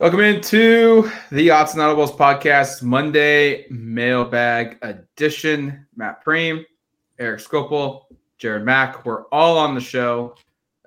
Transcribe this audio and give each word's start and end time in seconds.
Welcome 0.00 0.20
into 0.22 1.08
the 1.30 1.48
Autzen 1.48 1.76
Audibles 1.76 2.16
podcast, 2.16 2.82
Monday 2.82 3.64
mailbag 3.70 4.76
edition. 4.82 5.86
Matt 5.94 6.24
Prehm, 6.24 6.64
Erik 7.20 7.40
Skopil, 7.40 8.02
Jared 8.36 8.64
Mack. 8.64 9.06
We're 9.06 9.28
all 9.28 9.56
on 9.56 9.72
the 9.72 9.80
show. 9.80 10.34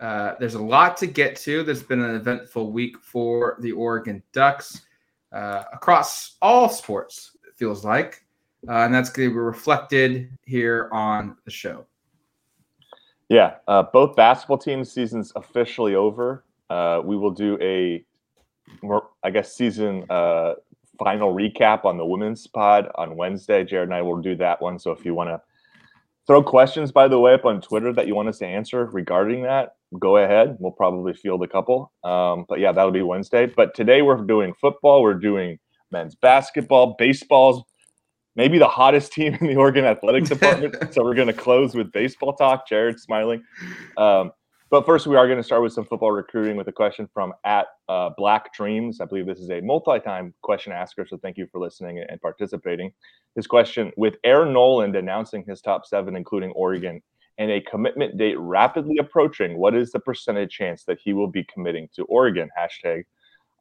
Uh, 0.02 0.34
there's 0.42 0.56
a 0.56 0.62
lot 0.62 0.98
to 0.98 1.08
get 1.08 1.38
to. 1.38 1.64
There's 1.64 1.82
been 1.82 2.02
an 2.02 2.16
eventful 2.16 2.74
week 2.74 2.98
for 3.02 3.56
the 3.62 3.72
Oregon 3.72 4.22
Ducks 4.34 4.82
uh, 5.32 5.64
across 5.72 6.36
all 6.42 6.68
sports, 6.68 7.32
it 7.48 7.56
feels 7.56 7.86
like. 7.86 8.26
Uh, 8.68 8.84
and 8.84 8.94
that's 8.94 9.10
going 9.10 9.30
to 9.30 9.34
be 9.34 9.40
reflected 9.40 10.38
here 10.44 10.90
on 10.92 11.38
the 11.46 11.52
show. 11.52 11.86
Yeah, 13.30 13.56
uh, 13.70 13.84
both 13.84 14.18
basketball 14.18 14.58
team 14.58 14.84
seasons 14.84 15.32
officially 15.38 15.96
over. 15.96 16.44
Uh, 16.70 17.02
we 17.06 17.16
will 17.16 17.32
do 17.32 17.58
a 17.62 18.04
I 19.24 19.30
guess, 19.30 19.56
season 19.56 20.06
uh, 20.10 20.54
final 20.98 21.34
recap 21.34 21.86
on 21.86 21.98
the 21.98 22.06
women's 22.06 22.48
pod 22.48 22.90
on 22.96 23.16
Wednesday. 23.16 23.64
Jared 23.64 23.90
and 23.90 23.96
I 23.96 24.02
will 24.02 24.22
do 24.22 24.36
that 24.38 24.62
one. 24.62 24.80
So 24.80 24.92
if 24.92 25.06
you 25.06 25.14
want 25.14 25.30
to 25.30 25.42
throw 26.26 26.44
questions, 26.44 26.92
by 26.92 27.08
the 27.08 27.20
way, 27.20 27.34
up 27.34 27.46
on 27.46 27.62
Twitter 27.62 27.94
that 27.94 28.08
you 28.08 28.16
want 28.16 28.30
us 28.30 28.40
to 28.40 28.46
answer 28.46 28.86
regarding 28.86 29.44
that, 29.44 29.76
go 30.00 30.18
ahead. 30.18 30.58
We'll 30.60 30.72
probably 30.72 31.14
field 31.14 31.44
a 31.44 31.48
couple. 31.48 31.92
Um, 32.04 32.46
but 32.50 32.60
yeah, 32.60 32.72
that'll 32.72 32.92
be 32.92 33.02
Wednesday. 33.02 33.46
But 33.46 33.74
today 33.74 34.02
we're 34.02 34.18
doing 34.18 34.54
football. 34.60 35.02
We're 35.02 35.14
doing 35.14 35.60
men's 35.92 36.16
basketball, 36.16 36.96
baseballs, 36.98 37.64
maybe 38.36 38.60
the 38.60 38.68
hottest 38.68 39.14
team 39.14 39.36
in 39.36 39.48
the 39.48 39.56
Oregon 39.56 39.86
athletics 39.86 40.30
department. 40.38 40.94
so 40.94 41.04
we're 41.04 41.16
going 41.16 41.28
to 41.28 41.34
close 41.34 41.76
with 41.76 41.92
baseball 41.92 42.34
talk. 42.34 42.68
Jared 42.68 43.00
smiling. 43.00 43.44
Um, 43.98 44.32
but 44.70 44.86
first, 44.86 45.08
we 45.08 45.16
are 45.16 45.28
going 45.28 45.38
to 45.38 45.44
start 45.44 45.62
with 45.62 45.72
some 45.72 45.86
football 45.86 46.12
recruiting 46.12 46.58
with 46.58 46.68
a 46.68 46.74
question 46.74 47.08
from 47.14 47.34
at 47.46 47.68
uh, 47.88 48.10
Black 48.18 48.54
Dreams. 48.54 49.00
I 49.00 49.06
believe 49.06 49.26
this 49.26 49.40
is 49.40 49.50
a 49.50 49.62
multi-time 49.62 50.34
question 50.42 50.74
asker, 50.74 51.06
so 51.08 51.18
thank 51.18 51.38
you 51.38 51.48
for 51.52 51.60
listening 51.60 52.04
and 52.10 52.22
participating. 52.22 52.92
His 53.36 53.48
question: 53.48 53.92
With 53.96 54.16
Air 54.26 54.46
Noland 54.46 54.96
announcing 54.96 55.46
his 55.48 55.62
top 55.62 55.86
seven, 55.86 56.18
including 56.18 56.52
Oregon, 56.52 57.02
and 57.38 57.50
a 57.50 57.62
commitment 57.62 58.18
date 58.18 58.38
rapidly 58.38 58.98
approaching, 58.98 59.58
what 59.58 59.74
is 59.74 59.92
the 59.92 60.00
percentage 60.00 60.52
chance 60.52 60.84
that 60.84 61.00
he 61.02 61.14
will 61.14 61.28
be 61.28 61.46
committing 61.46 61.88
to 61.96 62.04
Oregon? 62.06 62.50
Hashtag 62.58 63.04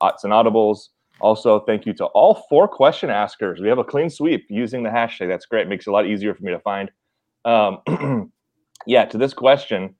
Autzen 0.02 0.30
Audibles. 0.30 0.88
Also, 1.20 1.60
thank 1.60 1.86
you 1.86 1.94
to 1.94 2.06
all 2.06 2.46
four 2.48 2.66
question 2.66 3.10
askers. 3.10 3.60
We 3.60 3.68
have 3.68 3.78
a 3.78 3.84
clean 3.84 4.10
sweep 4.10 4.46
using 4.50 4.82
the 4.82 4.90
hashtag. 4.90 5.28
That's 5.28 5.46
great. 5.46 5.68
Makes 5.68 5.86
it 5.86 5.90
a 5.90 5.92
lot 5.92 6.06
easier 6.06 6.34
for 6.34 6.42
me 6.42 6.50
to 6.50 6.58
find. 6.58 6.90
Um, 7.44 8.32
yeah, 8.86 9.04
to 9.06 9.16
this 9.16 9.32
question 9.32 9.94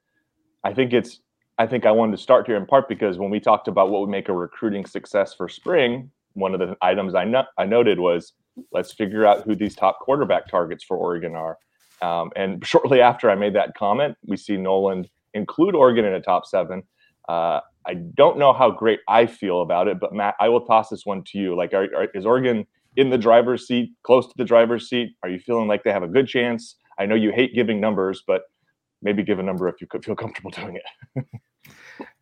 I 0.67 0.75
think 0.75 0.93
it's 0.93 1.21
I 1.59 1.67
think 1.67 1.87
I 1.87 1.93
wanted 1.93 2.17
to 2.17 2.23
start 2.23 2.47
here 2.47 2.57
in 2.57 2.67
part 2.67 2.89
because 2.89 3.19
when 3.19 3.31
we 3.31 3.39
talked 3.39 3.69
about 3.69 3.89
what 3.91 4.01
would 4.01 4.11
make 4.11 4.29
a 4.29 4.33
recruiting 4.33 4.85
success 4.85 5.33
for 5.33 5.49
spring, 5.49 6.11
one 6.35 6.53
of 6.55 6.61
the 6.61 6.77
items 6.83 7.15
I 7.15 7.25
no- 7.25 7.47
I 7.57 7.67
noted 7.67 8.01
was 8.01 8.33
let's 8.73 8.93
figure 8.93 9.25
out 9.25 9.45
who 9.45 9.55
these 9.55 9.77
top 9.77 10.01
quarterback 10.01 10.49
targets 10.49 10.83
for 10.83 10.97
Oregon 10.97 11.37
are. 11.37 11.57
Um, 12.03 12.31
and 12.35 12.67
shortly 12.73 13.01
after 13.01 13.31
I 13.31 13.37
made 13.37 13.55
that 13.55 13.75
comment, 13.77 14.17
we 14.27 14.37
see 14.37 14.57
Noland 14.57 15.09
include 15.35 15.77
Oregon 15.77 16.05
in 16.05 16.15
a 16.15 16.21
top 16.21 16.47
seven. 16.47 16.83
Uh, 17.29 17.61
I 17.87 17.95
don't 17.95 18.37
know 18.37 18.53
how 18.53 18.71
great 18.73 18.99
I 19.07 19.27
feel 19.27 19.63
about 19.63 19.87
it, 19.87 20.01
but 20.01 20.13
Matt, 20.13 20.35
I 20.41 20.49
will 20.49 20.67
toss 20.67 20.89
this 20.89 21.07
one 21.07 21.23
to 21.29 21.39
you. 21.39 21.57
Like, 21.57 21.75
are, 21.75 21.85
are, 21.95 22.09
is 22.13 22.27
Oregon 22.27 22.67
in 22.97 23.11
the 23.11 23.19
driver's 23.19 23.69
seat, 23.69 23.93
close 24.03 24.27
to 24.27 24.35
the 24.37 24.45
driver's 24.45 24.89
seat? 24.89 25.15
Are 25.23 25.29
you 25.29 25.39
feeling 25.39 25.69
like 25.69 25.85
they 25.85 25.93
have 25.93 26.03
a 26.03 26.09
good 26.09 26.27
chance? 26.27 26.75
I 26.99 27.07
know 27.07 27.15
you 27.15 27.31
hate 27.31 27.55
giving 27.55 27.81
numbers, 27.81 28.25
but 28.27 28.43
maybe 29.07 29.23
give 29.23 29.39
a 29.39 29.43
number 29.43 29.69
if 29.69 29.81
you 29.81 29.87
could 29.87 30.05
feel 30.05 30.17
comfortable 30.17 30.51
doing 30.61 30.77
it. 30.77 31.25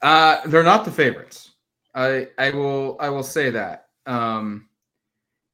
uh, 0.02 0.46
they're 0.46 0.62
not 0.62 0.84
the 0.84 0.92
favorites. 0.92 1.52
I 1.94 2.28
I 2.38 2.50
will 2.50 2.96
I 3.00 3.08
will 3.08 3.22
say 3.22 3.50
that. 3.50 3.86
Um, 4.06 4.68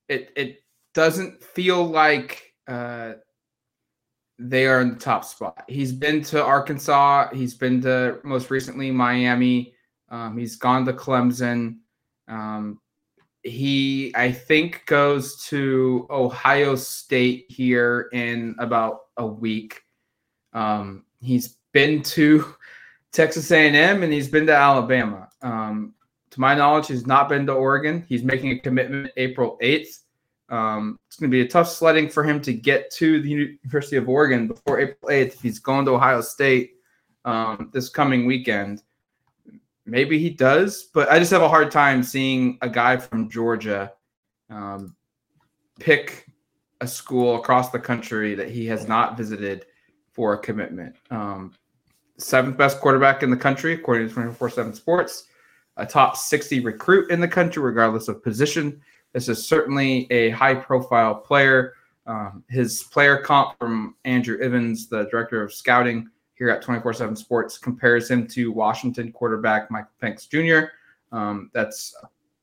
it 0.08 0.32
it 0.36 0.64
doesn't 0.92 1.42
feel 1.42 1.84
like 1.86 2.52
uh, 2.66 3.12
they 4.38 4.66
are 4.66 4.80
in 4.80 4.90
the 4.90 4.96
top 4.96 5.24
spot. 5.24 5.64
He's 5.68 5.92
been 5.92 6.22
to 6.24 6.42
Arkansas. 6.42 7.28
He's 7.32 7.54
been 7.54 7.80
to 7.82 8.18
most 8.24 8.50
recently 8.50 8.90
Miami. 8.90 9.74
Um, 10.08 10.36
he's 10.36 10.56
gone 10.56 10.84
to 10.86 10.92
Clemson. 10.92 11.78
Um, 12.26 12.80
he 13.42 14.12
I 14.16 14.32
think 14.32 14.84
goes 14.86 15.44
to 15.46 16.06
Ohio 16.10 16.74
State 16.74 17.46
here 17.48 18.08
in 18.12 18.56
about 18.58 19.00
a 19.16 19.26
week. 19.26 19.80
Um, 20.52 21.04
He's 21.20 21.56
been 21.72 22.02
to 22.02 22.54
Texas 23.12 23.50
A&M 23.50 24.02
and 24.02 24.12
he's 24.12 24.28
been 24.28 24.46
to 24.46 24.54
Alabama. 24.54 25.28
Um, 25.42 25.94
to 26.30 26.40
my 26.40 26.54
knowledge, 26.54 26.86
he's 26.88 27.06
not 27.06 27.28
been 27.28 27.46
to 27.46 27.52
Oregon. 27.52 28.04
He's 28.08 28.22
making 28.22 28.52
a 28.52 28.58
commitment 28.58 29.10
April 29.16 29.58
8th. 29.62 29.98
Um, 30.48 30.98
it's 31.06 31.16
going 31.16 31.30
to 31.30 31.34
be 31.34 31.42
a 31.42 31.48
tough 31.48 31.68
sledding 31.68 32.08
for 32.08 32.24
him 32.24 32.40
to 32.42 32.52
get 32.52 32.90
to 32.92 33.20
the 33.20 33.28
University 33.28 33.96
of 33.96 34.08
Oregon 34.08 34.48
before 34.48 34.80
April 34.80 35.10
8th. 35.10 35.34
If 35.34 35.42
he's 35.42 35.58
going 35.58 35.84
to 35.86 35.92
Ohio 35.92 36.20
State 36.20 36.72
um, 37.24 37.70
this 37.72 37.88
coming 37.88 38.26
weekend, 38.26 38.82
maybe 39.86 40.18
he 40.18 40.30
does, 40.30 40.84
but 40.94 41.10
I 41.10 41.18
just 41.18 41.30
have 41.32 41.42
a 41.42 41.48
hard 41.48 41.70
time 41.70 42.02
seeing 42.02 42.58
a 42.62 42.68
guy 42.68 42.96
from 42.96 43.28
Georgia 43.28 43.92
um, 44.48 44.96
pick 45.78 46.26
a 46.80 46.86
school 46.86 47.36
across 47.36 47.70
the 47.70 47.78
country 47.78 48.34
that 48.34 48.50
he 48.50 48.66
has 48.66 48.88
not 48.88 49.16
visited 49.16 49.66
for 50.20 50.34
a 50.34 50.38
commitment. 50.38 50.94
Um, 51.10 51.54
seventh 52.18 52.58
best 52.58 52.78
quarterback 52.78 53.22
in 53.22 53.30
the 53.30 53.36
country, 53.38 53.72
according 53.72 54.08
to 54.08 54.12
24 54.12 54.50
7 54.50 54.74
Sports, 54.74 55.28
a 55.78 55.86
top 55.86 56.14
60 56.14 56.60
recruit 56.60 57.10
in 57.10 57.20
the 57.20 57.26
country, 57.26 57.62
regardless 57.62 58.06
of 58.06 58.22
position. 58.22 58.82
This 59.14 59.30
is 59.30 59.48
certainly 59.48 60.06
a 60.10 60.28
high 60.28 60.54
profile 60.54 61.14
player. 61.14 61.72
Um, 62.04 62.44
his 62.50 62.82
player 62.82 63.16
comp 63.16 63.58
from 63.58 63.94
Andrew 64.04 64.36
Ivins, 64.42 64.88
the 64.88 65.04
director 65.04 65.42
of 65.42 65.54
scouting 65.54 66.10
here 66.34 66.50
at 66.50 66.60
24 66.60 66.92
7 66.92 67.16
Sports, 67.16 67.56
compares 67.56 68.10
him 68.10 68.26
to 68.26 68.52
Washington 68.52 69.12
quarterback 69.12 69.70
Michael 69.70 69.88
Penix 70.02 70.28
Jr. 70.28 70.72
Um, 71.16 71.50
that's 71.54 71.94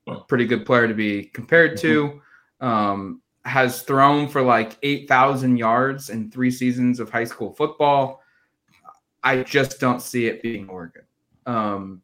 a 0.08 0.16
pretty 0.22 0.48
good 0.48 0.66
player 0.66 0.88
to 0.88 0.96
be 0.96 1.26
compared 1.26 1.78
to. 1.78 2.24
Um, 2.60 3.22
has 3.48 3.82
thrown 3.82 4.28
for 4.28 4.42
like 4.42 4.78
8,000 4.84 5.56
yards 5.58 6.10
in 6.10 6.30
three 6.30 6.52
seasons 6.52 7.00
of 7.00 7.10
high 7.10 7.24
school 7.24 7.54
football. 7.54 8.22
I 9.24 9.44
just 9.44 9.80
don't 9.80 10.02
see 10.02 10.28
it 10.28 10.42
being 10.42 10.68
Oregon. 10.68 11.04
Um, 11.46 12.02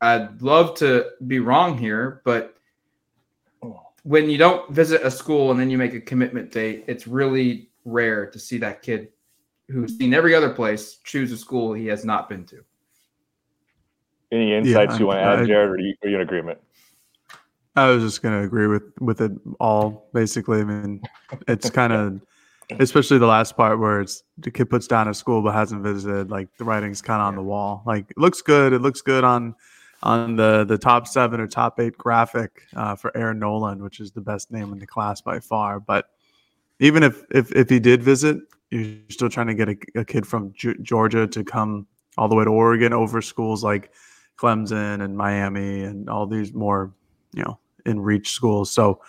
I'd 0.00 0.40
love 0.40 0.76
to 0.76 1.10
be 1.26 1.40
wrong 1.40 1.76
here, 1.76 2.22
but 2.24 2.56
when 4.04 4.30
you 4.30 4.38
don't 4.38 4.70
visit 4.70 5.02
a 5.02 5.10
school 5.10 5.50
and 5.50 5.58
then 5.58 5.68
you 5.68 5.78
make 5.78 5.94
a 5.94 6.00
commitment 6.00 6.52
date, 6.52 6.84
it's 6.86 7.06
really 7.06 7.70
rare 7.84 8.26
to 8.30 8.38
see 8.38 8.58
that 8.58 8.82
kid 8.82 9.08
who's 9.68 9.96
seen 9.98 10.14
every 10.14 10.34
other 10.34 10.50
place 10.50 10.98
choose 11.04 11.32
a 11.32 11.36
school 11.36 11.72
he 11.72 11.86
has 11.86 12.04
not 12.04 12.28
been 12.28 12.44
to. 12.46 12.64
Any 14.30 14.54
insights 14.54 14.94
yeah, 14.94 14.98
you 14.98 15.06
want 15.06 15.18
to 15.18 15.24
add, 15.24 15.46
Jared, 15.46 15.70
or 15.70 15.74
are 15.74 15.78
you, 15.78 15.94
are 16.04 16.08
you 16.08 16.16
in 16.16 16.22
agreement? 16.22 16.58
I 17.74 17.88
was 17.88 18.02
just 18.02 18.22
going 18.22 18.38
to 18.38 18.44
agree 18.44 18.66
with 18.66 18.82
with 19.00 19.20
it 19.20 19.32
all. 19.58 20.08
Basically, 20.12 20.60
I 20.60 20.64
mean, 20.64 21.02
it's 21.48 21.70
kind 21.70 21.92
of, 21.92 22.20
especially 22.78 23.18
the 23.18 23.26
last 23.26 23.56
part 23.56 23.78
where 23.78 24.00
it's 24.00 24.22
the 24.38 24.50
kid 24.50 24.68
puts 24.68 24.86
down 24.86 25.08
a 25.08 25.14
school 25.14 25.42
but 25.42 25.54
hasn't 25.54 25.82
visited. 25.82 26.30
Like 26.30 26.48
the 26.58 26.64
writing's 26.64 27.00
kind 27.00 27.20
of 27.20 27.28
on 27.28 27.36
the 27.36 27.42
wall. 27.42 27.82
Like 27.86 28.10
it 28.10 28.18
looks 28.18 28.42
good. 28.42 28.72
It 28.72 28.82
looks 28.82 29.00
good 29.00 29.24
on 29.24 29.54
on 30.02 30.36
the 30.36 30.64
the 30.64 30.76
top 30.76 31.06
seven 31.06 31.40
or 31.40 31.46
top 31.46 31.80
eight 31.80 31.96
graphic 31.96 32.62
uh, 32.76 32.94
for 32.94 33.16
Air 33.16 33.32
Noland, 33.32 33.82
which 33.82 34.00
is 34.00 34.12
the 34.12 34.20
best 34.20 34.50
name 34.50 34.72
in 34.72 34.78
the 34.78 34.86
class 34.86 35.22
by 35.22 35.40
far. 35.40 35.80
But 35.80 36.06
even 36.78 37.02
if 37.02 37.24
if 37.30 37.52
if 37.52 37.70
he 37.70 37.80
did 37.80 38.02
visit, 38.02 38.36
you're 38.70 38.96
still 39.08 39.30
trying 39.30 39.46
to 39.46 39.54
get 39.54 39.70
a, 39.70 39.76
a 40.00 40.04
kid 40.04 40.26
from 40.26 40.52
G- 40.52 40.74
Georgia 40.82 41.26
to 41.26 41.42
come 41.42 41.86
all 42.18 42.28
the 42.28 42.34
way 42.34 42.44
to 42.44 42.50
Oregon 42.50 42.92
over 42.92 43.22
schools 43.22 43.64
like 43.64 43.92
Clemson 44.38 45.02
and 45.02 45.16
Miami 45.16 45.84
and 45.84 46.10
all 46.10 46.26
these 46.26 46.52
more 46.52 46.92
you 47.32 47.42
know 47.42 47.58
in 47.86 48.00
reach 48.00 48.30
schools. 48.30 48.70
So 48.70 49.00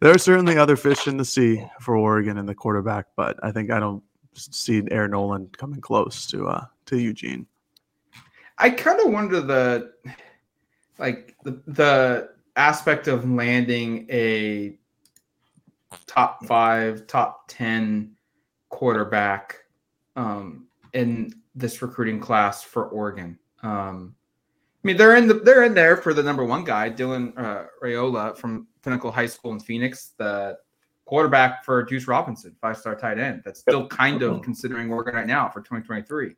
there 0.00 0.14
are 0.14 0.18
certainly 0.18 0.58
other 0.58 0.76
fish 0.76 1.06
in 1.06 1.16
the 1.16 1.24
sea 1.24 1.66
for 1.80 1.96
Oregon 1.96 2.38
and 2.38 2.48
the 2.48 2.54
quarterback, 2.54 3.06
but 3.16 3.38
I 3.42 3.52
think 3.52 3.70
I 3.70 3.78
don't 3.78 4.02
see 4.34 4.82
Air 4.90 5.08
Noland 5.08 5.56
coming 5.56 5.80
close 5.80 6.26
to 6.26 6.48
uh 6.48 6.64
to 6.86 6.98
Eugene. 6.98 7.46
I 8.58 8.70
kind 8.70 9.00
of 9.00 9.12
wonder 9.12 9.40
the 9.40 9.92
like 10.98 11.36
the 11.44 11.62
the 11.66 12.30
aspect 12.56 13.08
of 13.08 13.28
landing 13.28 14.06
a 14.10 14.78
top 16.06 16.44
five, 16.44 17.06
top 17.06 17.44
ten 17.48 18.14
quarterback 18.68 19.64
um, 20.16 20.66
in 20.92 21.32
this 21.54 21.82
recruiting 21.82 22.20
class 22.20 22.62
for 22.62 22.86
Oregon. 22.88 23.38
Um, 23.62 24.14
I 24.84 24.86
mean, 24.86 24.98
they're 24.98 25.16
in 25.16 25.26
the 25.26 25.34
they're 25.34 25.64
in 25.64 25.72
there 25.72 25.96
for 25.96 26.12
the 26.12 26.22
number 26.22 26.44
one 26.44 26.62
guy, 26.62 26.90
Dylan 26.90 27.32
uh, 27.38 27.64
Raiola 27.82 28.36
from 28.36 28.66
Pinnacle 28.82 29.10
High 29.10 29.26
School 29.26 29.52
in 29.52 29.60
Phoenix, 29.60 30.12
the 30.18 30.58
quarterback 31.06 31.64
for 31.64 31.82
Duce 31.82 32.06
Robinson, 32.06 32.54
five 32.60 32.76
star 32.76 32.94
tight 32.94 33.18
end. 33.18 33.40
That's 33.46 33.60
still 33.60 33.86
kind 33.88 34.22
of 34.22 34.42
considering 34.42 34.92
Oregon 34.92 35.14
right 35.14 35.26
now 35.26 35.48
for 35.48 35.60
2023. 35.60 36.34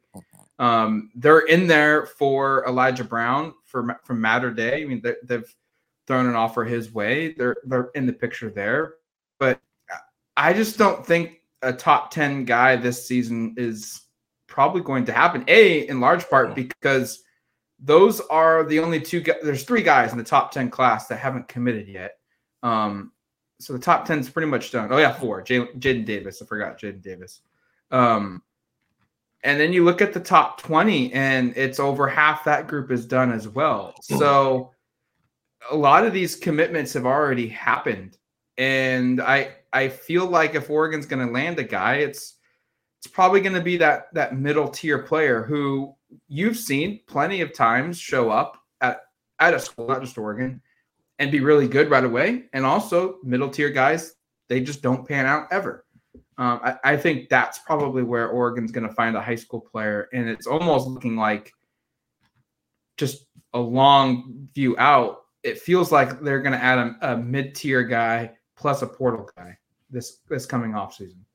Um, 0.60 1.10
they're 1.16 1.46
in 1.46 1.66
there 1.66 2.06
for 2.06 2.64
Elijah 2.68 3.02
Brown 3.02 3.52
for 3.64 4.00
from 4.04 4.20
Mater 4.20 4.52
Dei. 4.52 4.82
I 4.82 4.84
mean, 4.84 5.02
they've 5.24 5.54
thrown 6.06 6.26
an 6.26 6.36
offer 6.36 6.64
his 6.64 6.92
way, 6.92 7.32
they're 7.32 7.56
they're 7.64 7.90
in 7.96 8.06
the 8.06 8.12
picture 8.12 8.50
there. 8.50 8.94
But 9.40 9.60
I 10.36 10.52
just 10.52 10.78
don't 10.78 11.04
think 11.04 11.40
a 11.62 11.72
top 11.72 12.12
10 12.12 12.44
guy 12.44 12.76
this 12.76 13.08
season 13.08 13.54
is 13.56 14.02
probably 14.46 14.82
going 14.82 15.04
to 15.06 15.12
happen. 15.12 15.44
A, 15.48 15.88
in 15.88 15.98
large 15.98 16.28
part 16.28 16.54
because 16.54 17.24
those 17.78 18.20
are 18.20 18.64
the 18.64 18.78
only 18.78 19.00
two 19.00 19.22
there's 19.42 19.64
three 19.64 19.82
guys 19.82 20.12
in 20.12 20.18
the 20.18 20.24
top 20.24 20.50
10 20.52 20.70
class 20.70 21.08
that 21.08 21.18
haven't 21.18 21.48
committed 21.48 21.88
yet. 21.88 22.18
Um, 22.62 23.12
so 23.58 23.72
the 23.72 23.78
top 23.78 24.04
10 24.06 24.18
is 24.20 24.30
pretty 24.30 24.48
much 24.48 24.70
done. 24.70 24.92
Oh, 24.92 24.98
yeah, 24.98 25.12
four. 25.12 25.42
Jadyn 25.42 26.04
Davis. 26.04 26.42
I 26.42 26.46
forgot 26.46 26.78
Jadyn 26.78 27.02
Davis. 27.02 27.40
Um, 27.90 28.42
and 29.42 29.60
then 29.60 29.72
you 29.72 29.84
look 29.84 30.02
at 30.02 30.12
the 30.12 30.20
top 30.20 30.60
20, 30.60 31.12
and 31.12 31.56
it's 31.56 31.78
over 31.78 32.08
half 32.08 32.44
that 32.44 32.66
group 32.66 32.90
is 32.90 33.06
done 33.06 33.32
as 33.32 33.48
well. 33.48 33.94
So 34.02 34.72
a 35.70 35.76
lot 35.76 36.04
of 36.04 36.12
these 36.12 36.36
commitments 36.36 36.92
have 36.94 37.06
already 37.06 37.48
happened. 37.48 38.18
And 38.58 39.20
I 39.20 39.54
I 39.72 39.88
feel 39.88 40.26
like 40.26 40.54
if 40.54 40.70
Oregon's 40.70 41.06
going 41.06 41.24
to 41.26 41.32
land 41.32 41.58
a 41.58 41.64
guy, 41.64 41.96
it's 41.96 42.35
it's 43.06 43.14
probably 43.14 43.40
going 43.40 43.54
to 43.54 43.60
be 43.60 43.76
that 43.76 44.12
that 44.14 44.36
middle 44.36 44.68
tier 44.68 44.98
player 44.98 45.44
who 45.44 45.94
you've 46.26 46.56
seen 46.56 47.00
plenty 47.06 47.40
of 47.40 47.54
times 47.54 47.98
show 47.98 48.30
up 48.30 48.60
at 48.80 49.02
at 49.38 49.54
a 49.54 49.60
school, 49.60 49.86
not 49.86 50.00
just 50.00 50.18
Oregon, 50.18 50.60
and 51.20 51.30
be 51.30 51.38
really 51.38 51.68
good 51.68 51.88
right 51.88 52.02
away. 52.02 52.46
And 52.52 52.66
also 52.66 53.18
middle 53.22 53.48
tier 53.48 53.70
guys, 53.70 54.14
they 54.48 54.60
just 54.60 54.82
don't 54.82 55.06
pan 55.06 55.24
out 55.24 55.46
ever. 55.52 55.84
Um, 56.38 56.60
I, 56.64 56.76
I, 56.84 56.96
think 56.96 57.30
that's 57.30 57.60
probably 57.60 58.02
where 58.02 58.28
Oregon's 58.28 58.70
going 58.70 58.86
to 58.86 58.92
find 58.92 59.16
a 59.16 59.22
high 59.22 59.36
school 59.36 59.60
player, 59.60 60.08
and 60.12 60.28
it's 60.28 60.46
almost 60.46 60.86
looking 60.86 61.16
like 61.16 61.52
just 62.96 63.26
a 63.54 63.60
long 63.60 64.48
view 64.52 64.76
out. 64.78 65.22
It 65.44 65.58
feels 65.60 65.92
like 65.92 66.20
they're 66.20 66.42
going 66.42 66.58
to 66.58 66.62
add 66.62 66.78
a, 66.78 67.12
a 67.12 67.16
mid 67.16 67.54
tier 67.54 67.84
guy 67.84 68.32
plus 68.56 68.82
a 68.82 68.86
portal 68.86 69.30
guy 69.36 69.56
this 69.90 70.18
this 70.28 70.44
coming 70.44 70.74
off 70.74 70.94
season. 70.94 71.25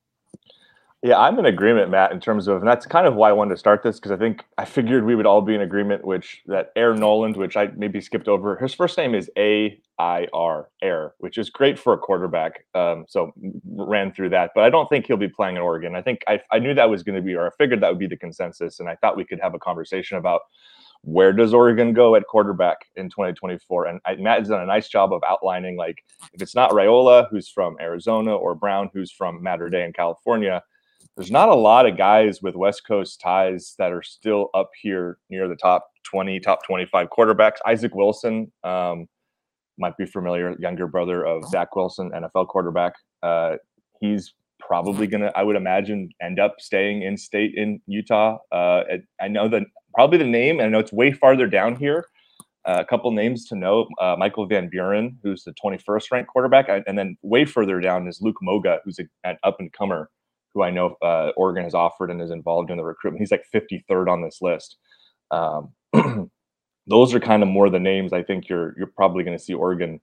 Yeah, 1.03 1.18
I'm 1.18 1.39
in 1.39 1.45
agreement, 1.48 1.89
Matt, 1.89 2.12
in 2.12 2.19
terms 2.19 2.48
of, 2.48 2.57
and 2.57 2.68
that's 2.68 2.86
kind 2.86 3.07
of 3.07 3.15
why 3.15 3.30
I 3.30 3.33
wanted 3.33 3.51
to 3.51 3.57
start 3.57 3.81
this 3.81 3.95
because 4.00 4.12
I 4.12 4.18
think 4.18 4.45
I 4.59 4.65
figured 4.65 5.03
we 5.03 5.15
would 5.15 5.25
all 5.25 5.42
be 5.42 5.56
in 5.56 5.62
agreement, 5.62 6.06
which 6.06 6.44
that 6.45 6.71
Air 6.75 6.94
Noland, 6.94 7.38
which 7.38 7.57
I 7.57 7.71
maybe 7.75 8.00
skipped 8.01 8.27
over, 8.27 8.56
his 8.57 8.75
first 8.75 9.00
name 9.00 9.15
is 9.15 9.27
A 9.36 9.81
I 9.98 10.27
R, 10.31 10.69
Air, 10.83 11.15
which 11.18 11.39
is 11.39 11.50
great 11.50 11.80
for 11.80 11.94
a 11.94 11.98
quarterback. 11.98 12.65
Um, 12.75 13.06
so 13.07 13.31
ran 13.65 14.13
through 14.13 14.30
that, 14.30 14.51
but 14.53 14.63
I 14.63 14.69
don't 14.69 14.88
think 14.89 15.07
he'll 15.07 15.18
be 15.18 15.27
playing 15.27 15.56
in 15.56 15.63
Oregon. 15.63 15.95
I 15.95 16.03
think 16.03 16.21
I, 16.27 16.39
I 16.51 16.59
knew 16.59 16.75
that 16.75 16.92
was 16.92 17.01
going 17.01 17.15
to 17.15 17.21
be, 17.24 17.33
or 17.33 17.48
I 17.48 17.50
figured 17.57 17.81
that 17.81 17.89
would 17.89 17.98
be 18.00 18.07
the 18.07 18.18
consensus, 18.18 18.80
and 18.80 18.88
I 18.88 18.95
thought 18.95 19.18
we 19.18 19.25
could 19.25 19.39
have 19.42 19.56
a 19.56 19.59
conversation 19.59 20.18
about 20.19 20.42
where 21.01 21.33
does 21.33 21.51
Oregon 21.51 21.94
go 21.94 22.13
at 22.13 22.27
quarterback 22.27 22.77
in 22.95 23.09
2024? 23.09 23.88
And 23.88 24.01
I, 24.06 24.18
Matt 24.18 24.38
has 24.38 24.50
done 24.50 24.62
a 24.62 24.68
nice 24.68 24.88
job 24.88 25.13
of 25.13 25.24
outlining, 25.27 25.77
like, 25.77 26.03
if 26.31 26.44
it's 26.44 26.53
not 26.53 26.69
Raiola, 26.69 27.25
who's 27.31 27.50
from 27.50 27.75
Arizona, 27.81 28.36
or 28.36 28.53
Brown, 28.53 28.92
who's 28.94 29.12
from 29.12 29.42
Mater 29.42 29.68
Dei 29.68 29.83
in 29.83 29.94
California 29.94 30.62
there's 31.17 31.31
not 31.31 31.49
a 31.49 31.55
lot 31.55 31.85
of 31.85 31.97
guys 31.97 32.41
with 32.41 32.55
West 32.55 32.85
Coast 32.87 33.19
ties 33.19 33.75
that 33.77 33.91
are 33.91 34.01
still 34.01 34.49
up 34.53 34.69
here 34.81 35.17
near 35.29 35.47
the 35.47 35.55
top 35.55 35.85
20, 36.09 36.39
top 36.39 36.65
25 36.65 37.07
quarterbacks. 37.09 37.57
Isaac 37.65 37.93
Wilson 37.93 38.51
um, 38.63 39.07
might 39.77 39.97
be 39.97 40.05
familiar, 40.05 40.55
younger 40.59 40.87
brother 40.87 41.25
of 41.25 41.43
Zach 41.49 41.75
Wilson, 41.75 42.11
NFL 42.11 42.47
quarterback. 42.47 42.93
Uh, 43.21 43.57
he's 43.99 44.33
probably 44.59 45.05
going 45.07 45.21
to, 45.21 45.37
I 45.37 45.43
would 45.43 45.55
imagine, 45.55 46.09
end 46.21 46.39
up 46.39 46.55
staying 46.59 47.01
in 47.01 47.17
state 47.17 47.55
in 47.55 47.81
Utah. 47.87 48.37
Uh, 48.51 48.83
I 49.19 49.27
know 49.27 49.49
that 49.49 49.63
probably 49.93 50.17
the 50.17 50.25
name, 50.25 50.59
and 50.59 50.67
I 50.67 50.69
know 50.69 50.79
it's 50.79 50.93
way 50.93 51.11
farther 51.11 51.47
down 51.47 51.75
here. 51.75 52.05
Uh, 52.63 52.77
a 52.79 52.85
couple 52.85 53.11
names 53.11 53.47
to 53.47 53.55
know 53.55 53.87
uh, 53.99 54.15
Michael 54.17 54.45
Van 54.45 54.69
Buren, 54.69 55.17
who's 55.23 55.43
the 55.43 55.53
21st 55.53 56.11
ranked 56.11 56.29
quarterback. 56.29 56.69
And 56.69 56.97
then 56.97 57.17
way 57.23 57.43
further 57.43 57.81
down 57.81 58.07
is 58.07 58.21
Luke 58.21 58.37
Moga, 58.39 58.79
who's 58.85 58.99
a, 58.99 59.03
an 59.23 59.35
up 59.43 59.59
and 59.59 59.73
comer 59.73 60.11
who 60.53 60.63
I 60.63 60.69
know 60.69 60.95
uh, 61.01 61.31
Oregon 61.38 61.63
has 61.63 61.74
offered 61.74 62.12
and 62.12 62.21
is 62.21 62.31
involved 62.31 62.71
in 62.71 62.77
the 62.77 62.83
recruitment. 62.83 63.21
He's 63.21 63.31
like 63.31 63.45
53rd 63.53 64.09
on 64.09 64.21
this 64.21 64.39
list. 64.42 64.77
Um, 65.31 65.74
those 66.88 67.13
are 67.13 67.19
kind 67.19 67.44
of 67.44 67.50
more 67.50 67.69
the 67.69 67.80
names 67.80 68.13
I 68.13 68.24
think 68.24 68.50
you're 68.50 68.74
you're 68.77 68.92
probably 68.95 69.24
going 69.24 69.38
to 69.38 69.44
see 69.44 69.53
Oregon 69.53 70.00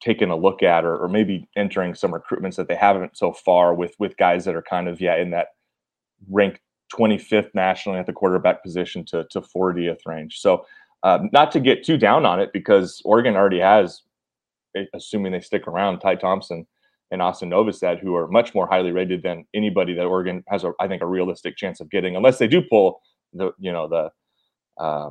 taking 0.00 0.30
a 0.30 0.36
look 0.36 0.62
at 0.62 0.84
or, 0.84 0.96
or 0.96 1.08
maybe 1.08 1.48
entering 1.56 1.94
some 1.94 2.12
recruitments 2.12 2.56
that 2.56 2.68
they 2.68 2.76
haven't 2.76 3.16
so 3.16 3.32
far 3.32 3.74
with 3.74 3.94
with 3.98 4.16
guys 4.16 4.44
that 4.44 4.54
are 4.54 4.62
kind 4.62 4.88
of 4.88 5.00
yeah 5.00 5.16
in 5.16 5.30
that 5.30 5.48
ranked 6.30 6.60
25th 6.94 7.50
nationally 7.54 7.98
at 7.98 8.06
the 8.06 8.12
quarterback 8.12 8.62
position 8.62 9.04
to 9.06 9.24
to 9.30 9.40
40th 9.40 10.00
range. 10.06 10.38
So 10.40 10.66
uh, 11.02 11.18
not 11.32 11.50
to 11.52 11.60
get 11.60 11.84
too 11.84 11.98
down 11.98 12.24
on 12.24 12.40
it 12.40 12.52
because 12.52 13.02
Oregon 13.04 13.34
already 13.34 13.58
has, 13.58 14.02
assuming 14.94 15.32
they 15.32 15.40
stick 15.40 15.66
around, 15.66 15.98
Ty 15.98 16.16
Thompson 16.16 16.66
and 17.12 17.20
Austin 17.20 17.50
Novosad, 17.50 18.00
who 18.00 18.16
are 18.16 18.26
much 18.26 18.54
more 18.54 18.66
highly 18.66 18.90
rated 18.90 19.22
than 19.22 19.44
anybody 19.54 19.94
that 19.94 20.06
Oregon 20.06 20.42
has, 20.48 20.64
a, 20.64 20.72
I 20.80 20.88
think, 20.88 21.02
a 21.02 21.06
realistic 21.06 21.56
chance 21.56 21.78
of 21.78 21.90
getting, 21.90 22.16
unless 22.16 22.38
they 22.38 22.48
do 22.48 22.62
pull 22.62 23.02
the, 23.34 23.52
you 23.58 23.70
know, 23.70 23.86
the 23.86 24.82
uh, 24.82 25.10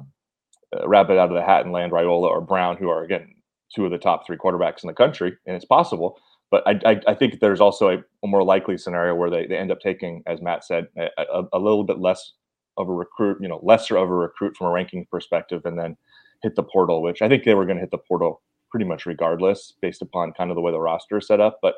rabbit 0.85 1.19
out 1.19 1.29
of 1.29 1.35
the 1.35 1.43
hat 1.43 1.63
and 1.63 1.71
land 1.71 1.91
Raiola 1.91 2.27
or 2.27 2.41
Brown, 2.41 2.75
who 2.75 2.89
are 2.89 3.03
again 3.03 3.35
two 3.73 3.85
of 3.85 3.91
the 3.91 3.97
top 3.99 4.25
three 4.25 4.35
quarterbacks 4.35 4.83
in 4.83 4.87
the 4.87 4.93
country, 4.93 5.37
and 5.45 5.55
it's 5.55 5.65
possible. 5.65 6.19
But 6.49 6.67
I, 6.67 6.79
I, 6.85 7.01
I 7.07 7.13
think 7.13 7.39
there's 7.39 7.61
also 7.61 7.89
a, 7.89 7.97
a, 8.23 8.27
more 8.27 8.43
likely 8.43 8.77
scenario 8.77 9.15
where 9.15 9.29
they, 9.29 9.45
they 9.45 9.57
end 9.57 9.71
up 9.71 9.79
taking, 9.79 10.21
as 10.25 10.41
Matt 10.41 10.65
said, 10.65 10.87
a, 10.97 11.07
a, 11.17 11.43
a 11.53 11.59
little 11.59 11.85
bit 11.85 11.99
less 11.99 12.33
of 12.77 12.89
a 12.89 12.93
recruit, 12.93 13.37
you 13.39 13.47
know, 13.47 13.61
lesser 13.63 13.95
of 13.95 14.09
a 14.09 14.13
recruit 14.13 14.57
from 14.57 14.67
a 14.67 14.71
ranking 14.71 15.05
perspective, 15.09 15.61
and 15.65 15.77
then 15.77 15.95
hit 16.41 16.55
the 16.55 16.63
portal, 16.63 17.01
which 17.01 17.21
I 17.21 17.29
think 17.29 17.43
they 17.43 17.53
were 17.53 17.65
going 17.65 17.77
to 17.77 17.81
hit 17.81 17.91
the 17.91 17.99
portal 17.99 18.41
pretty 18.71 18.85
much 18.85 19.05
regardless, 19.05 19.73
based 19.81 20.01
upon 20.01 20.33
kind 20.33 20.49
of 20.49 20.55
the 20.55 20.61
way 20.61 20.71
the 20.71 20.79
roster 20.79 21.19
is 21.19 21.27
set 21.27 21.39
up. 21.39 21.59
But 21.61 21.75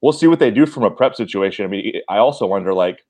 we'll 0.00 0.12
see 0.12 0.26
what 0.26 0.38
they 0.38 0.50
do 0.50 0.66
from 0.66 0.84
a 0.84 0.90
prep 0.90 1.14
situation. 1.14 1.64
I 1.64 1.68
mean, 1.68 2.00
I 2.08 2.18
also 2.18 2.46
wonder 2.46 2.74
like 2.74 3.04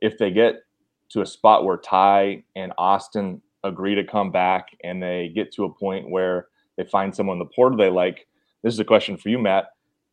if 0.00 0.18
they 0.18 0.30
get 0.30 0.62
to 1.10 1.22
a 1.22 1.26
spot 1.26 1.64
where 1.64 1.76
Ty 1.76 2.44
and 2.56 2.72
Austin 2.78 3.42
agree 3.64 3.94
to 3.94 4.04
come 4.04 4.30
back 4.30 4.68
and 4.82 5.02
they 5.02 5.30
get 5.34 5.52
to 5.52 5.64
a 5.64 5.74
point 5.74 6.08
where 6.08 6.48
they 6.76 6.84
find 6.84 7.14
someone 7.14 7.34
in 7.34 7.40
the 7.40 7.54
portal 7.54 7.76
they 7.76 7.90
like. 7.90 8.26
This 8.62 8.74
is 8.74 8.80
a 8.80 8.84
question 8.84 9.16
for 9.16 9.28
you, 9.28 9.38
Matt. 9.38 9.66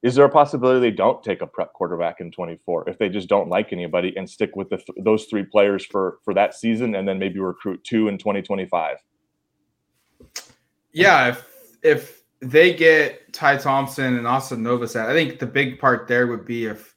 Is 0.04 0.16
there 0.16 0.26
a 0.26 0.30
possibility 0.30 0.80
they 0.80 0.96
don't 0.96 1.24
take 1.24 1.42
a 1.42 1.48
prep 1.48 1.74
quarterback 1.74 2.20
in 2.20 2.32
24 2.32 2.90
if 2.90 3.00
they 3.00 3.10
just 3.10 3.28
don't 3.28 3.50
like 3.50 3.74
anybody 3.74 4.14
and 4.16 4.30
stick 4.30 4.56
with 4.56 4.70
the, 4.70 4.82
those 5.04 5.26
three 5.26 5.44
players 5.44 5.86
for 5.86 6.20
for 6.24 6.34
that 6.36 6.54
season 6.54 6.96
and 6.96 7.08
then 7.08 7.18
maybe 7.18 7.40
recruit 7.40 7.84
two 7.84 8.08
in 8.08 8.18
2025? 8.18 8.98
Yeah, 10.92 11.30
if 11.30 11.46
if 11.82 12.24
they 12.40 12.74
get 12.74 13.34
Ty 13.34 13.58
Thompson 13.58 14.18
and 14.18 14.28
Austin 14.28 14.64
Novosad, 14.64 15.08
I 15.08 15.14
think 15.14 15.40
the 15.40 15.48
big 15.48 15.80
part 15.80 16.08
there 16.08 16.28
would 16.28 16.46
be 16.46 16.66
if 16.66 16.96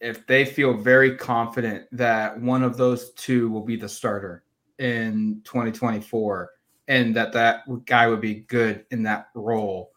if 0.00 0.26
they 0.26 0.44
feel 0.44 0.74
very 0.74 1.16
confident 1.16 1.86
that 1.90 2.38
one 2.40 2.62
of 2.62 2.76
those 2.76 3.12
two 3.12 3.50
will 3.50 3.64
be 3.64 3.76
the 3.76 3.88
starter 3.88 4.44
in 4.78 5.40
2024 5.44 6.50
and 6.88 7.16
that 7.16 7.32
that 7.32 7.62
guy 7.86 8.06
would 8.06 8.20
be 8.20 8.34
good 8.34 8.84
in 8.90 9.02
that 9.02 9.28
role. 9.34 9.92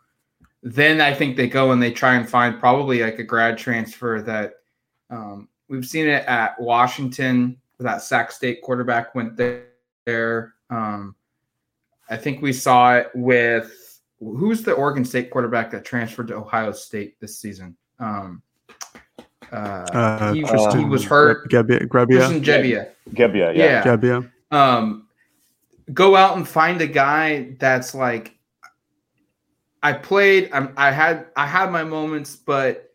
Then 0.63 1.00
i 1.00 1.13
think 1.13 1.38
they 1.38 1.47
go 1.47 1.71
and 1.71 1.81
they 1.81 1.91
try 1.91 2.15
and 2.15 2.27
find 2.27 2.59
probably 2.59 3.01
like 3.01 3.19
a 3.19 3.24
grad 3.24 3.57
transfer 3.57 4.21
that 4.21 4.53
um, 5.09 5.47
we've 5.69 5.85
seen 5.85 6.07
it 6.07 6.25
at 6.25 6.59
washington 6.59 7.57
that 7.79 8.01
sac 8.01 8.31
state 8.31 8.62
quarterback 8.62 9.15
went 9.15 9.38
there. 9.38 10.53
Um, 10.69 11.15
i 12.09 12.17
think 12.17 12.41
we 12.41 12.51
saw 12.51 12.97
it 12.97 13.09
with 13.15 13.88
who's 14.19 14.63
the 14.63 14.73
Oregon 14.73 15.05
State 15.05 15.31
quarterback 15.31 15.71
that 15.71 15.85
transferred 15.85 16.27
to 16.27 16.35
Ohio 16.35 16.71
State 16.71 17.19
this 17.19 17.39
season? 17.39 17.75
Um, 17.99 18.41
uh, 19.51 19.55
uh, 19.55 20.33
he, 20.33 20.43
was, 20.43 20.75
he 20.75 20.85
was 20.85 21.03
hurt. 21.03 21.49
Gebbia, 21.49 21.88
Gebbia. 21.88 22.41
Gebbia. 22.41 22.91
Gebbia, 23.11 23.55
yeah. 23.55 23.63
yeah. 23.63 23.83
Gebbia. 23.83 24.31
Um, 24.51 25.07
go 25.93 26.15
out 26.15 26.38
and 26.38 26.47
find 26.47 26.81
a 26.81 26.88
guy 26.88 27.55
that's 27.59 27.95
like, 27.95 28.35
I 29.81 29.93
played. 29.93 30.49
I'm, 30.51 30.73
I 30.75 30.91
had 30.91 31.27
I 31.38 31.47
had 31.47 31.71
my 31.71 31.85
moments, 31.85 32.35
but 32.35 32.93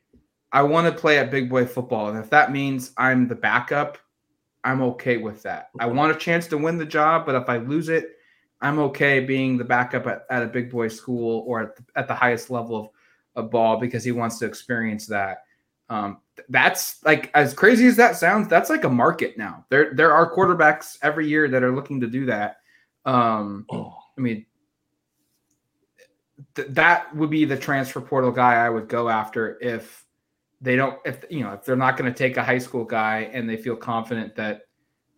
I 0.53 0.63
want 0.63 0.87
to 0.87 1.01
play 1.01 1.19
at 1.19 1.31
big 1.31 1.49
boy 1.49 1.65
football, 1.65 2.11
and 2.11 2.19
if 2.19 2.29
that 2.29 2.53
means 2.53 2.93
I'm 2.99 3.27
the 3.27 3.35
backup, 3.35 3.97
I'm 4.65 4.83
okay 4.83 5.17
with 5.17 5.43
that. 5.45 5.71
I 5.81 5.87
want 5.87 6.15
a 6.15 6.15
chance 6.15 6.47
to 6.49 6.59
win 6.59 6.77
the 6.77 6.85
job, 6.85 7.25
but 7.25 7.37
if 7.37 7.49
I 7.49 7.57
lose 7.57 7.89
it, 7.89 8.19
I'm 8.61 8.79
okay 8.79 9.21
being 9.21 9.59
the 9.59 9.65
backup 9.65 10.07
at, 10.07 10.25
at 10.31 10.43
a 10.43 10.47
big 10.47 10.71
boy 10.71 10.89
school 10.89 11.45
or 11.47 11.63
at 11.63 11.77
the, 11.77 11.85
at 11.97 12.09
the 12.09 12.15
highest 12.15 12.51
level 12.51 12.77
of, 12.77 12.89
a 13.37 13.43
ball 13.43 13.79
because 13.79 14.05
he 14.05 14.13
wants 14.13 14.39
to 14.39 14.47
experience 14.47 15.07
that. 15.07 15.45
Um, 15.89 16.19
that's 16.49 17.05
like 17.05 17.31
as 17.35 17.55
crazy 17.55 17.87
as 17.87 17.97
that 17.97 18.17
sounds. 18.17 18.49
That's 18.49 18.71
like 18.71 18.85
a 18.85 18.89
market 18.89 19.37
now. 19.37 19.65
There 19.69 19.93
there 19.95 20.13
are 20.13 20.35
quarterbacks 20.35 20.99
every 21.03 21.29
year 21.29 21.49
that 21.49 21.63
are 21.63 21.75
looking 21.75 22.01
to 22.01 22.07
do 22.07 22.27
that. 22.27 22.57
Um, 23.05 23.67
I 23.71 24.21
mean, 24.21 24.47
th- 26.55 26.69
that 26.71 27.15
would 27.15 27.31
be 27.31 27.45
the 27.45 27.57
transfer 27.57 28.01
portal 28.01 28.33
guy 28.33 28.55
I 28.55 28.71
would 28.71 28.89
go 28.89 29.09
after 29.09 29.59
if 29.61 30.05
they 30.61 30.77
don't 30.77 30.99
if 31.05 31.25
you 31.29 31.41
know 31.41 31.53
if 31.53 31.65
they're 31.65 31.77
not 31.77 31.97
going 31.97 32.11
to 32.11 32.17
take 32.17 32.37
a 32.37 32.43
high 32.43 32.59
school 32.59 32.85
guy 32.85 33.31
and 33.33 33.49
they 33.49 33.57
feel 33.57 33.77
confident 33.77 34.35
that 34.37 34.63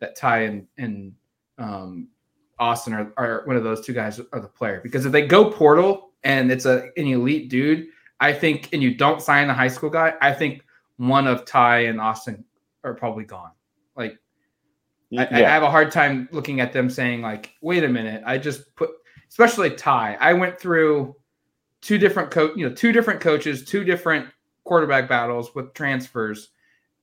that 0.00 0.16
Ty 0.16 0.42
and 0.42 0.66
and 0.76 1.12
um, 1.58 2.08
Austin 2.58 2.94
are, 2.94 3.12
are 3.16 3.42
one 3.44 3.56
of 3.56 3.64
those 3.64 3.84
two 3.84 3.92
guys 3.92 4.20
are 4.32 4.40
the 4.40 4.48
player 4.48 4.80
because 4.82 5.04
if 5.04 5.12
they 5.12 5.26
go 5.26 5.50
portal, 5.50 6.10
and 6.24 6.50
it's 6.50 6.66
a 6.66 6.90
an 6.96 7.06
elite 7.06 7.48
dude, 7.48 7.86
I 8.20 8.32
think, 8.32 8.70
and 8.72 8.82
you 8.82 8.94
don't 8.94 9.22
sign 9.22 9.48
a 9.48 9.54
high 9.54 9.68
school 9.68 9.90
guy, 9.90 10.14
I 10.20 10.32
think 10.32 10.62
one 10.96 11.26
of 11.26 11.44
Ty 11.44 11.80
and 11.80 12.00
Austin 12.00 12.44
are 12.82 12.94
probably 12.94 13.24
gone. 13.24 13.52
Like, 13.96 14.18
I, 15.16 15.26
I 15.26 15.38
have 15.40 15.62
a 15.62 15.70
hard 15.70 15.92
time 15.92 16.28
looking 16.32 16.60
at 16.60 16.72
them 16.72 16.90
saying 16.90 17.22
like, 17.22 17.52
wait 17.60 17.84
a 17.84 17.88
minute, 17.88 18.22
I 18.26 18.38
just 18.38 18.74
put, 18.74 18.90
especially 19.28 19.70
Ty. 19.70 20.16
I 20.20 20.32
went 20.32 20.58
through 20.58 21.14
two 21.80 21.98
different 21.98 22.30
coach, 22.30 22.56
you 22.56 22.68
know, 22.68 22.74
two 22.74 22.92
different 22.92 23.20
coaches, 23.20 23.64
two 23.64 23.84
different 23.84 24.26
quarterback 24.64 25.08
battles 25.08 25.54
with 25.54 25.72
transfers, 25.74 26.48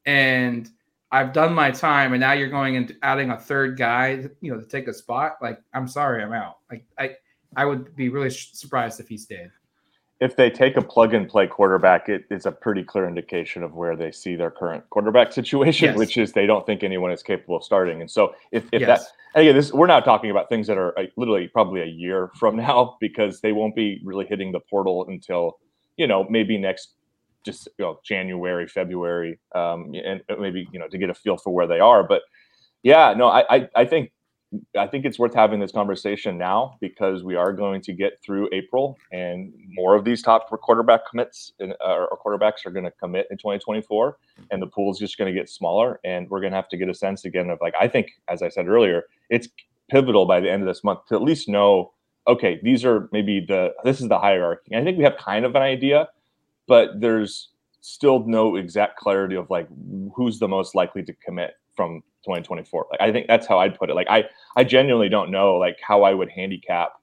and 0.05 0.69
I've 1.13 1.31
done 1.31 1.53
my 1.53 1.69
time, 1.69 2.13
and 2.13 2.19
now 2.19 2.33
you're 2.33 2.49
going 2.49 2.75
and 2.75 2.95
adding 3.03 3.29
a 3.29 3.39
third 3.39 3.77
guy, 3.77 4.27
you 4.41 4.51
know, 4.51 4.59
to 4.59 4.65
take 4.65 4.87
a 4.87 4.93
spot. 4.93 5.33
Like, 5.43 5.59
I'm 5.71 5.87
sorry, 5.87 6.23
I'm 6.23 6.33
out. 6.33 6.57
Like, 6.71 6.85
I 6.97 7.11
I 7.55 7.65
would 7.65 7.95
be 7.95 8.09
really 8.09 8.31
surprised 8.31 8.99
if 8.99 9.07
he 9.07 9.17
stayed. 9.17 9.51
If 10.19 10.35
they 10.35 10.49
take 10.49 10.75
a 10.75 10.81
plug 10.81 11.13
and 11.13 11.29
play 11.29 11.45
quarterback, 11.45 12.09
it, 12.09 12.25
it's 12.31 12.47
a 12.47 12.51
pretty 12.51 12.83
clear 12.83 13.07
indication 13.07 13.61
of 13.61 13.75
where 13.75 13.95
they 13.95 14.11
see 14.11 14.35
their 14.35 14.49
current 14.49 14.89
quarterback 14.89 15.33
situation, 15.33 15.89
yes. 15.89 15.97
which 15.97 16.17
is 16.17 16.31
they 16.31 16.47
don't 16.47 16.65
think 16.65 16.83
anyone 16.83 17.11
is 17.11 17.21
capable 17.21 17.57
of 17.57 17.63
starting. 17.63 18.01
And 18.01 18.09
so, 18.09 18.33
if, 18.51 18.65
if 18.71 18.81
yes. 18.81 19.03
that, 19.35 19.39
again, 19.39 19.55
this 19.55 19.71
we're 19.71 19.85
not 19.85 20.05
talking 20.05 20.31
about 20.31 20.49
things 20.49 20.65
that 20.65 20.79
are 20.79 20.97
literally 21.15 21.47
probably 21.47 21.81
a 21.81 21.85
year 21.85 22.31
from 22.39 22.55
now 22.67 22.97
because 22.99 23.39
they 23.39 23.51
won't 23.51 23.75
be 23.75 24.01
really 24.03 24.25
hitting 24.25 24.51
the 24.51 24.61
portal 24.61 25.05
until 25.07 25.59
you 25.97 26.07
know 26.07 26.25
maybe 26.27 26.57
next 26.57 26.95
just 27.43 27.67
you 27.77 27.85
know, 27.85 27.99
January, 28.03 28.67
February, 28.67 29.39
um, 29.55 29.93
and 30.03 30.21
maybe 30.39 30.67
you 30.71 30.79
know 30.79 30.87
to 30.87 30.97
get 30.97 31.09
a 31.09 31.13
feel 31.13 31.37
for 31.37 31.53
where 31.53 31.67
they 31.67 31.79
are. 31.79 32.03
But 32.03 32.23
yeah, 32.83 33.13
no, 33.15 33.27
I, 33.27 33.55
I, 33.55 33.69
I 33.75 33.85
think 33.85 34.11
I 34.77 34.87
think 34.87 35.05
it's 35.05 35.17
worth 35.17 35.33
having 35.33 35.59
this 35.59 35.71
conversation 35.71 36.37
now 36.37 36.77
because 36.79 37.23
we 37.23 37.35
are 37.35 37.53
going 37.53 37.81
to 37.81 37.93
get 37.93 38.21
through 38.23 38.49
April, 38.51 38.97
and 39.11 39.53
more 39.69 39.95
of 39.95 40.05
these 40.05 40.21
top 40.21 40.49
quarterback 40.49 41.07
commits 41.09 41.53
in, 41.59 41.73
uh, 41.83 42.05
or 42.11 42.19
quarterbacks 42.23 42.65
are 42.65 42.71
going 42.71 42.85
to 42.85 42.91
commit 42.91 43.27
in 43.31 43.37
2024, 43.37 44.17
and 44.51 44.61
the 44.61 44.67
pool 44.67 44.91
is 44.91 44.99
just 44.99 45.17
going 45.17 45.33
to 45.33 45.39
get 45.39 45.49
smaller, 45.49 45.99
and 46.03 46.29
we're 46.29 46.39
going 46.39 46.51
to 46.51 46.55
have 46.55 46.69
to 46.69 46.77
get 46.77 46.89
a 46.89 46.93
sense 46.93 47.25
again 47.25 47.49
of 47.49 47.59
like 47.61 47.73
I 47.79 47.87
think, 47.87 48.11
as 48.27 48.41
I 48.41 48.49
said 48.49 48.67
earlier, 48.67 49.03
it's 49.29 49.47
pivotal 49.89 50.25
by 50.25 50.39
the 50.39 50.51
end 50.51 50.61
of 50.61 50.67
this 50.67 50.83
month 50.83 50.99
to 51.07 51.15
at 51.15 51.21
least 51.21 51.47
know, 51.49 51.93
okay, 52.27 52.59
these 52.63 52.85
are 52.85 53.09
maybe 53.11 53.43
the 53.47 53.73
this 53.83 54.01
is 54.01 54.07
the 54.07 54.19
hierarchy. 54.19 54.75
I 54.75 54.83
think 54.83 54.97
we 54.97 55.03
have 55.03 55.17
kind 55.17 55.45
of 55.45 55.55
an 55.55 55.61
idea, 55.61 56.09
but 56.67 56.99
there's 56.99 57.49
still 57.81 58.25
no 58.25 58.55
exact 58.55 58.97
clarity 58.97 59.35
of 59.35 59.49
like 59.49 59.67
who's 60.15 60.39
the 60.39 60.47
most 60.47 60.73
likely 60.73 61.03
to 61.03 61.13
commit 61.25 61.55
from 61.75 62.01
2024. 62.23 62.87
Like 62.91 63.01
I 63.01 63.11
think 63.11 63.27
that's 63.27 63.45
how 63.45 63.59
I'd 63.59 63.77
put 63.77 63.89
it. 63.89 63.95
Like 63.95 64.07
I 64.09 64.25
I 64.55 64.63
genuinely 64.63 65.09
don't 65.09 65.31
know 65.31 65.55
like 65.55 65.77
how 65.85 66.03
I 66.03 66.13
would 66.13 66.29
handicap 66.29 66.93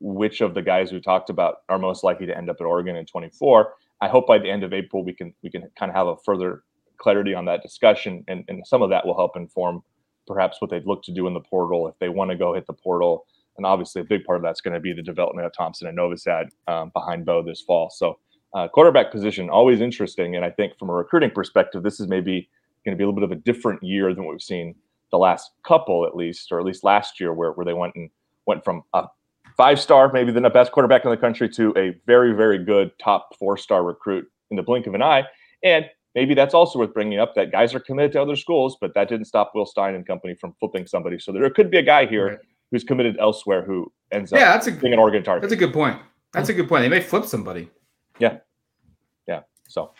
which 0.00 0.40
of 0.40 0.54
the 0.54 0.62
guys 0.62 0.92
we 0.92 1.00
talked 1.00 1.30
about 1.30 1.58
are 1.68 1.78
most 1.78 2.04
likely 2.04 2.26
to 2.26 2.36
end 2.36 2.50
up 2.50 2.56
at 2.60 2.64
Oregon 2.64 2.96
in 2.96 3.06
24. 3.06 3.72
I 4.00 4.08
hope 4.08 4.26
by 4.26 4.38
the 4.38 4.50
end 4.50 4.62
of 4.62 4.72
April 4.72 5.04
we 5.04 5.12
can 5.12 5.34
we 5.42 5.50
can 5.50 5.68
kind 5.78 5.90
of 5.90 5.96
have 5.96 6.06
a 6.06 6.16
further 6.24 6.62
clarity 6.98 7.34
on 7.34 7.44
that 7.46 7.62
discussion 7.62 8.24
and, 8.28 8.44
and 8.48 8.66
some 8.66 8.82
of 8.82 8.90
that 8.90 9.04
will 9.04 9.16
help 9.16 9.36
inform 9.36 9.82
perhaps 10.26 10.60
what 10.60 10.70
they'd 10.70 10.86
look 10.86 11.02
to 11.04 11.12
do 11.12 11.26
in 11.26 11.34
the 11.34 11.40
portal 11.40 11.88
if 11.88 11.98
they 11.98 12.08
want 12.08 12.30
to 12.30 12.36
go 12.36 12.54
hit 12.54 12.66
the 12.66 12.72
portal. 12.72 13.26
And 13.56 13.66
obviously 13.66 14.00
a 14.00 14.04
big 14.04 14.24
part 14.24 14.36
of 14.36 14.42
that's 14.42 14.60
going 14.60 14.74
to 14.74 14.80
be 14.80 14.92
the 14.92 15.02
development 15.02 15.46
of 15.46 15.52
Thompson 15.52 15.86
and 15.86 15.96
Novosad 15.96 16.48
um, 16.66 16.90
behind 16.94 17.24
Bo 17.24 17.42
this 17.42 17.60
fall. 17.60 17.90
So 17.90 18.18
uh, 18.54 18.68
quarterback 18.68 19.10
position 19.10 19.50
always 19.50 19.80
interesting, 19.80 20.36
and 20.36 20.44
I 20.44 20.50
think 20.50 20.78
from 20.78 20.88
a 20.88 20.92
recruiting 20.92 21.30
perspective, 21.30 21.82
this 21.82 21.98
is 22.00 22.06
maybe 22.06 22.48
going 22.84 22.96
to 22.96 22.98
be 22.98 23.02
a 23.02 23.06
little 23.06 23.20
bit 23.20 23.24
of 23.24 23.32
a 23.32 23.40
different 23.40 23.82
year 23.82 24.14
than 24.14 24.24
what 24.24 24.32
we've 24.32 24.42
seen 24.42 24.74
the 25.10 25.18
last 25.18 25.50
couple, 25.64 26.06
at 26.06 26.16
least, 26.16 26.52
or 26.52 26.60
at 26.60 26.64
least 26.64 26.84
last 26.84 27.20
year, 27.20 27.32
where 27.32 27.52
where 27.52 27.64
they 27.64 27.72
went 27.72 27.94
and 27.96 28.10
went 28.46 28.64
from 28.64 28.82
a 28.94 29.06
five 29.56 29.80
star, 29.80 30.10
maybe 30.12 30.30
the 30.30 30.48
best 30.50 30.72
quarterback 30.72 31.04
in 31.04 31.10
the 31.10 31.16
country, 31.16 31.48
to 31.48 31.74
a 31.76 31.96
very 32.06 32.32
very 32.32 32.62
good 32.64 32.92
top 32.98 33.36
four 33.38 33.56
star 33.56 33.82
recruit 33.82 34.26
in 34.50 34.56
the 34.56 34.62
blink 34.62 34.86
of 34.86 34.94
an 34.94 35.02
eye, 35.02 35.24
and 35.64 35.86
maybe 36.14 36.32
that's 36.32 36.54
also 36.54 36.78
worth 36.78 36.94
bringing 36.94 37.18
up 37.18 37.34
that 37.34 37.50
guys 37.50 37.74
are 37.74 37.80
committed 37.80 38.12
to 38.12 38.22
other 38.22 38.36
schools, 38.36 38.76
but 38.80 38.94
that 38.94 39.08
didn't 39.08 39.26
stop 39.26 39.50
Will 39.54 39.66
Stein 39.66 39.96
and 39.96 40.06
company 40.06 40.34
from 40.34 40.54
flipping 40.60 40.86
somebody. 40.86 41.18
So 41.18 41.32
there 41.32 41.50
could 41.50 41.72
be 41.72 41.78
a 41.78 41.82
guy 41.82 42.06
here 42.06 42.26
right. 42.26 42.38
who's 42.70 42.84
committed 42.84 43.16
elsewhere 43.18 43.64
who 43.64 43.92
ends 44.12 44.30
yeah, 44.30 44.50
up 44.50 44.54
that's 44.54 44.68
a, 44.68 44.72
being 44.80 44.92
an 44.92 45.00
Oregon 45.00 45.24
target. 45.24 45.42
That's 45.42 45.54
a 45.54 45.56
good 45.56 45.72
point. 45.72 45.98
That's 46.32 46.48
a 46.48 46.54
good 46.54 46.68
point. 46.68 46.82
They 46.82 46.88
may 46.88 47.00
flip 47.00 47.24
somebody. 47.24 47.70
Yeah. 48.18 48.38
Yeah. 49.26 49.40
So, 49.68 49.92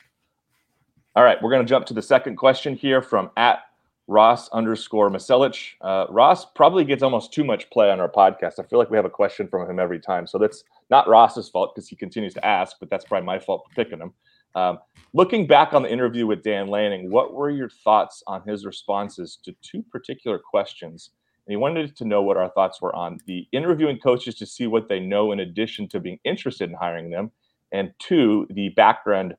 all 1.16 1.24
right, 1.24 1.40
we're 1.42 1.50
going 1.50 1.64
to 1.64 1.68
jump 1.68 1.86
to 1.86 1.94
the 1.94 2.02
second 2.02 2.36
question 2.36 2.74
here 2.74 3.02
from 3.02 3.30
at 3.36 3.60
Ross 4.06 4.48
underscore 4.50 5.10
Maselich. 5.10 5.72
Uh, 5.80 6.06
Ross 6.10 6.44
probably 6.44 6.84
gets 6.84 7.02
almost 7.02 7.32
too 7.32 7.44
much 7.44 7.70
play 7.70 7.90
on 7.90 8.00
our 8.00 8.10
podcast. 8.10 8.58
I 8.58 8.64
feel 8.64 8.78
like 8.78 8.90
we 8.90 8.96
have 8.96 9.06
a 9.06 9.10
question 9.10 9.48
from 9.48 9.68
him 9.68 9.78
every 9.78 9.98
time. 9.98 10.26
So 10.26 10.38
that's 10.38 10.64
not 10.90 11.08
Ross's 11.08 11.48
fault 11.48 11.74
because 11.74 11.88
he 11.88 11.96
continues 11.96 12.34
to 12.34 12.44
ask, 12.44 12.76
but 12.80 12.90
that's 12.90 13.04
probably 13.04 13.24
my 13.24 13.38
fault 13.38 13.64
for 13.66 13.74
picking 13.74 14.00
him. 14.00 14.12
Um, 14.54 14.78
looking 15.14 15.46
back 15.46 15.72
on 15.72 15.82
the 15.82 15.90
interview 15.90 16.26
with 16.26 16.42
Dan 16.42 16.68
Lanning, 16.68 17.10
what 17.10 17.32
were 17.32 17.50
your 17.50 17.70
thoughts 17.70 18.22
on 18.26 18.42
his 18.46 18.66
responses 18.66 19.38
to 19.44 19.54
two 19.62 19.82
particular 19.82 20.38
questions? 20.38 21.10
And 21.46 21.52
he 21.52 21.56
wanted 21.56 21.96
to 21.96 22.04
know 22.04 22.22
what 22.22 22.36
our 22.36 22.50
thoughts 22.50 22.80
were 22.80 22.94
on 22.94 23.18
the 23.26 23.46
interviewing 23.52 23.98
coaches 23.98 24.36
to 24.36 24.46
see 24.46 24.66
what 24.66 24.88
they 24.88 25.00
know 25.00 25.32
in 25.32 25.40
addition 25.40 25.88
to 25.88 26.00
being 26.00 26.18
interested 26.24 26.70
in 26.70 26.76
hiring 26.76 27.10
them, 27.10 27.30
and 27.74 27.92
two, 27.98 28.46
the 28.50 28.70
background 28.70 29.34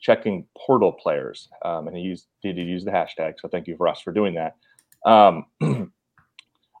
checking 0.00 0.46
portal 0.58 0.92
players. 0.92 1.48
Um, 1.64 1.88
and 1.88 1.96
he 1.96 2.02
used 2.02 2.26
did 2.42 2.58
use 2.58 2.84
the 2.84 2.90
hashtag, 2.90 3.34
so 3.40 3.48
thank 3.48 3.66
you 3.66 3.76
for 3.76 3.88
us 3.88 4.00
for 4.00 4.12
doing 4.12 4.34
that. 4.34 4.56
Um, 5.10 5.46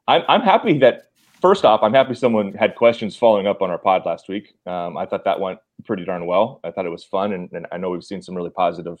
I'm 0.08 0.22
I'm 0.28 0.42
happy 0.42 0.78
that 0.78 1.04
first 1.40 1.64
off, 1.64 1.82
I'm 1.82 1.94
happy 1.94 2.14
someone 2.14 2.52
had 2.54 2.74
questions 2.74 3.16
following 3.16 3.46
up 3.46 3.62
on 3.62 3.70
our 3.70 3.78
pod 3.78 4.02
last 4.04 4.28
week. 4.28 4.54
Um, 4.66 4.96
I 4.96 5.06
thought 5.06 5.24
that 5.24 5.40
went 5.40 5.58
pretty 5.84 6.04
darn 6.04 6.26
well. 6.26 6.60
I 6.64 6.70
thought 6.70 6.86
it 6.86 6.90
was 6.90 7.04
fun, 7.04 7.32
and, 7.32 7.50
and, 7.52 7.66
I 7.72 7.78
know 7.78 7.90
we've 7.90 8.04
seen 8.04 8.22
some 8.22 8.34
really 8.34 8.50
positive 8.50 8.98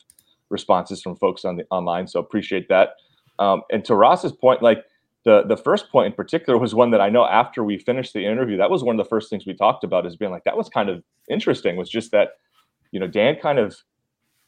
responses 0.48 1.02
from 1.02 1.16
folks 1.16 1.44
on 1.44 1.56
the 1.56 1.64
online, 1.70 2.06
so 2.06 2.20
appreciate 2.20 2.68
that. 2.68 2.90
Um, 3.38 3.62
and 3.70 3.84
to 3.86 3.94
Ross's 3.94 4.32
point, 4.32 4.62
like 4.62 4.84
the 5.26 5.42
the 5.42 5.56
first 5.56 5.90
point 5.90 6.06
in 6.06 6.12
particular 6.12 6.56
was 6.56 6.72
one 6.72 6.92
that 6.92 7.00
I 7.00 7.10
know 7.10 7.26
after 7.26 7.64
we 7.64 7.78
finished 7.78 8.14
the 8.14 8.24
interview, 8.24 8.56
that 8.58 8.70
was 8.70 8.84
one 8.84 8.98
of 8.98 9.04
the 9.04 9.08
first 9.08 9.28
things 9.28 9.44
we 9.44 9.54
talked 9.54 9.82
about 9.82 10.06
is 10.06 10.16
being 10.16 10.30
like 10.30 10.44
that 10.44 10.56
was 10.56 10.68
kind 10.68 10.88
of 10.88 11.02
interesting. 11.28 11.76
Was 11.76 11.90
just 11.90 12.12
that, 12.12 12.34
you 12.92 13.00
know, 13.00 13.08
Dan 13.08 13.36
kind 13.42 13.58
of 13.58 13.76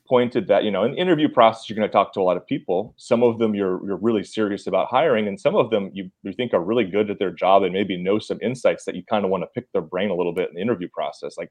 pointed 0.09 0.47
that 0.47 0.63
you 0.63 0.71
know 0.71 0.85
in 0.85 0.93
the 0.93 0.97
interview 0.97 1.29
process 1.29 1.69
you're 1.69 1.77
going 1.77 1.87
to 1.87 1.93
talk 1.93 2.15
to 2.15 2.21
a 2.21 2.23
lot 2.23 2.37
of 2.37 2.47
people. 2.47 2.95
Some 2.97 3.25
of 3.25 3.41
them 3.41 3.57
you're 3.57 3.85
you're 3.85 3.97
really 3.97 4.23
serious 4.23 4.69
about 4.69 4.87
hiring, 4.87 5.27
and 5.27 5.39
some 5.41 5.57
of 5.57 5.71
them 5.71 5.91
you 5.93 6.13
you 6.23 6.33
think 6.33 6.55
are 6.55 6.63
really 6.63 6.85
good 6.85 7.11
at 7.11 7.19
their 7.19 7.33
job 7.33 7.65
and 7.65 7.73
maybe 7.73 7.97
know 7.97 8.21
some 8.21 8.39
insights 8.41 8.85
that 8.85 8.95
you 8.95 9.03
kind 9.03 9.25
of 9.25 9.33
want 9.33 9.43
to 9.43 9.49
pick 9.49 9.71
their 9.73 9.83
brain 9.83 10.11
a 10.11 10.15
little 10.15 10.33
bit 10.33 10.49
in 10.49 10.55
the 10.55 10.63
interview 10.63 10.89
process. 10.89 11.37
Like 11.37 11.51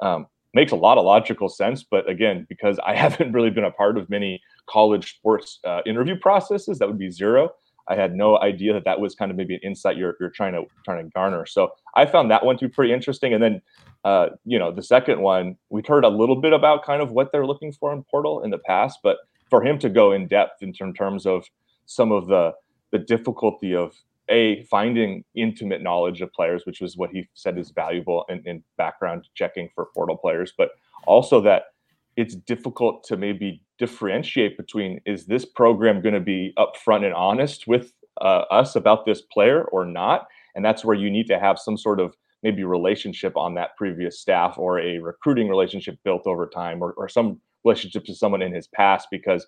um, 0.00 0.26
makes 0.52 0.72
a 0.72 0.76
lot 0.76 0.98
of 0.98 1.04
logical 1.04 1.48
sense, 1.48 1.84
but 1.84 2.08
again, 2.10 2.44
because 2.48 2.80
I 2.84 2.96
haven't 3.04 3.30
really 3.30 3.50
been 3.50 3.64
a 3.64 3.70
part 3.70 3.98
of 3.98 4.10
many 4.10 4.42
college 4.68 5.14
sports 5.14 5.60
uh, 5.62 5.82
interview 5.86 6.16
processes, 6.18 6.80
that 6.80 6.88
would 6.88 6.98
be 6.98 7.12
zero. 7.12 7.52
I 7.88 7.94
had 7.94 8.14
no 8.14 8.38
idea 8.40 8.72
that 8.72 8.84
that 8.84 9.00
was 9.00 9.14
kind 9.14 9.30
of 9.30 9.36
maybe 9.36 9.54
an 9.54 9.60
insight 9.62 9.96
you're, 9.96 10.16
you're 10.20 10.30
trying 10.30 10.52
to 10.54 10.64
trying 10.84 11.04
to 11.04 11.10
garner. 11.10 11.46
So 11.46 11.72
I 11.94 12.06
found 12.06 12.30
that 12.30 12.44
one 12.44 12.56
to 12.58 12.68
be 12.68 12.72
pretty 12.72 12.92
interesting. 12.92 13.34
And 13.34 13.42
then, 13.42 13.62
uh, 14.04 14.28
you 14.44 14.58
know, 14.58 14.72
the 14.72 14.82
second 14.82 15.20
one, 15.20 15.56
we've 15.70 15.86
heard 15.86 16.04
a 16.04 16.08
little 16.08 16.40
bit 16.40 16.52
about 16.52 16.84
kind 16.84 17.02
of 17.02 17.10
what 17.12 17.30
they're 17.32 17.46
looking 17.46 17.72
for 17.72 17.92
in 17.92 18.02
Portal 18.04 18.42
in 18.42 18.50
the 18.50 18.58
past, 18.58 19.00
but 19.02 19.18
for 19.50 19.62
him 19.62 19.78
to 19.78 19.88
go 19.88 20.12
in 20.12 20.26
depth 20.26 20.62
in 20.62 20.72
terms 20.72 21.26
of 21.26 21.44
some 21.86 22.12
of 22.12 22.26
the 22.26 22.52
the 22.90 22.98
difficulty 22.98 23.74
of 23.74 23.92
a 24.28 24.64
finding 24.64 25.24
intimate 25.34 25.82
knowledge 25.82 26.20
of 26.20 26.32
players, 26.32 26.64
which 26.64 26.80
was 26.80 26.96
what 26.96 27.10
he 27.10 27.28
said 27.34 27.58
is 27.58 27.70
valuable 27.70 28.24
in, 28.28 28.42
in 28.46 28.62
background 28.78 29.28
checking 29.34 29.68
for 29.74 29.86
Portal 29.94 30.16
players, 30.16 30.52
but 30.56 30.70
also 31.06 31.40
that 31.40 31.73
it's 32.16 32.34
difficult 32.34 33.04
to 33.04 33.16
maybe 33.16 33.62
differentiate 33.78 34.56
between 34.56 35.00
is 35.04 35.26
this 35.26 35.44
program 35.44 36.00
going 36.00 36.14
to 36.14 36.20
be 36.20 36.52
upfront 36.58 37.04
and 37.04 37.14
honest 37.14 37.66
with 37.66 37.92
uh, 38.20 38.44
us 38.50 38.76
about 38.76 39.04
this 39.04 39.20
player 39.20 39.64
or 39.64 39.84
not? 39.84 40.26
And 40.54 40.64
that's 40.64 40.84
where 40.84 40.96
you 40.96 41.10
need 41.10 41.26
to 41.26 41.38
have 41.38 41.58
some 41.58 41.76
sort 41.76 41.98
of 42.00 42.14
maybe 42.44 42.62
relationship 42.62 43.36
on 43.36 43.54
that 43.54 43.76
previous 43.76 44.20
staff 44.20 44.56
or 44.58 44.78
a 44.78 44.98
recruiting 44.98 45.48
relationship 45.48 45.98
built 46.04 46.26
over 46.26 46.46
time 46.46 46.82
or, 46.82 46.92
or 46.92 47.08
some 47.08 47.40
relationship 47.64 48.04
to 48.04 48.14
someone 48.14 48.42
in 48.42 48.54
his 48.54 48.68
past 48.68 49.08
because 49.10 49.46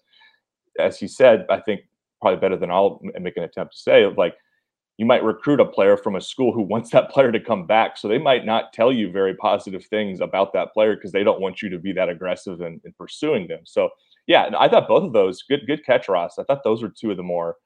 as 0.80 0.99
he 0.99 1.06
said 1.06 1.44
i 1.50 1.61
think 1.61 1.82
probably 2.20 2.40
better 2.40 2.56
than 2.56 2.70
i'll 2.70 3.00
make 3.20 3.37
an 3.37 3.44
attempt 3.44 3.75
to 3.75 3.78
say 3.78 4.06
like 4.16 4.35
you 4.99 5.05
might 5.05 5.23
recruit 5.23 5.61
a 5.61 5.65
player 5.65 5.97
from 5.97 6.17
a 6.17 6.21
school 6.21 6.53
who 6.53 6.62
wants 6.62 6.91
that 6.91 7.11
player 7.11 7.31
to 7.31 7.41
come 7.41 7.67
back. 7.67 7.99
So 7.99 8.09
they 8.09 8.19
might 8.19 8.47
not 8.47 8.73
tell 8.73 8.93
you 8.93 9.11
very 9.11 9.35
positive 9.35 9.85
things 9.85 10.21
about 10.21 10.53
that 10.55 10.73
player 10.73 10.95
because 10.95 11.12
they 11.12 11.25
don't 11.25 11.41
want 11.41 11.61
you 11.61 11.69
to 11.71 11.79
be 11.79 11.93
that 11.93 12.09
aggressive 12.09 12.61
in, 12.62 12.81
in, 12.85 12.93
pursuing 12.97 13.47
them. 13.47 13.61
So 13.65 13.91
yeah, 14.26 14.50
I 14.59 14.69
thought 14.69 14.88
both 14.88 15.05
of 15.05 15.12
those 15.12 15.43
good 15.43 15.67
good 15.67 15.85
catch, 15.85 16.09
Ross. 16.09 16.38
I 16.38 16.45
thought 16.45 16.65
those 16.65 16.83
were 16.83 16.88
two 16.88 17.11
of 17.11 17.17
the 17.17 17.23
more 17.23 17.57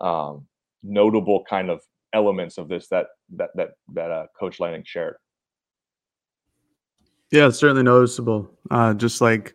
um, 0.00 0.46
notable 0.82 1.44
kind 1.48 1.68
of 1.68 1.80
elements 2.12 2.58
of 2.58 2.68
this 2.68 2.88
that 2.88 3.06
that 3.36 3.50
that 3.56 3.70
that 3.94 4.10
uh, 4.10 4.26
Coach 4.38 4.60
Lanning 4.60 4.84
shared. 4.84 5.16
Yeah, 7.30 7.50
certainly 7.50 7.82
noticeable. 7.82 8.50
Uh, 8.70 8.94
just 8.94 9.20
like 9.20 9.54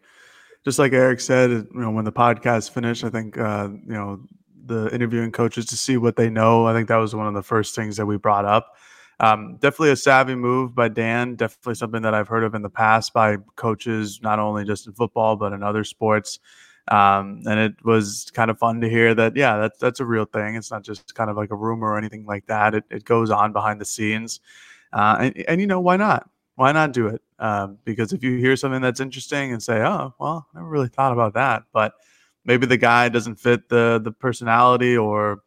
just 0.63 0.77
like 0.77 0.93
Erik 0.93 1.19
said, 1.19 1.49
you 1.49 1.67
know, 1.73 1.89
when 1.89 2.05
the 2.05 2.11
podcast 2.11 2.71
finished, 2.71 3.03
I 3.03 3.09
think 3.09 3.37
uh, 3.37 3.69
you 3.71 3.93
know 3.93 4.19
the 4.65 4.93
interviewing 4.93 5.31
coaches 5.31 5.65
to 5.67 5.77
see 5.77 5.97
what 5.97 6.15
they 6.15 6.29
know. 6.29 6.65
I 6.67 6.73
think 6.73 6.87
that 6.89 6.97
was 6.97 7.15
one 7.15 7.27
of 7.27 7.33
the 7.33 7.43
first 7.43 7.75
things 7.75 7.97
that 7.97 8.05
we 8.05 8.17
brought 8.17 8.45
up. 8.45 8.75
um, 9.19 9.57
definitely 9.57 9.91
a 9.91 9.95
savvy 9.95 10.35
move 10.35 10.73
by 10.75 10.87
Dan. 10.89 11.35
Definitely 11.35 11.75
something 11.75 12.01
that 12.01 12.13
I've 12.13 12.27
heard 12.27 12.43
of 12.43 12.55
in 12.55 12.61
the 12.61 12.69
past 12.69 13.13
by 13.13 13.37
coaches, 13.55 14.19
not 14.23 14.39
only 14.39 14.65
just 14.65 14.87
in 14.87 14.93
football 14.93 15.35
but 15.35 15.53
in 15.53 15.63
other 15.63 15.83
sports. 15.83 16.39
Um, 16.89 17.41
and 17.47 17.59
it 17.59 17.75
was 17.85 18.29
kind 18.33 18.51
of 18.51 18.59
fun 18.59 18.81
to 18.81 18.89
hear 18.89 19.15
that. 19.15 19.35
Yeah, 19.37 19.57
that's 19.57 19.79
that's 19.79 19.99
a 20.01 20.05
real 20.05 20.25
thing. 20.25 20.55
It's 20.55 20.71
not 20.71 20.83
just 20.83 21.15
kind 21.15 21.29
of 21.29 21.37
like 21.37 21.51
a 21.51 21.55
rumor 21.55 21.87
or 21.87 21.97
anything 21.97 22.25
like 22.25 22.45
that. 22.47 22.75
It 22.75 22.83
it 22.89 23.05
goes 23.05 23.29
on 23.29 23.53
behind 23.53 23.79
the 23.79 23.85
scenes, 23.85 24.41
uh, 24.91 25.17
and 25.21 25.43
and 25.47 25.61
you 25.61 25.67
know 25.67 25.79
why 25.79 25.95
not? 25.97 26.29
Why 26.55 26.71
not 26.73 26.91
do 26.91 27.07
it? 27.07 27.21
Um, 27.39 27.77
because 27.85 28.13
if 28.13 28.23
you 28.23 28.37
hear 28.37 28.55
something 28.57 28.81
that's 28.81 28.99
interesting 28.99 29.53
and 29.53 29.63
say, 29.63 29.81
"Oh, 29.81 30.13
well, 30.19 30.47
I 30.53 30.57
never 30.59 30.69
really 30.69 30.89
thought 30.89 31.13
about 31.13 31.33
that," 31.35 31.63
but 31.73 31.93
maybe 32.45 32.65
the 32.65 32.77
guy 32.77 33.09
doesn't 33.09 33.35
fit 33.35 33.69
the 33.69 34.01
the 34.03 34.11
personality 34.11 34.97
or 34.97 35.43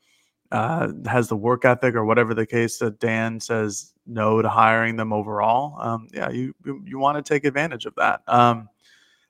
uh, 0.52 0.92
has 1.06 1.28
the 1.28 1.36
work 1.36 1.64
ethic 1.64 1.94
or 1.94 2.04
whatever 2.04 2.34
the 2.34 2.46
case 2.46 2.78
that 2.78 3.00
Dan 3.00 3.40
says 3.40 3.92
no 4.06 4.40
to 4.40 4.48
hiring 4.48 4.96
them 4.96 5.12
overall. 5.12 5.80
Um, 5.80 6.08
yeah, 6.12 6.30
you 6.30 6.54
you, 6.64 6.98
want 6.98 7.16
to 7.16 7.28
take 7.28 7.44
advantage 7.44 7.86
of 7.86 7.94
that. 7.96 8.22
Um, 8.28 8.68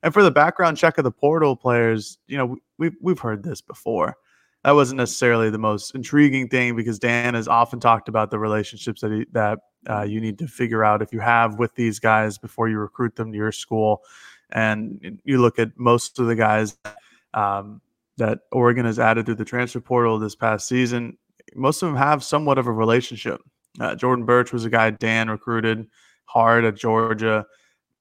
and 0.02 0.12
for 0.12 0.22
the 0.22 0.30
background 0.30 0.76
check 0.76 0.98
of 0.98 1.04
the 1.04 1.10
portal 1.10 1.56
players, 1.56 2.18
you 2.26 2.36
know 2.36 2.56
we've 2.78 2.96
we've 3.00 3.18
heard 3.18 3.42
this 3.42 3.60
before. 3.60 4.16
That 4.64 4.72
wasn't 4.72 4.98
necessarily 4.98 5.48
the 5.48 5.58
most 5.58 5.94
intriguing 5.94 6.48
thing 6.48 6.74
because 6.74 6.98
Dan 6.98 7.34
has 7.34 7.46
often 7.46 7.78
talked 7.78 8.08
about 8.08 8.30
the 8.30 8.38
relationships 8.38 9.00
that 9.00 9.12
he, 9.12 9.26
that 9.32 9.60
uh, 9.88 10.02
you 10.02 10.20
need 10.20 10.38
to 10.40 10.48
figure 10.48 10.84
out 10.84 11.02
if 11.02 11.12
you 11.12 11.20
have 11.20 11.58
with 11.58 11.74
these 11.76 12.00
guys 12.00 12.36
before 12.36 12.68
you 12.68 12.78
recruit 12.78 13.14
them 13.14 13.30
to 13.30 13.38
your 13.38 13.52
school. 13.52 14.02
And 14.50 15.20
you 15.24 15.40
look 15.40 15.60
at 15.60 15.78
most 15.78 16.18
of 16.18 16.26
the 16.26 16.34
guys 16.34 16.76
um, 17.36 17.80
that 18.16 18.40
Oregon 18.50 18.86
has 18.86 18.98
added 18.98 19.26
through 19.26 19.36
the 19.36 19.44
transfer 19.44 19.80
portal 19.80 20.18
this 20.18 20.34
past 20.34 20.66
season, 20.66 21.16
most 21.54 21.82
of 21.82 21.88
them 21.88 21.96
have 21.96 22.24
somewhat 22.24 22.58
of 22.58 22.66
a 22.66 22.72
relationship. 22.72 23.40
Uh, 23.78 23.94
Jordan 23.94 24.24
Burch 24.24 24.52
was 24.52 24.64
a 24.64 24.70
guy 24.70 24.90
Dan 24.90 25.28
recruited 25.30 25.86
hard 26.24 26.64
at 26.64 26.74
Georgia. 26.74 27.46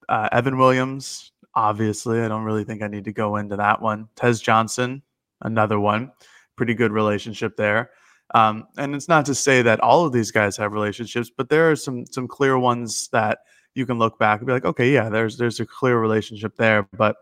Uh, 0.07 0.29
Evan 0.31 0.57
Williams, 0.57 1.31
obviously, 1.53 2.21
I 2.21 2.27
don't 2.27 2.43
really 2.43 2.63
think 2.63 2.81
I 2.81 2.87
need 2.87 3.05
to 3.05 3.13
go 3.13 3.35
into 3.35 3.57
that 3.57 3.81
one. 3.81 4.07
Tez 4.15 4.41
Johnson, 4.41 5.03
another 5.41 5.79
one, 5.79 6.11
pretty 6.55 6.73
good 6.73 6.91
relationship 6.91 7.57
there. 7.57 7.91
Um, 8.33 8.67
and 8.77 8.95
it's 8.95 9.07
not 9.07 9.25
to 9.27 9.35
say 9.35 9.61
that 9.61 9.81
all 9.81 10.05
of 10.05 10.13
these 10.13 10.31
guys 10.31 10.57
have 10.57 10.73
relationships, 10.73 11.29
but 11.35 11.49
there 11.49 11.69
are 11.69 11.75
some 11.75 12.05
some 12.07 12.27
clear 12.27 12.57
ones 12.57 13.07
that 13.09 13.39
you 13.75 13.85
can 13.85 13.99
look 13.99 14.17
back 14.17 14.39
and 14.39 14.47
be 14.47 14.53
like, 14.53 14.65
okay, 14.65 14.91
yeah, 14.91 15.09
there's 15.09 15.37
there's 15.37 15.59
a 15.59 15.65
clear 15.65 15.99
relationship 15.99 16.55
there. 16.55 16.87
But 16.97 17.17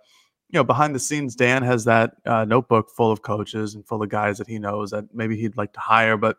you 0.54 0.60
know, 0.60 0.64
behind 0.64 0.94
the 0.94 1.00
scenes, 1.00 1.36
Dan 1.36 1.64
has 1.64 1.84
that 1.86 2.14
uh, 2.28 2.46
notebook 2.46 2.92
full 2.96 3.12
of 3.12 3.24
coaches 3.24 3.74
and 3.74 3.86
full 3.88 4.04
of 4.04 4.10
guys 4.10 4.38
that 4.38 4.48
he 4.48 4.60
knows 4.60 4.92
that 4.92 5.06
maybe 5.12 5.36
he'd 5.36 5.58
like 5.58 5.74
to 5.74 5.80
hire, 5.80 6.16
but 6.16 6.38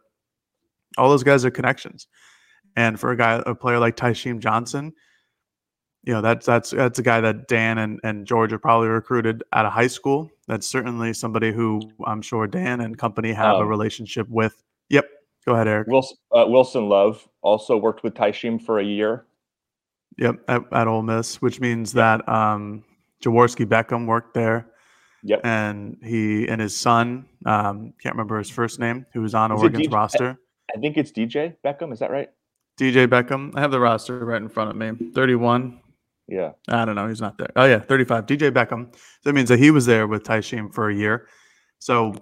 all 0.97 1.11
those 1.11 1.25
guys 1.25 1.45
are 1.45 1.51
connections. 1.51 2.07
And 2.77 2.99
for 2.99 3.11
a 3.11 3.17
guy, 3.17 3.43
a 3.45 3.57
player 3.57 3.81
like 3.81 3.97
Tysheem 3.97 4.39
Johnson, 4.39 4.93
you 6.05 6.13
know, 6.13 6.21
that's 6.21 6.47
that's 6.47 6.71
that's 6.71 7.01
a 7.01 7.03
guy 7.03 7.21
that 7.23 7.49
Dan 7.49 7.79
and, 7.79 7.99
and 8.05 8.25
Georgia 8.25 8.57
probably 8.57 8.87
recruited 8.87 9.43
out 9.53 9.67
of 9.67 9.73
high 9.73 9.89
school. 9.89 10.31
That's 10.47 10.67
certainly 10.67 11.13
somebody 11.13 11.51
who 11.51 11.81
I'm 12.07 12.23
sure 12.23 12.47
Dan 12.47 12.83
and 12.83 12.97
company 12.97 13.33
have 13.33 13.57
um, 13.57 13.63
a 13.63 13.67
relationship 13.67 14.29
with. 14.29 14.63
Yep. 14.91 15.07
Go 15.45 15.55
ahead, 15.55 15.67
Erik. 15.67 15.89
Wilson, 15.89 16.17
uh, 16.31 16.45
Wilson 16.47 16.89
Love 16.89 17.27
also 17.43 17.77
worked 17.77 18.05
with 18.05 18.15
Tysheem 18.15 18.63
for 18.63 18.79
a 18.79 18.85
year. 18.85 19.27
Yep, 20.19 20.37
at, 20.47 20.63
at 20.73 20.87
Ole 20.87 21.03
Miss, 21.03 21.43
which 21.43 21.59
means 21.59 21.93
that 21.95 22.27
um, 22.29 22.85
Jaworski 23.25 23.67
Beckham 23.67 24.07
worked 24.07 24.35
there. 24.35 24.67
Yep. 25.23 25.41
And 25.43 25.97
he 26.03 26.47
and 26.49 26.61
his 26.61 26.77
son, 26.77 27.27
um, 27.47 27.95
can't 28.03 28.15
remember 28.15 28.37
his 28.37 28.51
first 28.51 28.79
name, 28.79 29.07
who 29.15 29.23
was 29.23 29.35
on 29.35 29.51
Is 29.53 29.61
Oregon's 29.61 29.89
roster. 29.89 30.39
I 30.75 30.79
think 30.79 30.99
it's 30.99 31.11
DJ 31.11 31.57
Beckham. 31.65 31.93
Is 31.93 32.01
that 32.01 32.11
right? 32.11 32.29
DJ 32.79 33.07
Beckham. 33.07 33.53
I 33.57 33.61
have 33.61 33.71
the 33.71 33.81
roster 33.81 34.25
right 34.25 34.43
in 34.43 34.49
front 34.49 34.71
of 34.71 34.77
me. 34.77 35.13
31. 35.13 35.81
Yeah. 36.29 36.53
I 36.69 36.85
don't 36.85 36.95
know. 36.95 37.09
He's 37.09 37.21
not 37.21 37.39
there. 37.39 37.51
Oh, 37.57 37.65
yeah. 37.65 37.79
35. 37.79 38.27
DJ 38.27 38.51
Beckham. 38.51 38.95
So 38.95 39.01
that 39.25 39.33
means 39.35 39.49
that 39.49 39.59
he 39.59 39.71
was 39.71 39.87
there 39.87 40.07
with 40.07 40.25
Tysheem 40.25 40.75
for 40.75 40.91
a 40.91 40.95
year. 40.95 41.29
So, 41.79 42.15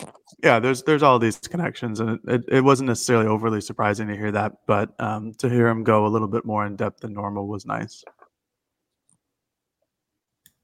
yeah, 0.43 0.59
there's 0.59 0.83
there's 0.83 1.03
all 1.03 1.19
these 1.19 1.39
connections. 1.39 2.01
And 2.01 2.11
it, 2.11 2.21
it, 2.27 2.45
it 2.49 2.61
wasn't 2.61 2.89
necessarily 2.89 3.27
overly 3.27 3.61
surprising 3.61 4.09
to 4.09 4.17
hear 4.17 4.33
that. 4.33 4.53
But 4.67 4.91
um, 4.99 5.33
to 5.39 5.49
hear 5.49 5.69
him 5.69 5.85
go 5.85 6.07
a 6.07 6.09
little 6.09 6.29
bit 6.29 6.45
more 6.45 6.67
in 6.67 6.77
depth 6.77 7.01
than 7.01 7.15
normal 7.15 7.47
was 7.47 7.65
nice. 7.65 8.05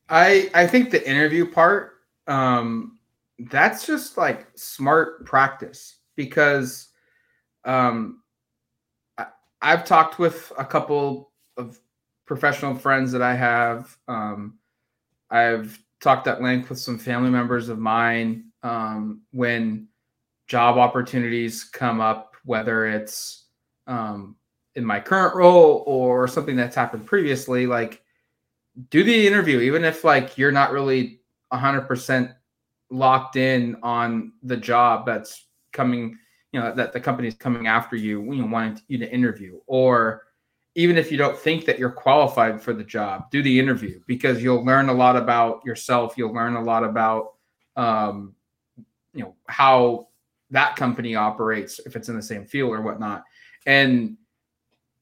I 0.08 0.50
I 0.54 0.66
think 0.66 0.90
the 0.90 1.08
interview 1.08 1.50
part, 1.50 1.94
um, 2.26 2.98
that's 3.38 3.86
just 3.86 4.16
like 4.16 4.46
smart 4.54 5.24
practice 5.24 5.96
because 6.16 6.88
um, 7.64 8.22
I, 9.16 9.26
I've 9.62 9.84
talked 9.84 10.18
with 10.18 10.52
a 10.58 10.64
couple 10.64 11.32
of 11.56 11.78
professional 12.26 12.74
friends 12.74 13.12
that 13.12 13.22
I 13.22 13.34
have. 13.34 13.96
Um, 14.08 14.58
I've 15.30 15.78
talked 16.00 16.26
at 16.26 16.42
length 16.42 16.70
with 16.70 16.78
some 16.78 16.98
family 16.98 17.30
members 17.30 17.68
of 17.68 17.78
mine 17.78 18.44
um, 18.62 19.22
when 19.32 19.88
job 20.46 20.78
opportunities 20.78 21.64
come 21.64 22.00
up, 22.00 22.34
whether 22.44 22.86
it's 22.86 23.44
um, 23.86 24.36
in 24.74 24.84
my 24.84 25.00
current 25.00 25.34
role 25.34 25.82
or 25.86 26.26
something 26.26 26.56
that's 26.56 26.76
happened 26.76 27.06
previously. 27.06 27.66
Like 27.66 28.02
do 28.90 29.02
the 29.02 29.26
interview, 29.26 29.60
even 29.60 29.84
if 29.84 30.04
like 30.04 30.38
you're 30.38 30.52
not 30.52 30.72
really 30.72 31.20
hundred 31.52 31.82
percent 31.82 32.30
locked 32.90 33.36
in 33.36 33.76
on 33.82 34.32
the 34.42 34.56
job 34.56 35.06
that's 35.06 35.46
coming, 35.72 36.16
you 36.52 36.60
know, 36.60 36.74
that 36.74 36.92
the 36.92 37.00
company's 37.00 37.34
coming 37.34 37.66
after 37.66 37.96
you, 37.96 38.22
you 38.32 38.42
know, 38.42 38.46
wanting 38.46 38.80
you 38.88 38.98
to 38.98 39.10
interview, 39.12 39.58
or 39.66 40.22
even 40.74 40.96
if 40.96 41.10
you 41.10 41.18
don't 41.18 41.36
think 41.36 41.64
that 41.64 41.78
you're 41.78 41.90
qualified 41.90 42.60
for 42.60 42.72
the 42.72 42.84
job, 42.84 43.30
do 43.30 43.42
the 43.42 43.58
interview 43.58 44.00
because 44.06 44.42
you'll 44.42 44.64
learn 44.64 44.88
a 44.88 44.92
lot 44.92 45.16
about 45.16 45.64
yourself. 45.64 46.14
You'll 46.16 46.32
learn 46.32 46.54
a 46.54 46.62
lot 46.62 46.84
about, 46.84 47.34
um, 47.76 48.34
you 49.12 49.22
know, 49.24 49.34
how 49.48 50.08
that 50.50 50.76
company 50.76 51.14
operates 51.14 51.80
if 51.80 51.96
it's 51.96 52.08
in 52.08 52.16
the 52.16 52.22
same 52.22 52.46
field 52.46 52.70
or 52.70 52.80
whatnot. 52.80 53.24
And 53.66 54.16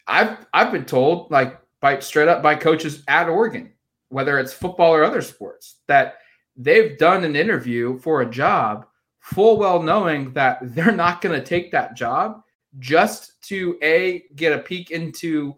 I've 0.06 0.46
I've 0.52 0.72
been 0.72 0.84
told 0.84 1.30
like 1.30 1.60
by 1.86 2.00
straight 2.00 2.26
up 2.26 2.42
by 2.42 2.56
coaches 2.56 3.04
at 3.06 3.28
Oregon, 3.28 3.72
whether 4.08 4.40
it's 4.40 4.52
football 4.52 4.92
or 4.92 5.04
other 5.04 5.22
sports, 5.22 5.76
that 5.86 6.14
they've 6.56 6.98
done 6.98 7.22
an 7.22 7.36
interview 7.36 7.96
for 8.00 8.22
a 8.22 8.30
job 8.30 8.86
full 9.20 9.56
well 9.56 9.80
knowing 9.80 10.32
that 10.32 10.58
they're 10.74 10.90
not 10.90 11.20
going 11.20 11.38
to 11.38 11.46
take 11.46 11.70
that 11.70 11.94
job 11.94 12.42
just 12.80 13.40
to 13.42 13.78
a 13.82 14.24
get 14.34 14.52
a 14.52 14.58
peek 14.58 14.90
into 14.90 15.54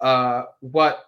uh, 0.00 0.42
what 0.58 1.04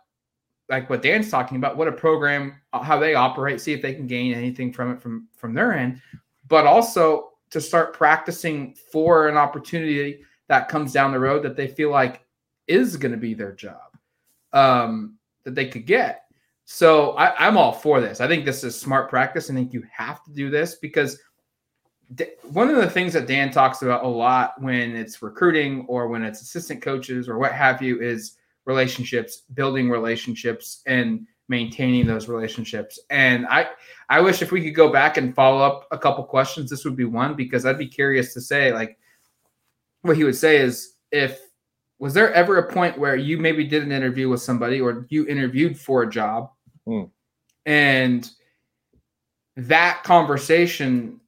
like 0.69 0.89
what 0.89 1.03
Dan's 1.03 1.33
talking 1.33 1.57
about, 1.57 1.77
what 1.77 1.89
a 1.89 1.93
program, 1.93 2.55
uh, 2.73 2.81
how 2.81 2.97
they 2.97 3.15
operate, 3.15 3.61
see 3.61 3.73
if 3.73 3.83
they 3.83 3.93
can 3.93 4.07
gain 4.07 4.33
anything 4.33 4.73
from 4.73 4.93
it 4.93 5.03
from 5.03 5.27
from 5.37 5.53
their 5.53 5.73
end, 5.73 6.01
but 6.47 6.65
also 6.65 7.31
to 7.51 7.61
start 7.61 7.93
practicing 7.93 8.77
for 8.93 9.27
an 9.27 9.37
opportunity 9.37 10.23
that 10.47 10.69
comes 10.69 10.93
down 10.93 11.11
the 11.11 11.19
road 11.19 11.43
that 11.43 11.57
they 11.57 11.67
feel 11.67 11.91
like 11.91 12.25
is 12.69 12.97
going 12.97 13.11
to 13.11 13.19
be 13.19 13.35
their 13.35 13.51
job 13.51 13.90
um, 14.53 15.17
that 15.45 15.55
they 15.55 15.67
could 15.67 15.87
get. 15.87 16.25
So 16.65 17.13
I, 17.13 17.49
am 17.49 17.57
all 17.57 17.73
for 17.73 18.01
this. 18.01 18.21
I 18.21 18.29
think 18.29 18.45
this 18.45 18.63
is 18.63 18.79
smart 18.79 19.11
practice. 19.11 19.51
I 19.51 19.55
think 19.55 19.73
you 19.73 19.83
have 19.93 20.23
to 20.25 20.33
do 20.33 20.51
this 20.51 20.77
because 20.77 21.19
one 22.43 22.71
of 22.71 22.77
the 22.77 22.89
things 22.89 23.13
that 23.13 23.27
Dan 23.27 23.51
talks 23.51 23.83
about 23.83 24.05
a 24.05 24.09
lot 24.09 24.61
when 24.61 24.95
it's 24.95 25.21
recruiting 25.23 25.85
or 25.89 26.09
when 26.09 26.23
it's 26.23 26.43
assistant 26.43 26.83
coaches 26.83 27.29
or 27.29 27.39
what 27.39 27.53
have 27.53 27.83
you 27.83 28.01
is 28.01 28.37
relationships, 28.67 29.43
building 29.55 29.91
relationships, 29.91 30.83
and 30.87 31.27
maintaining 31.49 32.07
those 32.07 32.29
relationships. 32.29 33.01
And 33.11 33.47
I, 33.47 33.71
I 34.09 34.21
wish 34.21 34.41
if 34.41 34.53
we 34.53 34.63
could 34.63 34.75
go 34.75 34.93
back 34.93 35.17
and 35.17 35.35
follow 35.35 35.61
up 35.61 35.89
a 35.91 35.99
couple 35.99 36.23
questions, 36.25 36.71
this 36.71 36.85
would 36.85 36.97
be 36.97 37.05
one 37.05 37.35
because 37.35 37.67
I'd 37.67 37.79
be 37.79 37.89
curious 37.89 38.33
to 38.35 38.41
say 38.41 38.73
like 38.73 38.97
what 40.03 40.17
he 40.17 40.25
would 40.25 40.37
say 40.37 40.59
is 40.59 40.95
if 41.11 41.41
was 42.01 42.15
there 42.15 42.33
ever 42.35 42.59
a 42.59 42.73
point 42.73 42.99
where 42.99 43.15
you 43.15 43.39
maybe 43.39 43.65
did 43.65 43.85
an 43.85 43.93
interview 43.93 44.29
with 44.29 44.43
somebody 44.43 44.81
or 44.81 45.07
you 45.11 45.27
interviewed 45.27 45.79
for 45.79 46.03
a 46.03 46.11
job? 46.11 46.51
Mm. 46.89 47.11
and 47.67 48.31
that 49.55 50.03
conversation 50.03 51.21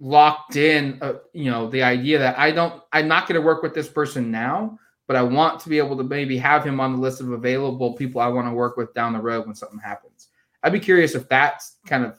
locked 0.00 0.56
in 0.56 0.98
uh, 1.00 1.14
you 1.32 1.48
know 1.48 1.70
the 1.70 1.80
idea 1.82 2.18
that 2.18 2.36
i 2.36 2.50
don't 2.50 2.82
i'm 2.92 3.06
not 3.06 3.28
going 3.28 3.40
to 3.40 3.46
work 3.46 3.62
with 3.62 3.72
this 3.72 3.88
person 3.88 4.32
now 4.32 4.76
but 5.06 5.14
i 5.14 5.22
want 5.22 5.60
to 5.60 5.68
be 5.68 5.78
able 5.78 5.96
to 5.96 6.02
maybe 6.02 6.36
have 6.36 6.64
him 6.64 6.80
on 6.80 6.92
the 6.92 6.98
list 6.98 7.20
of 7.20 7.30
available 7.30 7.92
people 7.92 8.20
i 8.20 8.26
want 8.26 8.48
to 8.48 8.52
work 8.52 8.76
with 8.76 8.92
down 8.94 9.12
the 9.12 9.20
road 9.20 9.46
when 9.46 9.54
something 9.54 9.78
happens. 9.78 10.28
I'd 10.62 10.72
be 10.72 10.80
curious 10.80 11.14
if 11.14 11.28
that's 11.28 11.76
kind 11.86 12.04
of 12.04 12.18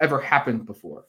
ever 0.00 0.20
happened 0.20 0.66
before 0.66 1.04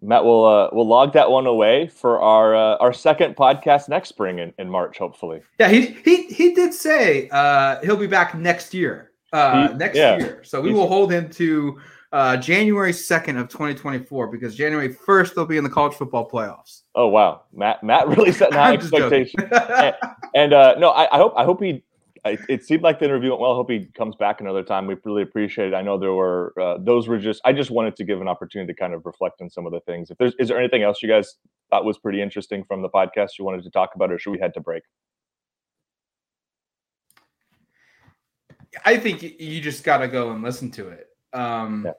Matt 0.00 0.24
we'll 0.24 0.44
uh, 0.44 0.68
will 0.72 0.86
log 0.86 1.12
that 1.14 1.30
one 1.30 1.46
away 1.46 1.88
for 1.88 2.20
our 2.20 2.54
uh, 2.54 2.76
our 2.76 2.92
second 2.92 3.36
podcast 3.36 3.88
next 3.88 4.10
spring 4.10 4.38
in, 4.38 4.52
in 4.58 4.70
March, 4.70 4.98
hopefully. 4.98 5.42
Yeah, 5.58 5.68
he 5.68 5.86
he 6.04 6.24
he 6.28 6.54
did 6.54 6.72
say 6.72 7.28
uh, 7.30 7.80
he'll 7.82 7.96
be 7.96 8.06
back 8.06 8.34
next 8.34 8.72
year. 8.74 9.12
Uh, 9.32 9.68
he, 9.68 9.74
next 9.74 9.96
yeah. 9.96 10.16
year, 10.16 10.42
so 10.44 10.60
we 10.60 10.72
will 10.72 10.88
hold 10.88 11.12
him 11.12 11.28
to 11.30 11.78
uh, 12.12 12.36
January 12.36 12.92
2nd 12.92 13.38
of 13.38 13.48
2024 13.48 14.28
because 14.28 14.54
January 14.54 14.94
1st 14.94 15.34
they'll 15.34 15.46
be 15.46 15.58
in 15.58 15.64
the 15.64 15.70
college 15.70 15.94
football 15.94 16.28
playoffs. 16.28 16.82
Oh 16.94 17.08
wow, 17.08 17.42
Matt 17.52 17.82
Matt 17.82 18.08
really 18.08 18.32
setting 18.32 18.54
high 18.58 18.74
expectations. 18.74 19.44
and, 19.52 19.94
and 20.34 20.52
uh, 20.52 20.76
no, 20.78 20.90
I, 20.90 21.14
I, 21.14 21.18
hope 21.18 21.34
I 21.36 21.44
hope 21.44 21.62
he. 21.62 21.82
I, 22.24 22.38
it 22.48 22.64
seemed 22.64 22.82
like 22.82 22.98
the 22.98 23.04
interview 23.04 23.30
went 23.30 23.40
well. 23.40 23.52
I 23.52 23.54
hope 23.54 23.70
he 23.70 23.86
comes 23.96 24.16
back 24.16 24.40
another 24.40 24.62
time. 24.62 24.86
We 24.86 24.96
really 25.04 25.22
appreciate 25.22 25.68
it. 25.68 25.74
I 25.74 25.82
know 25.82 25.98
there 25.98 26.12
were 26.12 26.52
uh, 26.60 26.78
those 26.78 27.08
were 27.08 27.18
just. 27.18 27.40
I 27.44 27.52
just 27.52 27.70
wanted 27.70 27.96
to 27.96 28.04
give 28.04 28.20
an 28.20 28.28
opportunity 28.28 28.72
to 28.72 28.78
kind 28.78 28.94
of 28.94 29.04
reflect 29.06 29.40
on 29.40 29.50
some 29.50 29.66
of 29.66 29.72
the 29.72 29.80
things. 29.80 30.10
If 30.10 30.18
there's 30.18 30.34
is 30.38 30.48
there 30.48 30.58
anything 30.58 30.82
else 30.82 31.02
you 31.02 31.08
guys 31.08 31.36
thought 31.70 31.84
was 31.84 31.98
pretty 31.98 32.20
interesting 32.22 32.64
from 32.64 32.82
the 32.82 32.88
podcast 32.88 33.30
you 33.38 33.44
wanted 33.44 33.62
to 33.64 33.70
talk 33.70 33.90
about, 33.94 34.12
or 34.12 34.18
should 34.18 34.30
we 34.30 34.38
head 34.38 34.54
to 34.54 34.60
break? 34.60 34.82
I 38.84 38.96
think 38.98 39.22
you 39.22 39.60
just 39.60 39.84
got 39.84 39.98
to 39.98 40.08
go 40.08 40.30
and 40.30 40.42
listen 40.42 40.70
to 40.72 40.88
it. 40.88 41.08
Um, 41.32 41.84
yeah. 41.86 41.92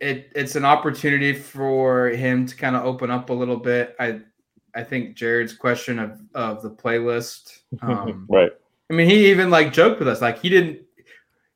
It 0.00 0.32
it's 0.34 0.56
an 0.56 0.64
opportunity 0.64 1.32
for 1.32 2.08
him 2.08 2.46
to 2.46 2.56
kind 2.56 2.76
of 2.76 2.84
open 2.84 3.10
up 3.10 3.30
a 3.30 3.32
little 3.32 3.56
bit. 3.56 3.94
I 4.00 4.20
I 4.74 4.82
think 4.82 5.16
Jared's 5.16 5.54
question 5.54 5.98
of 5.98 6.20
of 6.34 6.62
the 6.62 6.70
playlist. 6.70 7.60
Um, 7.82 8.26
right. 8.30 8.52
I 8.90 8.94
mean, 8.94 9.08
he 9.08 9.30
even 9.30 9.50
like 9.50 9.72
joked 9.72 9.98
with 9.98 10.08
us, 10.08 10.20
like 10.20 10.40
he 10.40 10.48
didn't. 10.48 10.80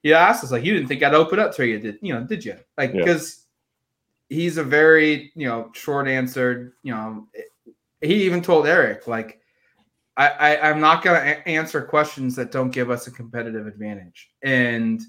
He 0.03 0.15
asked 0.15 0.45
us, 0.45 0.53
like, 0.53 0.65
you 0.65 0.75
didn't 0.75 0.87
think 0.87 1.03
I'd 1.03 1.13
open 1.13 1.41
up 1.41 1.53
to 1.57 1.67
you, 1.67 1.81
did 1.81 1.99
you 2.01 2.15
know? 2.15 2.25
Did 2.25 2.45
you? 2.45 2.57
Like, 2.77 2.93
because 2.93 3.45
yeah. 4.29 4.37
he's 4.37 4.57
a 4.57 4.65
very 4.65 5.33
you 5.35 5.49
know 5.49 5.71
short 5.75 6.09
answered. 6.09 6.73
You 6.83 6.95
know, 6.95 7.27
he 8.01 8.25
even 8.25 8.41
told 8.41 8.67
Erik 8.67 9.07
like 9.07 9.41
I, 10.17 10.57
I 10.57 10.71
am 10.71 10.81
not 10.81 11.03
going 11.03 11.21
to 11.21 11.49
answer 11.49 11.81
questions 11.83 12.35
that 12.37 12.51
don't 12.51 12.71
give 12.71 12.91
us 12.91 13.07
a 13.07 13.11
competitive 13.11 13.67
advantage, 13.67 14.31
and 14.43 15.01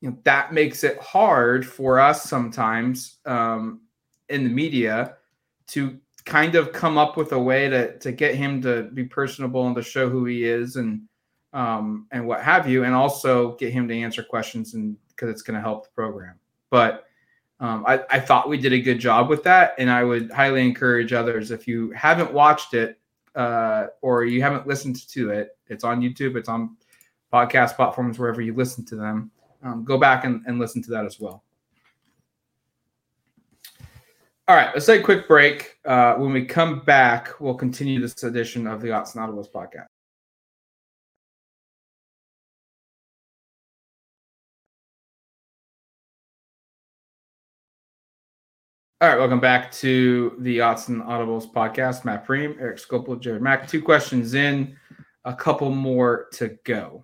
you 0.00 0.10
know 0.10 0.18
that 0.24 0.52
makes 0.52 0.84
it 0.84 0.98
hard 0.98 1.66
for 1.66 1.98
us 1.98 2.24
sometimes 2.24 3.18
um, 3.24 3.80
in 4.28 4.44
the 4.44 4.50
media 4.50 5.16
to 5.68 5.98
kind 6.24 6.54
of 6.54 6.72
come 6.72 6.98
up 6.98 7.16
with 7.16 7.32
a 7.32 7.38
way 7.38 7.68
to 7.68 7.98
to 7.98 8.12
get 8.12 8.34
him 8.34 8.62
to 8.62 8.84
be 8.94 9.04
personable 9.04 9.66
and 9.66 9.74
to 9.74 9.82
show 9.82 10.08
who 10.08 10.24
he 10.24 10.44
is 10.44 10.76
and 10.76 11.02
um, 11.52 12.06
and 12.10 12.26
what 12.26 12.42
have 12.42 12.68
you, 12.68 12.84
and 12.84 12.94
also 12.94 13.56
get 13.56 13.72
him 13.72 13.88
to 13.88 13.94
answer 13.94 14.22
questions 14.22 14.74
and 14.74 14.96
because 15.08 15.30
it's 15.30 15.42
going 15.42 15.54
to 15.54 15.60
help 15.60 15.84
the 15.84 15.90
program. 15.90 16.34
But 16.70 17.04
um, 17.60 17.84
I, 17.86 18.02
I 18.10 18.18
thought 18.18 18.48
we 18.48 18.58
did 18.58 18.72
a 18.72 18.80
good 18.80 18.98
job 18.98 19.28
with 19.28 19.42
that, 19.44 19.74
and 19.78 19.90
I 19.90 20.04
would 20.04 20.30
highly 20.30 20.62
encourage 20.62 21.12
others 21.12 21.50
if 21.50 21.68
you 21.68 21.90
haven't 21.92 22.32
watched 22.32 22.74
it 22.74 22.98
uh, 23.34 23.86
or 24.00 24.24
you 24.24 24.42
haven't 24.42 24.66
listened 24.66 25.08
to 25.08 25.30
it, 25.30 25.56
it's 25.68 25.84
on 25.84 26.00
YouTube, 26.00 26.36
it's 26.36 26.48
on 26.48 26.76
podcast 27.32 27.76
platforms, 27.76 28.18
wherever 28.18 28.40
you 28.40 28.54
listen 28.54 28.84
to 28.86 28.96
them. 28.96 29.30
Um, 29.62 29.84
go 29.84 29.96
back 29.96 30.24
and, 30.24 30.42
and 30.46 30.58
listen 30.58 30.82
to 30.82 30.90
that 30.90 31.04
as 31.04 31.20
well. 31.20 31.44
All 34.48 34.56
right, 34.56 34.70
let's 34.74 34.86
take 34.86 35.00
a 35.00 35.04
quick 35.04 35.28
break. 35.28 35.78
Uh, 35.84 36.14
when 36.14 36.32
we 36.32 36.44
come 36.44 36.80
back, 36.80 37.40
we'll 37.40 37.54
continue 37.54 38.00
this 38.00 38.22
edition 38.24 38.66
of 38.66 38.82
the 38.82 38.88
Audibles 38.88 39.50
podcast. 39.50 39.86
All 49.02 49.08
right, 49.08 49.18
welcome 49.18 49.40
back 49.40 49.72
to 49.72 50.36
the 50.38 50.58
Autzen 50.58 51.04
Audibles 51.04 51.52
podcast. 51.52 52.04
Matt 52.04 52.24
Prehm, 52.24 52.56
Erik 52.60 52.76
Skopil, 52.76 53.18
Jared 53.18 53.42
Mack. 53.42 53.66
Two 53.66 53.82
questions 53.82 54.34
in, 54.34 54.76
a 55.24 55.34
couple 55.34 55.72
more 55.72 56.28
to 56.34 56.56
go. 56.62 57.02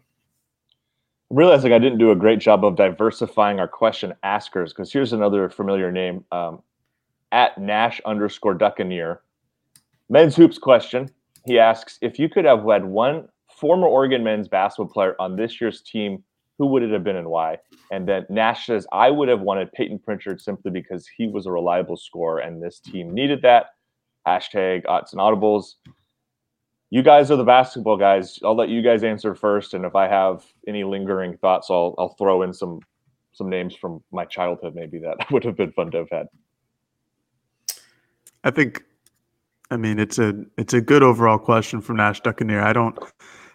Realizing 1.29 1.73
I 1.73 1.81
didn't 1.81 1.99
do 1.99 2.13
a 2.13 2.15
great 2.15 2.39
job 2.39 2.65
of 2.65 2.77
diversifying 2.77 3.59
our 3.59 3.67
question 3.67 4.15
askers 4.23 4.73
because 4.73 4.93
here's 4.93 5.13
another 5.13 5.51
familiar 5.51 5.91
name 5.91 6.25
um, 6.31 6.63
at 7.33 7.59
Nash 7.59 8.01
underscore 8.07 8.55
Duckaneer. 8.55 9.19
Men's 10.09 10.37
hoops 10.37 10.57
question. 10.57 11.11
He 11.47 11.59
asks 11.59 11.99
if 12.01 12.17
you 12.17 12.29
could 12.29 12.45
have 12.45 12.65
led 12.65 12.85
one 12.85 13.29
former 13.51 13.89
Oregon 13.89 14.23
men's 14.23 14.47
basketball 14.47 14.93
player 14.93 15.17
on 15.19 15.35
this 15.35 15.61
year's 15.61 15.83
team 15.83 16.23
who 16.59 16.67
would 16.67 16.83
it 16.83 16.91
have 16.91 17.05
been 17.05 17.17
and 17.17 17.29
why? 17.29 17.59
And 17.91 18.07
then 18.07 18.27
Nash 18.29 18.67
says, 18.67 18.87
I 18.93 19.11
would 19.11 19.29
have 19.29 19.41
wanted 19.41 19.73
Payton 19.73 20.01
Pritchard 20.01 20.41
simply 20.41 20.71
because 20.71 21.07
he 21.07 21.29
was 21.29 21.47
a 21.47 21.53
reliable 21.53 21.97
scorer 21.97 22.41
and 22.41 22.61
this 22.63 22.81
team 22.81 23.15
needed 23.15 23.43
that. 23.43 23.67
Hashtag 24.27 24.83
and 24.87 25.21
Audibles. 25.21 25.75
You 26.91 27.03
guys 27.03 27.31
are 27.31 27.37
the 27.37 27.45
basketball 27.45 27.97
guys. 27.97 28.39
I'll 28.45 28.57
let 28.57 28.69
you 28.69 28.83
guys 28.83 29.05
answer 29.05 29.35
first. 29.35 29.75
And 29.75 29.85
if 29.85 29.95
I 29.95 30.09
have 30.09 30.45
any 30.67 30.85
lingering 30.85 31.37
thoughts, 31.37 31.71
I'll 31.71 31.95
I'll 31.99 32.15
throw 32.15 32.43
in 32.43 32.53
some 32.53 32.81
some 33.33 33.49
names 33.49 33.75
from 33.75 34.03
my 34.11 34.25
childhood, 34.25 34.75
maybe 34.75 34.99
that 34.99 35.17
would 35.31 35.45
have 35.45 35.57
been 35.57 35.73
fun 35.73 35.91
to 35.93 35.99
have 35.99 36.11
had. 36.11 36.27
I 38.45 38.51
think 38.51 38.85
I 39.71 39.77
mean 39.77 39.99
it's 39.99 40.19
a 40.19 40.35
it's 40.57 40.75
a 40.75 40.81
good 40.81 41.03
overall 41.03 41.39
question 41.39 41.81
from 41.81 41.97
Nash 41.97 42.21
Duckaneer. 42.23 42.63
I 42.63 42.73
don't 42.73 42.99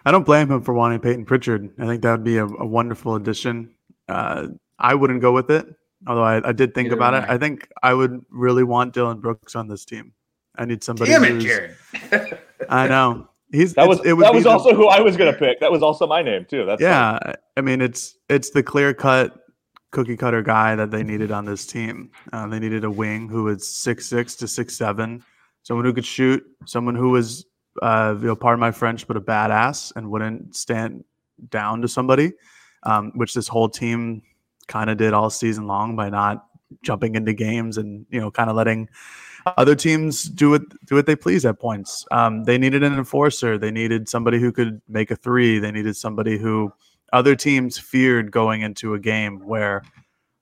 I 0.05 0.11
don't 0.11 0.25
blame 0.25 0.51
him 0.51 0.61
for 0.61 0.73
wanting 0.73 0.99
Payton 0.99 1.25
Pritchard. 1.25 1.71
I 1.79 1.85
think 1.85 2.01
that 2.03 2.11
would 2.11 2.23
be 2.23 2.37
a, 2.37 2.45
a 2.45 2.65
wonderful 2.65 3.15
addition. 3.15 3.73
Uh, 4.07 4.47
I 4.77 4.95
wouldn't 4.95 5.21
go 5.21 5.31
with 5.31 5.49
it, 5.49 5.65
although 6.07 6.23
I, 6.23 6.49
I 6.49 6.51
did 6.51 6.73
think 6.73 6.87
Either 6.87 6.95
about 6.95 7.13
it. 7.13 7.29
I. 7.29 7.35
I 7.35 7.37
think 7.37 7.69
I 7.81 7.93
would 7.93 8.25
really 8.29 8.63
want 8.63 8.93
Dillon 8.93 9.19
Brooks 9.19 9.55
on 9.55 9.67
this 9.67 9.85
team. 9.85 10.13
I 10.55 10.65
need 10.65 10.83
somebody. 10.83 11.11
Damn 11.11 11.23
it, 11.23 11.39
Jared. 11.39 11.75
I 12.69 12.87
know. 12.87 13.29
He's 13.51 13.73
that 13.75 13.87
was 13.87 13.99
it 13.99 14.17
that 14.17 14.33
was 14.33 14.45
also 14.45 14.69
the, 14.69 14.75
who 14.75 14.87
I 14.87 14.99
was 14.99 15.15
going 15.15 15.31
to 15.31 15.37
pick. 15.37 15.59
That 15.59 15.71
was 15.71 15.83
also 15.83 16.07
my 16.07 16.23
name 16.23 16.45
too. 16.45 16.65
That's 16.65 16.81
yeah. 16.81 17.19
Fine. 17.19 17.35
I 17.55 17.61
mean, 17.61 17.81
it's 17.81 18.15
it's 18.27 18.49
the 18.49 18.63
clear 18.63 18.93
cut 18.93 19.39
cookie 19.91 20.17
cutter 20.17 20.41
guy 20.41 20.75
that 20.75 20.89
they 20.89 21.03
needed 21.03 21.31
on 21.31 21.45
this 21.45 21.67
team. 21.67 22.09
Uh, 22.33 22.47
they 22.47 22.59
needed 22.59 22.83
a 22.83 22.89
wing 22.89 23.29
who 23.29 23.43
was 23.43 23.67
six 23.67 24.07
six 24.07 24.35
to 24.37 24.47
six 24.47 24.75
seven, 24.75 25.23
someone 25.61 25.85
who 25.85 25.93
could 25.93 26.05
shoot, 26.05 26.43
someone 26.65 26.95
who 26.95 27.11
was 27.11 27.45
uh, 27.81 28.15
you 28.19 28.27
know, 28.27 28.36
pardon 28.36 28.59
my 28.59 28.71
French, 28.71 29.07
but 29.07 29.17
a 29.17 29.21
badass 29.21 29.91
and 29.95 30.09
wouldn't 30.09 30.55
stand 30.55 31.03
down 31.49 31.81
to 31.81 31.88
somebody, 31.88 32.33
um, 32.83 33.12
which 33.15 33.33
this 33.33 33.47
whole 33.47 33.69
team 33.69 34.21
kind 34.67 34.89
of 34.89 34.97
did 34.97 35.13
all 35.13 35.29
season 35.29 35.67
long 35.67 35.95
by 35.95 36.09
not 36.09 36.45
jumping 36.81 37.15
into 37.15 37.33
games 37.33 37.77
and 37.77 38.05
you 38.09 38.19
know 38.19 38.31
kind 38.31 38.49
of 38.49 38.55
letting 38.55 38.89
other 39.57 39.75
teams 39.75 40.23
do 40.23 40.49
what 40.49 40.62
do 40.86 40.95
what 40.95 41.05
they 41.05 41.15
please 41.15 41.45
at 41.45 41.59
points. 41.59 42.05
Um, 42.12 42.43
they 42.45 42.57
needed 42.57 42.83
an 42.83 42.93
enforcer. 42.93 43.57
They 43.57 43.71
needed 43.71 44.07
somebody 44.07 44.39
who 44.39 44.51
could 44.51 44.81
make 44.88 45.12
a 45.12 45.15
three. 45.15 45.59
They 45.59 45.71
needed 45.71 45.97
somebody 45.97 46.38
who 46.38 46.71
other 47.12 47.36
teams 47.36 47.77
feared 47.77 48.31
going 48.31 48.62
into 48.62 48.93
a 48.93 48.99
game 48.99 49.39
where 49.45 49.83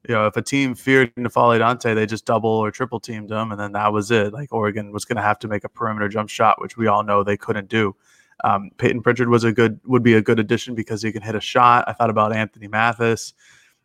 you 0.07 0.15
know, 0.15 0.25
if 0.25 0.35
a 0.35 0.41
team 0.41 0.73
feared 0.73 1.13
N'Faly 1.15 1.59
Dante, 1.59 1.93
they 1.93 2.05
just 2.05 2.25
double 2.25 2.49
or 2.49 2.71
triple 2.71 2.99
teamed 2.99 3.31
him, 3.31 3.51
and 3.51 3.59
then 3.59 3.73
that 3.73 3.93
was 3.93 4.09
it. 4.09 4.33
Like 4.33 4.51
Oregon 4.51 4.91
was 4.91 5.05
going 5.05 5.17
to 5.17 5.21
have 5.21 5.37
to 5.39 5.47
make 5.47 5.63
a 5.63 5.69
perimeter 5.69 6.09
jump 6.09 6.29
shot, 6.29 6.59
which 6.59 6.75
we 6.75 6.87
all 6.87 7.03
know 7.03 7.23
they 7.23 7.37
couldn't 7.37 7.69
do. 7.69 7.95
Um, 8.43 8.71
Payton 8.77 9.03
Pritchard 9.03 9.29
was 9.29 9.43
a 9.43 9.51
good 9.51 9.79
would 9.85 10.01
be 10.01 10.15
a 10.15 10.21
good 10.21 10.39
addition 10.39 10.73
because 10.73 11.03
he 11.03 11.11
can 11.11 11.21
hit 11.21 11.35
a 11.35 11.41
shot. 11.41 11.85
I 11.87 11.93
thought 11.93 12.09
about 12.09 12.33
Anthony 12.33 12.67
Mathis, 12.67 13.33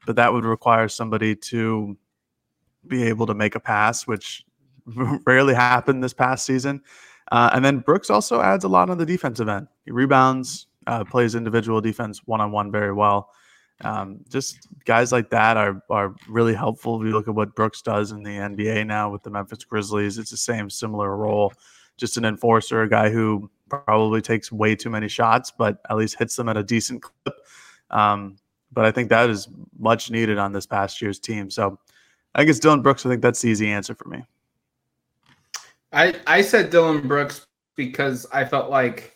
but 0.07 0.17
that 0.17 0.33
would 0.33 0.47
require 0.47 0.89
somebody 0.89 1.37
to 1.37 1.97
be 2.87 3.03
able 3.03 3.27
to 3.27 3.35
make 3.35 3.55
a 3.55 3.61
pass, 3.61 4.07
which 4.07 4.45
rarely 5.27 5.55
happened 5.55 6.03
this 6.03 6.15
past 6.15 6.47
season. 6.47 6.83
Uh, 7.31 7.51
and 7.53 7.65
then 7.65 7.81
Brooks 7.81 8.09
also 8.09 8.41
adds 8.41 8.65
a 8.65 8.69
lot 8.69 8.89
on 8.89 8.99
the 8.99 9.05
defensive 9.05 9.49
end. 9.49 9.67
He 9.85 9.91
rebounds, 9.91 10.69
uh, 10.87 11.05
plays 11.05 11.35
individual 11.35 11.81
defense 11.81 12.23
one 12.25 12.41
on 12.41 12.53
one 12.53 12.71
very 12.71 12.93
well. 12.93 13.31
Um, 13.83 14.21
just 14.31 14.69
guys 14.85 15.13
like 15.13 15.29
that 15.31 15.57
are 15.57 15.83
are 15.91 16.15
really 16.29 16.55
helpful. 16.55 17.01
If 17.01 17.07
you 17.07 17.13
look 17.13 17.29
at 17.29 17.35
what 17.35 17.55
Brooks 17.55 17.83
does 17.83 18.13
in 18.13 18.23
the 18.23 18.31
NBA 18.31 18.87
now 18.87 19.11
with 19.11 19.23
the 19.23 19.31
Memphis 19.31 19.65
Grizzlies, 19.65 20.19
it's 20.19 20.31
the 20.31 20.37
same 20.37 20.71
similar 20.71 21.17
role. 21.17 21.53
Just 21.97 22.17
an 22.17 22.25
enforcer, 22.25 22.83
a 22.83 22.89
guy 22.89 23.11
who 23.11 23.51
probably 23.69 24.23
takes 24.23 24.53
way 24.53 24.75
too 24.77 24.91
many 24.91 25.09
shots, 25.09 25.51
but 25.51 25.81
at 25.91 25.97
least 25.97 26.19
hits 26.19 26.37
them 26.37 26.49
at 26.49 26.57
a 26.57 26.63
decent 26.63 27.03
clip. 27.03 27.37
Um, 27.91 28.37
but 28.73 28.85
I 28.85 28.91
think 28.91 29.09
that 29.11 29.31
is 29.31 29.49
much 29.79 30.11
needed 30.11 30.39
on 30.39 30.53
this 30.53 30.67
past 30.67 31.01
year's 31.01 31.19
team. 31.19 31.51
So 31.51 31.79
I 32.35 32.45
guess 32.45 32.59
Dillon 32.59 32.83
Brooks. 32.83 33.05
I 33.05 33.11
think 33.11 33.23
that's 33.23 33.41
the 33.41 33.49
easy 33.49 33.69
answer 33.69 33.95
for 33.95 34.09
me. 34.09 34.23
I 35.93 36.15
I 36.27 36.43
said 36.43 36.71
Dillon 36.71 37.07
Brooks 37.07 37.47
because 37.77 38.27
I 38.33 38.45
felt 38.45 38.71
like 38.71 39.16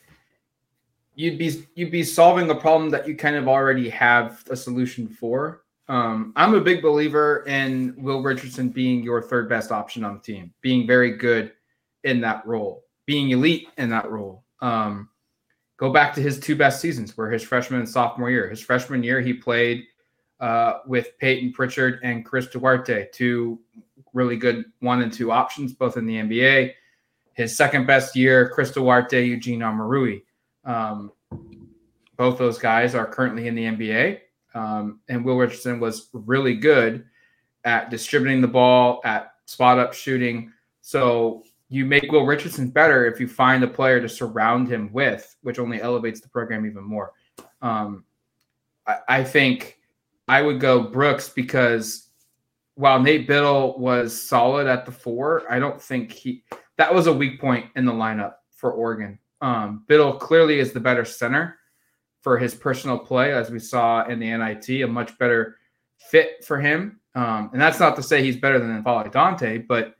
you'd 1.20 1.38
be 1.38 1.66
you'd 1.74 1.90
be 1.90 2.02
solving 2.02 2.48
a 2.48 2.54
problem 2.54 2.88
that 2.90 3.06
you 3.06 3.14
kind 3.14 3.36
of 3.36 3.46
already 3.46 3.90
have 3.90 4.42
a 4.50 4.56
solution 4.56 5.06
for. 5.06 5.62
Um, 5.86 6.32
I'm 6.34 6.54
a 6.54 6.60
big 6.60 6.82
believer 6.82 7.44
in 7.46 7.94
Will 7.98 8.22
Richardson 8.22 8.70
being 8.70 9.02
your 9.02 9.20
third 9.20 9.48
best 9.48 9.70
option 9.70 10.02
on 10.02 10.14
the 10.14 10.20
team, 10.20 10.54
being 10.62 10.86
very 10.86 11.16
good 11.16 11.52
in 12.04 12.20
that 12.22 12.46
role, 12.46 12.84
being 13.06 13.30
elite 13.30 13.68
in 13.76 13.90
that 13.90 14.10
role. 14.10 14.44
Um, 14.60 15.10
go 15.76 15.92
back 15.92 16.14
to 16.14 16.22
his 16.22 16.40
two 16.40 16.56
best 16.56 16.80
seasons, 16.80 17.16
where 17.16 17.30
his 17.30 17.42
freshman 17.42 17.80
and 17.80 17.88
sophomore 17.88 18.30
year. 18.30 18.48
His 18.48 18.60
freshman 18.62 19.02
year, 19.02 19.20
he 19.20 19.34
played 19.34 19.84
uh, 20.38 20.74
with 20.86 21.18
Payton 21.18 21.52
Pritchard 21.52 22.00
and 22.02 22.24
Chris 22.24 22.46
Duarte, 22.46 23.08
two 23.12 23.58
really 24.14 24.36
good 24.36 24.64
one 24.78 25.02
and 25.02 25.12
two 25.12 25.32
options, 25.32 25.74
both 25.74 25.98
in 25.98 26.06
the 26.06 26.14
NBA. 26.14 26.72
His 27.34 27.56
second 27.56 27.86
best 27.86 28.16
year, 28.16 28.48
Chris 28.48 28.70
Duarte, 28.70 29.22
Eugene 29.22 29.60
Omoruyi. 29.60 30.22
Um, 30.64 31.12
both 32.16 32.38
those 32.38 32.58
guys 32.58 32.94
are 32.94 33.06
currently 33.06 33.48
in 33.48 33.54
the 33.54 33.64
NBA, 33.64 34.18
um, 34.54 35.00
and 35.08 35.24
Will 35.24 35.36
Richardson 35.36 35.80
was 35.80 36.10
really 36.12 36.54
good 36.54 37.04
at 37.64 37.90
distributing 37.90 38.40
the 38.40 38.48
ball, 38.48 39.00
at 39.04 39.32
spot 39.46 39.78
up 39.78 39.94
shooting. 39.94 40.52
So 40.80 41.44
you 41.68 41.86
make 41.86 42.10
Will 42.10 42.26
Richardson 42.26 42.68
better 42.68 43.06
if 43.06 43.20
you 43.20 43.28
find 43.28 43.62
a 43.62 43.68
player 43.68 44.00
to 44.00 44.08
surround 44.08 44.68
him 44.68 44.92
with, 44.92 45.36
which 45.42 45.58
only 45.58 45.80
elevates 45.80 46.20
the 46.20 46.28
program 46.28 46.66
even 46.66 46.84
more. 46.84 47.12
Um, 47.62 48.04
I, 48.86 48.98
I 49.08 49.24
think 49.24 49.78
I 50.28 50.42
would 50.42 50.60
go 50.60 50.82
Brooks 50.82 51.28
because 51.28 52.08
while 52.74 53.00
Nate 53.00 53.28
Bittle 53.28 53.78
was 53.78 54.20
solid 54.20 54.66
at 54.66 54.86
the 54.86 54.92
four, 54.92 55.44
I 55.50 55.58
don't 55.58 55.80
think 55.80 56.12
he 56.12 56.44
that 56.76 56.94
was 56.94 57.06
a 57.06 57.12
weak 57.12 57.40
point 57.40 57.66
in 57.76 57.84
the 57.84 57.92
lineup 57.92 58.34
for 58.50 58.72
Oregon. 58.72 59.18
Um, 59.40 59.84
Bittle 59.88 60.18
clearly 60.18 60.58
is 60.58 60.72
the 60.72 60.80
better 60.80 61.04
center 61.04 61.58
for 62.20 62.38
his 62.38 62.54
personal 62.54 62.98
play, 62.98 63.32
as 63.32 63.50
we 63.50 63.58
saw 63.58 64.06
in 64.06 64.18
the 64.18 64.26
NIT, 64.26 64.68
a 64.82 64.86
much 64.86 65.16
better 65.18 65.56
fit 65.98 66.44
for 66.44 66.60
him. 66.60 67.00
Um, 67.14 67.50
and 67.52 67.60
that's 67.60 67.80
not 67.80 67.96
to 67.96 68.02
say 68.02 68.22
he's 68.22 68.36
better 68.36 68.58
than 68.58 68.82
N'Faly 68.82 69.10
Dante, 69.10 69.58
but 69.58 69.96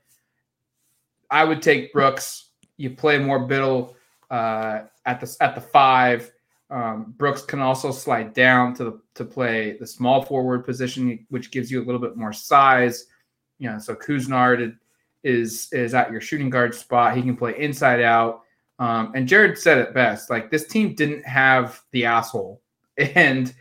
I 1.29 1.43
would 1.43 1.61
take 1.61 1.91
Brooks. 1.93 2.49
You 2.77 2.91
play 2.91 3.17
more 3.17 3.47
Bittle 3.47 3.95
uh, 4.29 4.81
at 5.05 5.19
the 5.19 5.35
at 5.41 5.55
the 5.55 5.61
five. 5.61 6.31
Um, 6.69 7.13
Brooks 7.17 7.41
can 7.41 7.59
also 7.59 7.91
slide 7.91 8.33
down 8.33 8.73
to 8.75 8.83
the 8.85 9.01
to 9.15 9.25
play 9.25 9.77
the 9.77 9.87
small 9.87 10.21
forward 10.21 10.65
position, 10.65 11.25
which 11.29 11.51
gives 11.51 11.69
you 11.69 11.81
a 11.81 11.85
little 11.85 11.99
bit 11.99 12.15
more 12.15 12.31
size. 12.31 13.07
You 13.59 13.71
know, 13.71 13.79
so 13.79 13.95
Couisnard 13.95 14.77
is 15.23 15.67
is 15.73 15.93
at 15.93 16.11
your 16.11 16.21
shooting 16.21 16.49
guard 16.49 16.73
spot. 16.73 17.15
He 17.15 17.21
can 17.21 17.35
play 17.35 17.57
inside 17.57 18.01
out. 18.01 18.43
Um, 18.81 19.11
and 19.13 19.27
Jared 19.27 19.57
said 19.57 19.77
it 19.77 19.93
best: 19.93 20.29
like 20.29 20.49
this 20.49 20.67
team 20.67 20.95
didn't 20.95 21.23
have 21.23 21.81
the 21.91 22.03
asshole, 22.05 22.61
and 22.97 23.53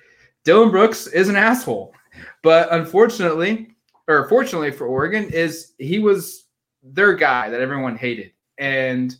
Dillon 0.44 0.70
Brooks 0.70 1.06
is 1.06 1.28
an 1.28 1.36
asshole. 1.36 1.94
But 2.42 2.72
unfortunately, 2.72 3.68
or 4.08 4.28
fortunately 4.28 4.72
for 4.72 4.86
Oregon, 4.86 5.28
is 5.30 5.72
he 5.78 5.98
was 5.98 6.46
their 6.82 7.14
guy 7.14 7.50
that 7.50 7.60
everyone 7.60 7.96
hated. 7.96 8.32
And 8.58 9.14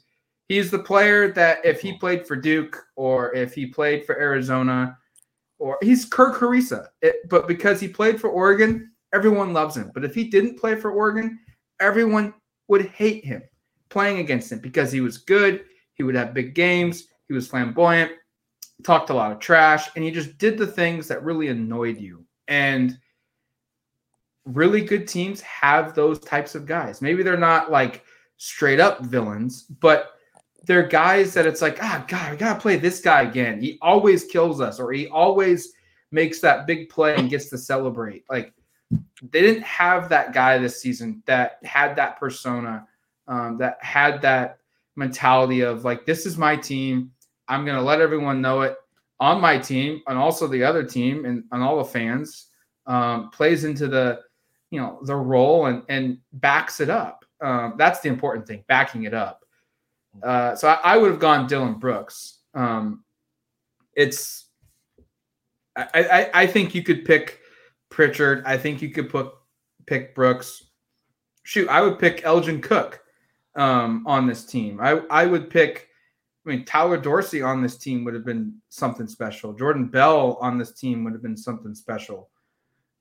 he's 0.49 0.71
the 0.71 0.79
player 0.79 1.33
that 1.33 1.65
if 1.65 1.81
he 1.81 1.99
played 1.99 2.27
for 2.27 2.37
Duke 2.37 2.83
or 2.97 3.35
if 3.35 3.55
he 3.55 3.67
played 3.67 4.05
for 4.05 4.19
Arizona, 4.19 4.97
or 5.59 5.79
he's 5.83 6.05
Kerr 6.07 6.35
Kriisa, 6.35 6.87
it, 7.03 7.17
but 7.29 7.47
because 7.47 7.81
he 7.81 7.89
played 7.89 8.21
for 8.21 8.31
Oregon, 8.31 8.91
everyone 9.13 9.53
loves 9.53 9.77
him. 9.77 9.91
But 9.93 10.05
if 10.05 10.15
he 10.15 10.25
didn't 10.25 10.59
play 10.59 10.75
for 10.75 10.91
Oregon, 10.91 11.39
everyone 11.81 12.35
would 12.69 12.87
hate 12.87 13.25
him 13.25 13.43
playing 13.91 14.19
against 14.19 14.51
him 14.53 14.61
because 14.61 14.91
he 14.91 15.01
was 15.01 15.19
good. 15.19 15.65
He 16.01 16.05
would 16.05 16.15
have 16.15 16.33
big 16.33 16.55
games. 16.55 17.09
He 17.29 17.35
was 17.35 17.47
flamboyant, 17.47 18.13
talked 18.83 19.11
a 19.11 19.15
lot 19.15 19.33
of 19.33 19.39
trash, 19.39 19.91
and 19.95 20.03
he 20.03 20.11
just 20.11 20.39
did 20.39 20.57
the 20.57 20.67
things 20.67 21.07
that 21.09 21.23
really 21.23 21.49
annoyed 21.49 21.99
you. 21.99 22.25
And 22.49 22.99
really 24.47 24.81
good 24.81 25.07
teams 25.07 25.43
have 25.43 25.95
those 25.95 26.19
types 26.19 26.55
of 26.55 26.65
guys. 26.65 27.03
Maybe 27.03 27.23
they're 27.23 27.37
not 27.37 27.71
like 27.71 28.03
straight 28.39 28.81
up 28.81 29.03
villains, 29.03 29.65
but 29.65 30.13
they're 30.65 30.89
guys 30.89 31.35
that 31.35 31.45
it's 31.45 31.61
like, 31.61 31.83
ah, 31.83 32.03
God, 32.09 32.31
we 32.31 32.39
gotta 32.39 32.59
play 32.59 32.77
this 32.77 33.03
guy 33.03 33.21
again. 33.21 33.61
He 33.61 33.79
always 33.83 34.25
kills 34.25 34.59
us, 34.59 34.81
or 34.81 34.95
he 34.95 35.07
always 35.09 35.75
makes 36.13 36.41
that 36.41 36.67
big 36.67 36.89
play 36.89 37.15
and 37.15 37.29
gets 37.29 37.51
to 37.51 37.59
celebrate. 37.59 38.25
Like 38.31 38.55
they 38.91 39.43
didn't 39.43 39.65
have 39.65 40.09
that 40.09 40.33
guy 40.33 40.57
this 40.57 40.81
season 40.81 41.23
that 41.27 41.59
had 41.63 41.95
that 41.97 42.19
persona, 42.19 42.89
um, 43.29 43.59
that 43.59 43.77
had 43.85 44.23
that 44.23 44.60
mentality 44.97 45.61
of 45.61 45.85
like, 45.85 46.07
this 46.07 46.27
is 46.27 46.37
my 46.37 46.57
team. 46.57 47.11
I'm 47.49 47.65
gonna 47.65 47.83
let 47.83 48.01
everyone 48.01 48.41
know 48.41 48.63
it 48.63 48.77
on 49.19 49.41
my 49.41 49.59
team 49.59 50.03
and 50.07 50.19
also 50.19 50.47
the 50.47 50.65
other 50.65 50.83
team 50.83 51.25
and, 51.25 51.45
and 51.53 51.63
all 51.63 51.79
the 51.79 51.85
fans. 51.85 52.47
Um, 52.87 53.31
plays 53.31 53.65
into 53.65 53.87
the 53.87 54.21
you 54.71 54.81
know 54.81 55.01
the 55.03 55.15
role 55.15 55.67
and 55.67 55.83
and 55.89 56.19
backs 56.33 56.81
it 56.81 56.89
up. 56.89 57.25
Um, 57.41 57.75
that's 57.77 58.01
the 58.01 58.09
important 58.09 58.47
thing, 58.47 58.65
backing 58.69 59.05
it 59.05 59.15
up. 59.15 59.45
Uh, 60.23 60.55
so 60.55 60.69
I, 60.69 60.79
I, 60.83 60.97
would 60.97 61.11
have 61.11 61.21
gone 61.21 61.47
Dillon 61.47 61.75
Brooks. 61.75 62.41
Um, 62.53 63.05
it's 63.95 64.47
I, 65.77 65.87
I, 65.95 66.31
I 66.43 66.47
think 66.47 66.75
you 66.75 66.83
could 66.83 67.05
pick 67.05 67.41
Pritchard. 67.91 68.43
I 68.45 68.59
think 68.59 68.83
you 68.83 68.91
could 68.91 69.09
put 69.09 69.33
pick 69.87 70.15
Brooks. 70.15 70.71
Shoot, 71.45 71.69
I 71.69 71.81
would 71.81 71.99
pick 71.99 72.25
Elgin 72.25 72.61
Cook 72.61 73.01
um, 73.61 74.05
on 74.07 74.27
this 74.27 74.45
team. 74.45 74.81
I 74.81 75.03
I 75.11 75.27
would 75.27 75.51
pick. 75.51 75.89
I 76.47 76.49
mean, 76.49 76.65
Tyler 76.65 76.97
Dorsey 76.97 77.43
on 77.43 77.63
this 77.63 77.77
team 77.77 78.03
would 78.05 78.15
have 78.15 78.25
been 78.25 78.55
something 78.71 79.07
special. 79.07 79.53
Jordan 79.53 79.89
Bell 79.89 80.39
on 80.41 80.57
this 80.57 80.73
team 80.73 81.05
would 81.05 81.13
have 81.13 81.23
been 81.23 81.37
something 81.37 81.75
special. 81.75 82.31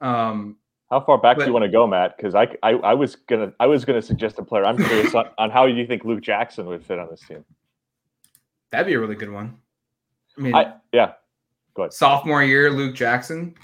Um, 0.01 0.57
how 0.89 0.99
far 0.99 1.17
back 1.17 1.37
but, 1.37 1.43
do 1.43 1.49
you 1.49 1.53
want 1.53 1.63
to 1.63 1.71
go, 1.71 1.87
Matt? 1.87 2.17
Because 2.17 2.35
I, 2.35 2.47
I, 2.61 2.71
I 2.71 2.93
was 2.93 3.15
gonna 3.15 3.53
I 3.61 3.67
was 3.67 3.85
gonna 3.85 4.01
suggest 4.01 4.37
a 4.39 4.43
player. 4.43 4.65
I'm 4.65 4.77
curious 4.77 5.15
on, 5.15 5.29
on 5.37 5.49
how 5.49 5.65
you 5.65 5.87
think 5.87 6.03
Luke 6.03 6.21
Jackson 6.21 6.65
would 6.65 6.85
fit 6.85 6.99
on 6.99 7.07
this 7.09 7.21
team. 7.21 7.45
That'd 8.71 8.87
be 8.87 8.93
a 8.93 8.99
really 8.99 9.15
good 9.15 9.31
one. 9.31 9.57
I 10.37 10.41
mean, 10.41 10.55
I, 10.55 10.73
yeah. 10.91 11.13
Go 11.75 11.83
ahead. 11.83 11.93
Sophomore 11.93 12.43
year, 12.43 12.69
Luke 12.69 12.95
Jackson 12.95 13.55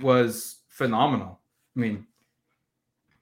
was 0.00 0.60
phenomenal. 0.68 1.40
I 1.76 1.80
mean, 1.80 2.06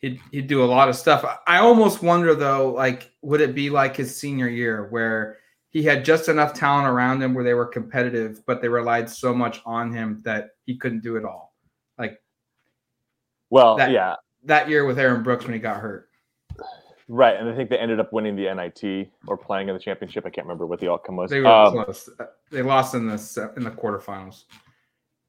he'd 0.00 0.20
he'd 0.30 0.46
do 0.46 0.62
a 0.62 0.66
lot 0.66 0.88
of 0.88 0.96
stuff. 0.96 1.24
I 1.46 1.58
almost 1.58 2.02
wonder 2.02 2.34
though, 2.34 2.72
like, 2.72 3.12
would 3.22 3.40
it 3.40 3.54
be 3.54 3.70
like 3.70 3.96
his 3.96 4.16
senior 4.16 4.48
year 4.48 4.88
where 4.90 5.38
he 5.70 5.82
had 5.82 6.04
just 6.04 6.28
enough 6.28 6.54
talent 6.54 6.88
around 6.88 7.22
him 7.22 7.34
where 7.34 7.44
they 7.44 7.54
were 7.54 7.66
competitive, 7.66 8.44
but 8.46 8.62
they 8.62 8.68
relied 8.68 9.08
so 9.08 9.34
much 9.34 9.61
on 9.66 9.92
him 9.92 10.20
that 10.24 10.50
he 10.64 10.76
couldn't 10.76 11.00
do 11.02 11.16
it 11.16 11.24
all. 11.24 11.54
Like 11.98 12.20
well, 13.50 13.76
that, 13.76 13.90
yeah, 13.90 14.16
that 14.44 14.68
year 14.68 14.84
with 14.84 14.98
Aaron 14.98 15.22
Brooks 15.22 15.44
when 15.44 15.54
he 15.54 15.61
got 15.61 15.80
hurt. 15.80 16.08
Right, 17.11 17.37
and 17.37 17.48
I 17.48 17.56
think 17.56 17.70
they 17.70 17.78
ended 17.78 18.00
up 18.00 18.12
winning 18.12 18.37
the 18.37 18.52
NIT 18.54 19.11
or 19.26 19.38
playing 19.38 19.68
in 19.68 19.74
the 19.74 19.80
championship. 19.80 20.26
I 20.26 20.30
can't 20.30 20.46
remember 20.46 20.66
what 20.66 20.78
the 20.78 20.90
outcome 20.90 21.16
was. 21.16 21.30
They 21.30 21.40
were 21.40 21.46
um, 21.46 21.72
close. 21.72 22.08
They 22.50 22.61
lost 22.61 22.94
in 22.94 23.06
the 23.06 23.52
in 23.56 23.64
the 23.64 23.70
quarterfinals. 23.70 24.44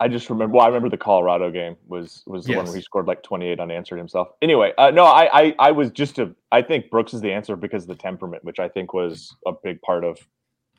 I 0.02 0.08
just 0.08 0.30
remember. 0.30 0.56
Well, 0.56 0.64
I 0.64 0.68
remember 0.68 0.90
the 0.90 0.98
Colorado 0.98 1.52
game 1.52 1.76
was 1.88 2.24
was 2.26 2.46
the 2.46 2.52
yes. 2.52 2.58
one 2.58 2.66
where 2.68 2.76
he 2.76 2.82
scored 2.82 3.08
like 3.08 3.22
28 3.24 3.60
unanswered 3.60 3.98
himself. 3.98 4.30
Anyway, 4.42 4.72
uh, 4.78 4.92
no, 4.92 5.04
I, 5.06 5.30
I 5.42 5.56
I 5.60 5.72
was 5.72 5.92
just 5.92 6.20
a. 6.20 6.34
I 6.52 6.62
think 6.62 6.90
Brooks 6.90 7.14
is 7.14 7.22
the 7.22 7.32
answer 7.32 7.56
because 7.56 7.84
of 7.84 7.90
the 7.90 7.96
temperament, 7.96 8.44
which 8.44 8.60
I 8.60 8.70
think 8.70 8.94
was 8.94 9.36
a 9.46 9.52
big 9.62 9.82
part 9.82 10.06
of 10.06 10.20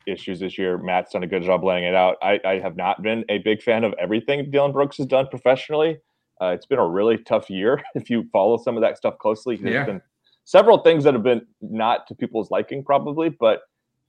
issues 0.07 0.39
this 0.39 0.57
year. 0.57 0.77
Matt's 0.77 1.11
done 1.11 1.23
a 1.23 1.27
good 1.27 1.43
job 1.43 1.63
laying 1.63 1.83
it 1.83 1.93
out. 1.93 2.17
I, 2.21 2.39
I 2.43 2.59
have 2.59 2.75
not 2.75 3.03
been 3.03 3.23
a 3.29 3.37
big 3.39 3.61
fan 3.61 3.83
of 3.83 3.93
everything 3.99 4.49
Dillon 4.49 4.71
Brooks 4.71 4.97
has 4.97 5.05
done 5.05 5.27
professionally. 5.27 5.99
Uh, 6.41 6.47
it's 6.47 6.65
been 6.65 6.79
a 6.79 6.87
really 6.87 7.19
tough 7.19 7.49
year 7.49 7.81
if 7.95 8.09
you 8.09 8.27
follow 8.33 8.57
some 8.57 8.75
of 8.75 8.81
that 8.81 8.97
stuff 8.97 9.17
closely. 9.19 9.55
There's 9.55 9.73
yeah. 9.73 9.85
been 9.85 10.01
several 10.45 10.79
things 10.79 11.03
that 11.03 11.13
have 11.13 11.23
been 11.23 11.45
not 11.61 12.07
to 12.07 12.15
people's 12.15 12.49
liking, 12.49 12.83
probably, 12.83 13.29
but 13.29 13.61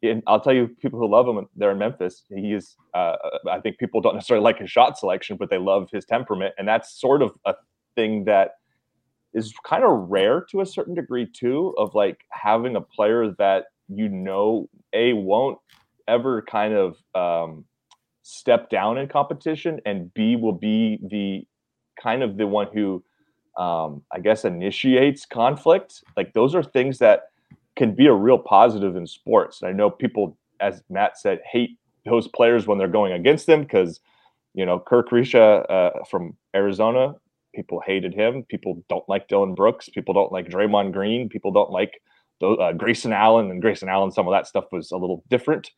in, 0.03 0.23
I'll 0.27 0.41
tell 0.41 0.53
you, 0.53 0.69
people 0.69 0.99
who 0.99 1.09
love 1.09 1.27
him, 1.27 1.47
they're 1.57 1.71
in 1.71 1.79
Memphis. 1.79 2.25
He 2.29 2.53
is, 2.53 2.77
uh, 2.95 3.17
I 3.51 3.61
think 3.61 3.79
people 3.79 4.01
don't 4.01 4.15
necessarily 4.15 4.45
like 4.45 4.59
his 4.59 4.71
shot 4.71 4.99
selection, 4.99 5.37
but 5.37 5.49
they 5.49 5.59
love 5.59 5.89
his 5.93 6.05
temperament. 6.05 6.55
And 6.59 6.67
that's 6.67 7.01
sort 7.01 7.23
of 7.23 7.33
a 7.47 7.55
thing 7.95 8.25
that 8.25 8.53
is 9.33 9.55
kind 9.65 9.85
of 9.85 10.11
rare 10.11 10.45
to 10.51 10.61
a 10.61 10.67
certain 10.67 10.95
degree, 10.95 11.27
too, 11.27 11.75
of 11.79 11.95
like 11.95 12.21
having 12.33 12.77
a 12.77 12.81
player 12.81 13.31
that 13.39 13.67
you 13.89 14.09
know, 14.09 14.69
A, 14.93 15.13
won't 15.13 15.59
ever 16.09 16.43
kind 16.43 16.75
of 16.75 16.97
um, 17.15 17.65
step 18.23 18.71
down 18.71 18.99
in 18.99 19.09
competition, 19.09 19.81
and 19.87 20.13
B, 20.15 20.37
will 20.37 20.53
be 20.53 20.99
the 21.11 21.47
kind 22.03 22.23
of 22.23 22.37
the 22.37 22.47
one 22.47 22.69
who 22.73 23.03
um, 23.59 24.03
I 24.13 24.21
guess 24.21 24.45
initiates 24.45 25.27
conflict. 25.27 26.03
Like 26.17 26.33
those 26.33 26.55
are 26.55 26.63
things 26.63 26.99
that 26.99 27.25
can 27.77 27.95
be 27.95 28.07
a 28.07 28.13
real 28.13 28.39
positive 28.39 28.97
in 28.97 29.07
sports. 29.07 29.63
And 29.63 29.69
I 29.69 29.73
know 29.73 29.91
people, 29.91 30.37
as 30.61 30.83
Matt 30.91 31.19
said, 31.19 31.41
hate 31.51 31.79
those 32.05 32.29
players 32.29 32.67
when 32.67 32.79
they're 32.79 32.89
going 32.89 33.13
against 33.13 33.47
them 33.47 33.63
because 33.63 34.01
you 34.55 34.67
know 34.67 34.79
Kerr 34.79 35.03
Kriisa 35.03 35.71
uh, 35.71 36.05
from 36.11 36.37
Arizona. 36.55 37.15
People 37.55 37.83
hated 37.85 38.15
him. 38.15 38.45
People 38.49 38.83
don't 38.89 39.07
like 39.09 39.29
Dillon 39.29 39.55
Brooks. 39.55 39.89
People 39.89 40.15
don't 40.15 40.33
like 40.33 40.49
Draymond 40.49 40.93
Green. 40.93 41.29
People 41.29 41.53
don't 41.53 41.71
like 41.71 42.01
uh, 42.43 42.73
Grayson 42.73 43.13
Allen. 43.13 43.51
And 43.51 43.61
Grayson 43.61 43.89
Allen, 43.89 44.11
some 44.11 44.27
of 44.27 44.33
that 44.33 44.47
stuff 44.47 44.65
was 44.73 44.91
a 44.91 44.97
little 44.97 45.23
different, 45.29 45.71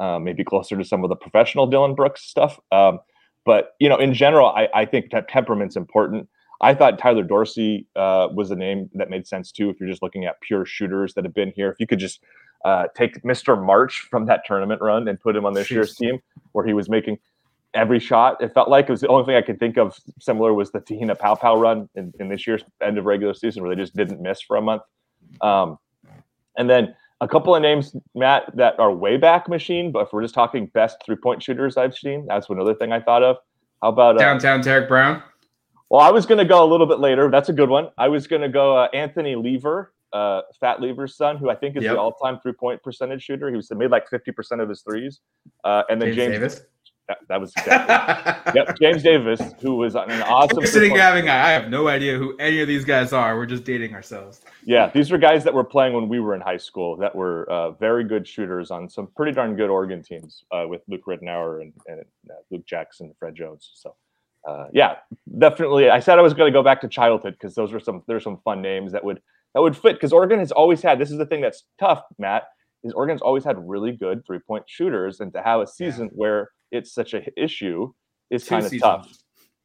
uh, 0.00 0.18
maybe 0.18 0.44
closer 0.44 0.76
to 0.76 0.84
some 0.84 1.04
of 1.04 1.08
the 1.08 1.16
professional 1.16 1.66
Dillon 1.66 1.94
Brooks 1.94 2.22
stuff. 2.22 2.58
Um, 2.72 2.98
but 3.44 3.72
you 3.78 3.88
know, 3.88 3.96
in 3.96 4.12
general, 4.12 4.48
I, 4.48 4.68
I 4.74 4.84
think 4.84 5.10
temperament's 5.28 5.76
important. 5.76 6.28
I 6.60 6.74
thought 6.74 6.98
Tyler 6.98 7.22
Dorsey 7.22 7.86
uh, 7.96 8.28
was 8.32 8.50
a 8.50 8.56
name 8.56 8.90
that 8.94 9.08
made 9.08 9.26
sense 9.26 9.50
too. 9.50 9.70
If 9.70 9.80
you're 9.80 9.88
just 9.88 10.02
looking 10.02 10.26
at 10.26 10.40
pure 10.40 10.66
shooters 10.66 11.14
that 11.14 11.24
have 11.24 11.34
been 11.34 11.52
here, 11.56 11.70
if 11.70 11.80
you 11.80 11.86
could 11.86 11.98
just 11.98 12.20
uh, 12.64 12.86
take 12.94 13.22
Mr. 13.22 13.62
March 13.62 14.06
from 14.10 14.26
that 14.26 14.44
tournament 14.44 14.80
run 14.82 15.08
and 15.08 15.18
put 15.18 15.34
him 15.34 15.46
on 15.46 15.54
this 15.54 15.70
year's 15.70 15.94
team, 15.94 16.20
where 16.52 16.66
he 16.66 16.74
was 16.74 16.88
making 16.88 17.18
every 17.72 17.98
shot. 17.98 18.42
It 18.42 18.52
felt 18.52 18.68
like 18.68 18.88
it 18.88 18.90
was 18.90 19.00
the 19.00 19.08
only 19.08 19.24
thing 19.24 19.36
I 19.36 19.42
could 19.42 19.58
think 19.58 19.78
of 19.78 19.98
similar 20.18 20.52
was 20.52 20.70
the 20.70 20.80
Te-Hina 20.80 21.16
Paopao 21.16 21.58
run 21.60 21.88
in, 21.94 22.12
in, 22.18 22.28
this 22.28 22.46
year's 22.46 22.62
end 22.82 22.98
of 22.98 23.04
regular 23.04 23.32
season, 23.32 23.62
where 23.62 23.74
they 23.74 23.80
just 23.80 23.96
didn't 23.96 24.20
miss 24.20 24.40
for 24.42 24.56
a 24.56 24.62
month. 24.62 24.82
Um, 25.40 25.78
and 26.58 26.68
then 26.68 26.94
a 27.20 27.28
couple 27.28 27.54
of 27.54 27.62
names, 27.62 27.94
Matt, 28.14 28.54
that 28.56 28.78
are 28.78 28.92
way 28.92 29.16
back 29.16 29.48
machine, 29.48 29.92
but 29.92 30.00
if 30.00 30.12
we're 30.12 30.22
just 30.22 30.34
talking 30.34 30.66
best 30.66 30.98
three 31.04 31.16
point 31.16 31.42
shooters 31.42 31.76
I've 31.76 31.94
seen, 31.94 32.26
that's 32.26 32.48
another 32.50 32.74
thing 32.74 32.92
I 32.92 33.00
thought 33.00 33.22
of. 33.22 33.36
How 33.82 33.88
about 33.88 34.16
uh, 34.16 34.18
downtown 34.18 34.62
Tarik 34.62 34.88
Brown? 34.88 35.22
Well, 35.90 36.00
I 36.00 36.10
was 36.10 36.24
going 36.24 36.38
to 36.38 36.44
go 36.44 36.64
a 36.64 36.68
little 36.68 36.86
bit 36.86 37.00
later. 37.00 37.30
That's 37.30 37.48
a 37.48 37.52
good 37.52 37.68
one. 37.68 37.88
I 37.98 38.08
was 38.08 38.26
going 38.26 38.42
to 38.42 38.48
go 38.48 38.76
uh, 38.76 38.88
Anthony 38.94 39.34
Lever, 39.34 39.92
uh, 40.12 40.42
Fat 40.60 40.80
Lever's 40.80 41.16
son, 41.16 41.36
who 41.36 41.50
I 41.50 41.56
think 41.56 41.76
is 41.76 41.82
Yep. 41.82 41.94
the 41.94 41.98
all-time 42.00 42.38
three-point 42.40 42.82
percentage 42.82 43.22
shooter. 43.24 43.50
He 43.50 43.56
was 43.56 43.70
made 43.72 43.90
like 43.90 44.08
fifty 44.08 44.30
percent 44.32 44.60
of 44.60 44.68
his 44.68 44.82
threes. 44.82 45.20
Uh, 45.64 45.82
and 45.90 46.00
then 46.00 46.08
James, 46.14 46.16
James, 46.16 46.32
Davis. 46.32 46.60
That, 47.08 47.18
that 47.28 47.40
was 47.40 47.52
exactly. 47.58 48.52
yep, 48.60 48.78
James 48.78 49.02
Davis, 49.02 49.40
who 49.60 49.74
was 49.74 49.96
an 49.96 50.22
awesome. 50.22 50.58
We're 50.58 50.66
sitting 50.66 50.94
having. 50.94 51.28
I 51.28 51.50
have 51.50 51.68
no 51.68 51.88
idea 51.88 52.16
who 52.16 52.36
any 52.38 52.60
of 52.60 52.68
these 52.68 52.84
guys 52.84 53.12
are. 53.12 53.36
We're 53.36 53.46
just 53.46 53.64
dating 53.64 53.94
ourselves. 53.96 54.42
Yeah, 54.64 54.90
these 54.94 55.10
were 55.10 55.18
guys 55.18 55.42
that 55.42 55.52
were 55.52 55.64
playing 55.64 55.92
when 55.92 56.08
we 56.08 56.20
were 56.20 56.36
in 56.36 56.40
high 56.40 56.56
school 56.56 56.96
that 56.98 57.12
were 57.12 57.50
uh, 57.50 57.72
very 57.72 58.04
good 58.04 58.28
shooters 58.28 58.70
on 58.70 58.88
some 58.88 59.08
pretty 59.16 59.32
darn 59.32 59.56
good 59.56 59.70
Oregon 59.70 60.04
teams 60.04 60.44
uh, 60.52 60.66
with 60.68 60.82
Luke 60.86 61.04
Ridnour 61.08 61.62
and, 61.62 61.72
and 61.88 62.00
uh, 62.30 62.34
Luke 62.52 62.64
Jackson 62.64 63.06
and 63.06 63.16
Fred 63.16 63.34
Jones. 63.34 63.72
So, 63.74 63.96
uh, 64.48 64.66
yeah, 64.72 64.96
definitely. 65.38 65.90
I 65.90 66.00
said 66.00 66.18
I 66.18 66.22
was 66.22 66.34
going 66.34 66.50
to 66.50 66.56
go 66.56 66.62
back 66.62 66.80
to 66.80 66.88
childhood 66.88 67.34
because 67.34 67.54
those 67.54 67.72
were 67.72 67.80
some 67.80 68.02
there's 68.06 68.24
some 68.24 68.38
fun 68.44 68.62
names 68.62 68.92
that 68.92 69.04
would 69.04 69.20
that 69.54 69.60
would 69.60 69.76
fit 69.76 69.94
because 69.94 70.12
Oregon 70.12 70.38
has 70.38 70.52
always 70.52 70.82
had. 70.82 70.98
This 70.98 71.10
is 71.10 71.18
the 71.18 71.26
thing 71.26 71.40
that's 71.40 71.64
tough, 71.78 72.02
Matt. 72.18 72.44
Is 72.82 72.92
Oregon's 72.94 73.20
always 73.20 73.44
had 73.44 73.56
really 73.58 73.92
good 73.92 74.24
three 74.26 74.38
point 74.38 74.64
shooters, 74.66 75.20
and 75.20 75.32
to 75.34 75.42
have 75.42 75.60
a 75.60 75.66
season 75.66 76.10
where 76.14 76.50
it's 76.70 76.94
such 76.94 77.12
a 77.12 77.22
issue 77.36 77.92
is 78.30 78.48
kind 78.48 78.64
of 78.64 78.78
tough. 78.78 79.12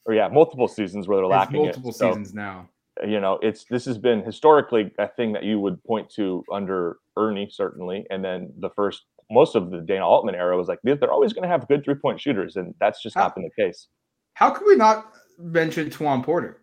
Or 0.06 0.14
yeah, 0.14 0.28
multiple 0.28 0.68
seasons 0.68 1.08
where 1.08 1.18
they're 1.18 1.30
There's 1.30 1.40
lacking 1.40 1.64
multiple 1.64 1.90
it. 1.92 1.96
So, 1.96 2.10
seasons 2.10 2.34
now. 2.34 2.70
you 3.08 3.20
know, 3.20 3.40
it's 3.42 3.66
this 3.70 3.86
has 3.86 3.98
been 3.98 4.22
historically 4.24 4.92
a 5.00 5.08
thing 5.08 5.32
that 5.34 5.44
you 5.44 5.60
would 5.60 5.82
point 5.86 6.10
to 6.16 6.44
under 6.52 6.98
Ernie 7.18 7.48
certainly, 7.50 8.06
and 8.10 8.24
then 8.24 8.52
the 8.60 8.70
first 8.76 9.04
most 9.32 9.56
of 9.56 9.72
the 9.72 9.80
Dana 9.80 10.06
Altman 10.06 10.36
era 10.36 10.58
was 10.58 10.68
like 10.68 10.80
they're 10.84 10.96
they're 10.96 11.12
always 11.12 11.32
going 11.32 11.44
to 11.44 11.50
have 11.50 11.68
good 11.70 11.86
three 11.86 11.96
point 11.96 12.20
shooters, 12.20 12.58
and 12.58 12.76
that's 12.82 13.02
just 13.02 13.16
How- 13.16 13.24
not 13.24 13.36
been 13.36 13.46
the 13.46 13.64
case. 13.64 13.88
How 14.36 14.52
could 14.52 14.68
we 14.68 14.76
not 14.76 15.12
mention 15.40 15.90
Tajuan 15.90 16.24
Porter? 16.24 16.62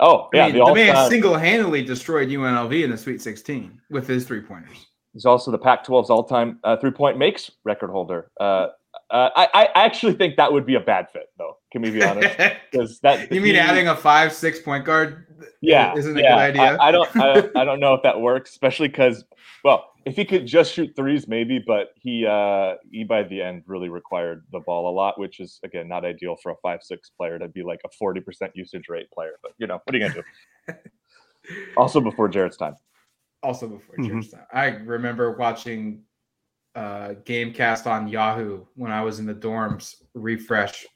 Oh 0.00 0.28
I 0.34 0.36
yeah, 0.36 0.46
mean, 0.48 0.58
the, 0.58 0.64
the 0.66 0.74
man 0.74 0.88
all-time- 0.96 1.10
single-handedly 1.10 1.82
destroyed 1.84 2.28
UNLV 2.28 2.84
in 2.84 2.90
the 2.90 2.98
Sweet 2.98 3.22
16 3.22 3.80
with 3.90 4.06
his 4.06 4.24
three 4.26 4.40
pointers. 4.40 4.86
He's 5.12 5.24
also 5.24 5.50
the 5.50 5.58
Pac-12's 5.58 6.10
all-time 6.10 6.58
uh, 6.64 6.76
three-point 6.76 7.18
makes 7.18 7.50
record 7.64 7.90
holder. 7.90 8.30
Uh, 8.40 8.68
uh, 9.10 9.28
I, 9.36 9.48
I 9.54 9.68
actually 9.74 10.14
think 10.14 10.36
that 10.36 10.50
would 10.52 10.64
be 10.66 10.74
a 10.74 10.80
bad 10.80 11.06
fit, 11.12 11.26
though. 11.38 11.58
Can 11.70 11.82
we 11.82 11.90
be 11.90 12.02
honest? 12.02 12.36
Because 12.72 12.98
that 13.00 13.30
you 13.30 13.40
mean 13.42 13.54
he- 13.54 13.60
adding 13.60 13.88
a 13.88 13.94
five-six 13.96 14.60
point 14.60 14.84
guard? 14.84 15.26
Yeah, 15.60 15.94
isn't 15.96 16.16
a 16.16 16.22
good 16.22 16.30
idea? 16.30 16.76
I, 16.76 16.88
I 16.88 16.90
don't, 16.92 17.16
I 17.16 17.26
don't, 17.26 17.56
I 17.56 17.64
don't 17.64 17.80
know 17.80 17.94
if 17.94 18.02
that 18.02 18.20
works, 18.20 18.50
especially 18.50 18.88
because, 18.88 19.24
well, 19.64 19.90
if 20.04 20.16
he 20.16 20.24
could 20.24 20.46
just 20.46 20.72
shoot 20.72 20.90
threes, 20.96 21.28
maybe, 21.28 21.62
but 21.64 21.90
he, 21.96 22.26
uh, 22.26 22.74
he 22.90 23.04
by 23.04 23.22
the 23.22 23.40
end 23.40 23.62
really 23.66 23.88
required 23.88 24.44
the 24.50 24.60
ball 24.60 24.90
a 24.90 24.94
lot, 24.94 25.18
which 25.18 25.38
is 25.38 25.60
again 25.64 25.88
not 25.88 26.04
ideal 26.04 26.36
for 26.42 26.50
a 26.52 26.56
five-six 26.62 27.10
player 27.10 27.38
to 27.38 27.48
be 27.48 27.62
like 27.62 27.80
a 27.84 27.88
forty 27.98 28.20
percent 28.20 28.52
usage 28.54 28.88
rate 28.88 29.10
player. 29.12 29.32
But 29.42 29.52
you 29.58 29.66
know, 29.66 29.80
what 29.84 29.94
are 29.94 29.98
you 29.98 30.08
gonna 30.08 30.22
do? 30.68 30.74
also, 31.76 32.00
before 32.00 32.28
Jared's 32.28 32.56
time. 32.56 32.74
also 33.44 33.68
before 33.68 33.96
Mhm. 33.96 34.08
church 34.22 34.30
time. 34.32 34.46
I 34.52 34.66
remember 34.66 35.36
watching 35.36 36.02
uh 36.74 37.14
Gamecast 37.24 37.86
on 37.86 38.08
Yahoo 38.08 38.64
when 38.74 38.90
I 38.90 39.02
was 39.02 39.18
in 39.18 39.26
the 39.26 39.34
dorms 39.34 39.96
refresh 40.14 40.86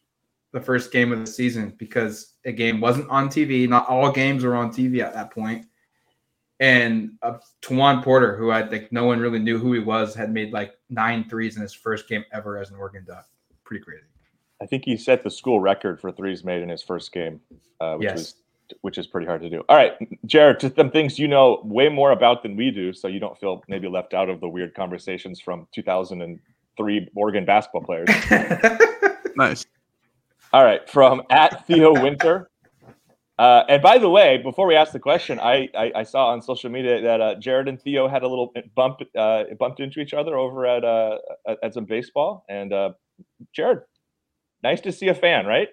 the 0.57 0.65
first 0.65 0.91
game 0.91 1.13
of 1.13 1.21
the 1.21 1.27
season 1.27 1.75
because 1.77 2.33
a 2.47 2.53
game 2.53 2.81
wasn't 2.81 3.09
on 3.11 3.29
TV. 3.29 3.69
Not 3.69 3.87
all 3.91 4.11
games 4.11 4.43
were 4.43 4.57
on 4.57 4.71
TV 4.71 5.01
at 5.03 5.13
that 5.13 5.31
point. 5.31 5.67
And 6.61 7.11
uh, 7.21 7.35
Tajuan 7.61 8.03
Porter, 8.03 8.35
who 8.39 8.51
I 8.51 8.67
think 8.67 8.91
no 8.91 9.05
one 9.05 9.21
really 9.21 9.39
knew 9.39 9.59
who 9.59 9.75
he 9.75 9.81
was, 9.81 10.15
had 10.15 10.33
made 10.33 10.55
like 10.55 10.73
nine 10.89 11.29
threes 11.29 11.57
in 11.57 11.63
his 11.63 11.75
first 11.75 12.09
game 12.09 12.25
ever 12.33 12.57
as 12.57 12.71
an 12.71 12.77
Oregon 12.77 13.05
Duck. 13.07 13.27
Pretty 13.65 13.85
crazy. 13.85 14.07
I 14.63 14.65
think 14.65 14.87
he 14.87 14.97
set 14.97 15.23
the 15.23 15.31
school 15.31 15.61
record 15.61 16.01
for 16.01 16.11
threes 16.11 16.43
made 16.43 16.63
in 16.63 16.71
his 16.71 16.83
first 16.83 17.13
game, 17.13 17.39
uh, 17.81 17.97
which 17.97 18.05
Yes. 18.05 18.15
was 18.17 18.35
which 18.81 18.97
is 18.99 19.07
pretty 19.07 19.27
hard 19.27 19.43
to 19.43 19.51
do. 19.51 19.63
All 19.69 19.77
right, 19.77 19.93
Jared, 20.25 20.59
just 20.59 20.75
some 20.75 20.91
things 20.91 21.19
you 21.19 21.29
know 21.29 21.61
way 21.65 21.91
more 21.91 22.13
about 22.13 22.43
than 22.43 22.57
we 22.57 22.71
do, 22.71 22.93
so 22.95 23.07
you 23.07 23.21
don't 23.21 23.39
feel 23.39 23.63
maybe 23.69 23.87
left 23.87 24.13
out 24.15 24.29
of 24.31 24.41
the 24.41 24.49
weird 24.49 24.75
conversations 24.75 25.39
from 25.39 25.69
2003 25.73 27.09
Oregon 27.15 27.45
basketball 27.45 27.83
players. 27.83 28.09
Nice. 29.37 29.67
All 30.53 30.65
right, 30.65 30.89
from 30.89 31.23
at 31.31 31.67
Theo 31.67 31.93
Winter. 31.93 32.51
Uh, 33.39 33.65
and 33.69 33.83
by 33.83 33.99
the 33.99 34.09
way, 34.09 34.39
before 34.39 34.67
we 34.67 34.75
ask 34.75 34.93
the 34.93 34.99
question, 34.99 35.39
I, 35.39 35.69
I, 35.77 35.93
I 35.97 36.03
saw 36.05 36.29
on 36.29 36.41
social 36.41 36.71
media 36.71 37.03
that 37.03 37.21
uh, 37.21 37.35
Jared 37.35 37.69
and 37.69 37.81
Theo 37.81 38.09
had 38.09 38.23
a 38.23 38.29
little 38.29 38.55
bump 38.75 39.01
uh, 39.17 39.45
bumped 39.59 39.81
into 39.81 40.01
each 40.01 40.15
other 40.15 40.37
over 40.37 40.65
at 40.65 40.85
uh, 40.85 41.19
at, 41.47 41.59
at 41.63 41.75
some 41.75 41.85
baseball. 41.85 42.47
And 42.49 42.73
uh, 42.73 42.93
Jared, 43.53 43.81
nice 44.63 44.81
to 44.83 44.93
see 44.93 45.09
a 45.09 45.15
fan, 45.15 45.45
right? 45.45 45.69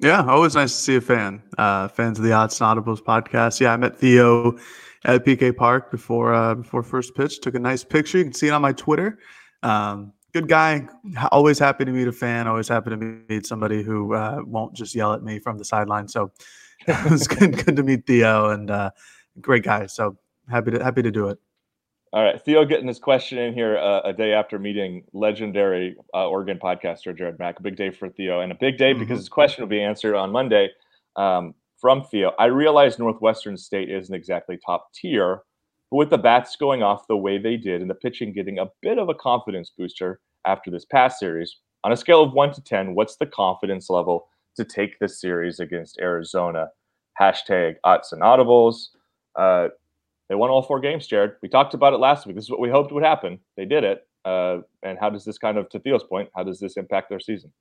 Yeah, 0.00 0.24
always 0.26 0.54
nice 0.54 0.72
to 0.76 0.82
see 0.82 0.96
a 0.96 1.00
fan. 1.00 1.42
Uh, 1.56 1.88
fans 1.88 2.18
of 2.18 2.24
the 2.24 2.30
Autzen 2.30 2.60
Audibles 2.60 3.00
podcast. 3.00 3.58
Yeah, 3.58 3.72
I 3.72 3.76
met 3.78 3.98
Theo 3.98 4.58
at 5.04 5.24
PK 5.24 5.56
Park 5.56 5.90
before 5.90 6.54
before 6.56 6.82
first 6.82 7.14
pitch. 7.14 7.40
Took 7.40 7.54
a 7.54 7.58
nice 7.58 7.84
picture. 7.84 8.18
You 8.18 8.24
can 8.24 8.34
see 8.34 8.48
it 8.48 8.52
on 8.52 8.60
my 8.60 8.72
Twitter. 8.72 9.18
Um, 9.62 10.12
good 10.32 10.48
guy. 10.48 10.86
Always 11.32 11.58
happy 11.58 11.84
to 11.84 11.90
meet 11.90 12.08
a 12.08 12.12
fan. 12.12 12.46
Always 12.46 12.68
happy 12.68 12.90
to 12.90 12.96
meet 12.96 13.46
somebody 13.46 13.82
who 13.82 14.14
uh, 14.14 14.42
won't 14.44 14.74
just 14.74 14.94
yell 14.94 15.12
at 15.12 15.22
me 15.22 15.38
from 15.38 15.58
the 15.58 15.64
sideline. 15.64 16.08
So 16.08 16.30
it 16.86 17.10
was 17.10 17.26
good, 17.26 17.64
good 17.64 17.76
to 17.76 17.82
meet 17.82 18.06
Theo 18.06 18.50
and 18.50 18.70
uh, 18.70 18.90
great 19.40 19.64
guy. 19.64 19.86
So 19.86 20.16
happy 20.50 20.70
to 20.72 20.82
happy 20.82 21.02
to 21.02 21.10
do 21.10 21.28
it. 21.28 21.38
All 22.12 22.22
right, 22.24 22.40
Theo 22.42 22.64
getting 22.64 22.86
this 22.86 22.98
question 22.98 23.36
in 23.36 23.52
here 23.52 23.76
uh, 23.76 24.00
a 24.02 24.14
day 24.14 24.32
after 24.32 24.58
meeting 24.58 25.04
legendary 25.12 25.94
uh, 26.14 26.26
Oregon 26.26 26.58
podcaster 26.58 27.16
Jared 27.16 27.38
Mack. 27.38 27.58
A 27.58 27.62
big 27.62 27.76
day 27.76 27.90
for 27.90 28.08
Theo, 28.08 28.40
and 28.40 28.50
a 28.50 28.54
big 28.54 28.78
day 28.78 28.94
because 28.94 29.18
Mhm. 29.18 29.20
his 29.20 29.28
question 29.28 29.62
will 29.62 29.68
be 29.68 29.82
answered 29.82 30.14
on 30.14 30.30
Monday 30.32 30.70
um, 31.16 31.54
from 31.78 32.02
Theo. 32.04 32.32
I 32.38 32.46
realize 32.46 32.98
Northwestern 32.98 33.58
State 33.58 33.90
isn't 33.90 34.14
exactly 34.14 34.58
top 34.64 34.90
tier, 34.94 35.42
but 35.90 35.96
with 35.96 36.10
the 36.10 36.18
bats 36.18 36.56
going 36.56 36.82
off 36.82 37.06
the 37.06 37.16
way 37.16 37.38
they 37.38 37.56
did 37.56 37.80
and 37.80 37.90
the 37.90 37.94
pitching 37.94 38.32
getting 38.32 38.58
a 38.58 38.70
bit 38.82 38.98
of 38.98 39.08
a 39.08 39.14
confidence 39.14 39.72
booster 39.76 40.20
after 40.46 40.70
this 40.70 40.84
past 40.84 41.18
series, 41.18 41.56
on 41.84 41.92
a 41.92 41.96
scale 41.96 42.22
of 42.22 42.32
one 42.32 42.52
to 42.52 42.60
ten, 42.62 42.94
what's 42.94 43.16
the 43.16 43.26
confidence 43.26 43.88
level 43.88 44.28
to 44.56 44.64
take 44.64 44.98
this 44.98 45.20
series 45.20 45.60
against 45.60 45.98
Arizona? 46.00 46.68
Hashtag 47.20 47.76
Autzen 47.84 48.20
Audibles. 48.20 48.88
Uh, 49.34 49.68
they 50.28 50.34
won 50.34 50.50
all 50.50 50.62
four 50.62 50.80
games, 50.80 51.06
Jared. 51.06 51.32
We 51.42 51.48
talked 51.48 51.74
about 51.74 51.92
it 51.92 51.98
last 51.98 52.26
week. 52.26 52.36
This 52.36 52.44
is 52.44 52.50
what 52.50 52.60
we 52.60 52.68
hoped 52.68 52.92
would 52.92 53.04
happen. 53.04 53.38
They 53.56 53.64
did 53.64 53.84
it. 53.84 54.06
Uh, 54.24 54.58
and 54.82 54.98
how 54.98 55.10
does 55.10 55.24
this 55.24 55.38
kind 55.38 55.56
of, 55.56 55.68
to 55.70 55.78
Theo's 55.78 56.04
point, 56.04 56.28
how 56.36 56.42
does 56.42 56.60
this 56.60 56.76
impact 56.76 57.08
their 57.08 57.20
season? 57.20 57.52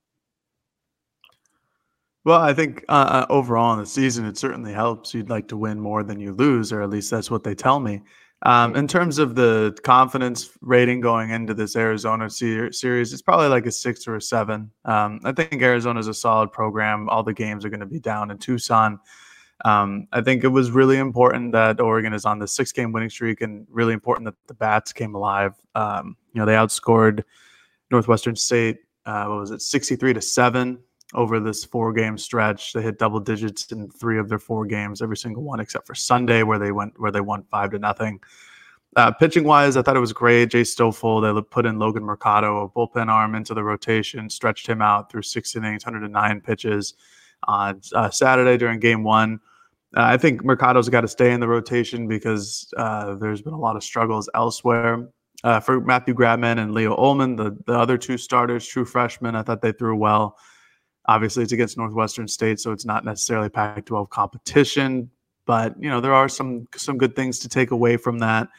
Well, 2.27 2.41
I 2.41 2.53
think 2.53 2.83
uh, 2.89 3.23
uh, 3.25 3.25
overall 3.29 3.71
in 3.71 3.79
the 3.79 3.85
season, 3.85 4.25
it 4.25 4.37
certainly 4.37 4.73
helps. 4.73 5.13
You'd 5.13 5.29
like 5.29 5.47
to 5.47 5.55
win 5.55 5.79
more 5.79 6.03
than 6.03 6.19
you 6.19 6.33
lose, 6.33 6.73
or 6.73 6.81
at 6.81 6.89
least 6.89 7.09
that's 7.09 7.31
what 7.31 7.45
they 7.45 7.55
tell 7.55 7.79
me. 7.79 8.01
Um, 8.41 8.75
in 8.75 8.85
terms 8.85 9.17
of 9.17 9.35
the 9.35 9.77
confidence 9.83 10.49
rating 10.59 10.99
going 10.99 11.29
into 11.29 11.53
this 11.53 11.77
Arizona 11.77 12.29
se- 12.29 12.71
series, 12.71 13.13
it's 13.13 13.21
probably 13.21 13.47
like 13.47 13.65
a 13.65 13.71
six 13.71 14.09
or 14.09 14.17
a 14.17 14.21
seven. 14.21 14.69
Um, 14.83 15.21
I 15.23 15.31
think 15.31 15.61
Arizona 15.61 16.01
is 16.01 16.09
a 16.09 16.13
solid 16.13 16.51
program. 16.51 17.07
All 17.07 17.23
the 17.23 17.31
games 17.31 17.63
are 17.63 17.69
going 17.69 17.79
to 17.79 17.85
be 17.85 18.01
down 18.01 18.29
in 18.29 18.37
Tucson. 18.39 18.99
Um, 19.63 20.09
I 20.11 20.19
think 20.19 20.43
it 20.43 20.49
was 20.49 20.69
really 20.69 20.97
important 20.97 21.53
that 21.53 21.79
Oregon 21.79 22.11
is 22.11 22.25
on 22.25 22.39
the 22.39 22.47
six 22.47 22.73
game 22.73 22.91
winning 22.91 23.09
streak 23.09 23.39
and 23.39 23.65
really 23.69 23.93
important 23.93 24.25
that 24.25 24.35
the 24.47 24.53
bats 24.53 24.91
came 24.91 25.15
alive. 25.15 25.53
Um, 25.75 26.17
you 26.33 26.41
know, 26.41 26.45
they 26.45 26.55
outscored 26.55 27.23
Northwestern 27.89 28.35
State, 28.35 28.79
uh, 29.05 29.27
what 29.27 29.39
was 29.39 29.51
it, 29.51 29.61
63 29.61 30.15
to 30.15 30.21
seven 30.21 30.79
over 31.13 31.39
this 31.39 31.63
four 31.63 31.93
game 31.93 32.17
stretch. 32.17 32.73
They 32.73 32.81
hit 32.81 32.99
double 32.99 33.19
digits 33.19 33.71
in 33.71 33.89
three 33.89 34.19
of 34.19 34.29
their 34.29 34.39
four 34.39 34.65
games, 34.65 35.01
every 35.01 35.17
single 35.17 35.43
one 35.43 35.59
except 35.59 35.87
for 35.87 35.95
Sunday, 35.95 36.43
where 36.43 36.59
they 36.59 36.71
went 36.71 36.99
where 36.99 37.11
they 37.11 37.21
won 37.21 37.43
five 37.43 37.71
to 37.71 37.79
nothing. 37.79 38.19
Uh, 38.95 39.11
pitching 39.11 39.43
wise, 39.43 39.77
I 39.77 39.83
thought 39.83 39.95
it 39.95 40.01
was 40.01 40.13
great. 40.13 40.49
Jace 40.49 40.75
Stoffal, 40.75 41.21
they 41.21 41.41
put 41.41 41.65
in 41.65 41.77
Logan 41.77 42.03
Mercado, 42.03 42.63
a 42.63 42.69
bullpen 42.69 43.09
arm 43.09 43.35
into 43.35 43.53
the 43.53 43.63
rotation, 43.63 44.29
stretched 44.29 44.65
him 44.65 44.81
out 44.81 45.11
through 45.11 45.21
six 45.21 45.55
innings, 45.55 45.85
109 45.85 46.41
pitches 46.41 46.95
on 47.43 47.79
uh, 47.93 48.09
Saturday 48.09 48.57
during 48.57 48.79
game 48.79 49.03
one. 49.03 49.39
Uh, 49.95 50.01
I 50.01 50.17
think 50.17 50.43
Mercado's 50.43 50.89
got 50.89 51.01
to 51.01 51.07
stay 51.07 51.31
in 51.31 51.39
the 51.39 51.47
rotation 51.47 52.07
because 52.07 52.73
uh, 52.75 53.15
there's 53.15 53.41
been 53.41 53.53
a 53.53 53.59
lot 53.59 53.75
of 53.75 53.83
struggles 53.83 54.29
elsewhere. 54.33 55.09
Uh, 55.43 55.59
for 55.59 55.79
Matthew 55.79 56.15
Grabman 56.15 56.57
and 56.57 56.73
Leo 56.73 56.95
Ullman, 56.95 57.35
the, 57.35 57.55
the 57.67 57.77
other 57.77 57.97
two 57.97 58.17
starters, 58.17 58.67
true 58.67 58.85
freshmen, 58.85 59.35
I 59.35 59.43
thought 59.43 59.61
they 59.61 59.71
threw 59.71 59.95
well. 59.95 60.37
Obviously, 61.07 61.43
it's 61.43 61.53
against 61.53 61.77
Northwestern 61.77 62.27
State, 62.27 62.59
so 62.59 62.71
it's 62.71 62.85
not 62.85 63.05
necessarily 63.05 63.49
Pac-12 63.49 64.09
competition. 64.09 65.09
But 65.45 65.81
you 65.81 65.89
know, 65.89 66.01
there 66.01 66.13
are 66.13 66.27
some 66.27 66.67
some 66.75 66.97
good 66.97 67.15
things 67.15 67.39
to 67.39 67.49
take 67.49 67.71
away 67.71 67.97
from 67.97 68.19
that. 68.19 68.49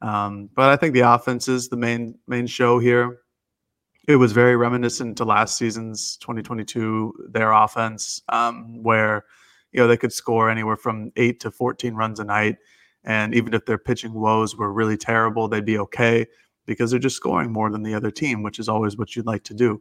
Um, 0.00 0.48
but 0.54 0.70
I 0.70 0.76
think 0.76 0.94
the 0.94 1.00
offense 1.00 1.48
is 1.48 1.68
the 1.68 1.76
main 1.76 2.18
main 2.26 2.46
show 2.46 2.78
here. 2.78 3.18
It 4.06 4.16
was 4.16 4.32
very 4.32 4.56
reminiscent 4.56 5.18
to 5.18 5.24
last 5.26 5.58
season's 5.58 6.16
2022 6.18 7.28
their 7.30 7.52
offense, 7.52 8.22
um, 8.30 8.82
where 8.82 9.26
you 9.72 9.80
know 9.80 9.86
they 9.86 9.98
could 9.98 10.12
score 10.12 10.48
anywhere 10.48 10.76
from 10.76 11.12
eight 11.16 11.40
to 11.40 11.50
14 11.50 11.94
runs 11.94 12.20
a 12.20 12.24
night, 12.24 12.56
and 13.04 13.34
even 13.34 13.52
if 13.52 13.66
their 13.66 13.76
pitching 13.76 14.14
woes 14.14 14.56
were 14.56 14.72
really 14.72 14.96
terrible, 14.96 15.48
they'd 15.48 15.66
be 15.66 15.78
okay 15.78 16.26
because 16.64 16.90
they're 16.90 17.00
just 17.00 17.16
scoring 17.16 17.52
more 17.52 17.70
than 17.70 17.82
the 17.82 17.94
other 17.94 18.10
team, 18.10 18.42
which 18.42 18.58
is 18.58 18.68
always 18.68 18.96
what 18.96 19.16
you'd 19.16 19.26
like 19.26 19.42
to 19.44 19.54
do. 19.54 19.80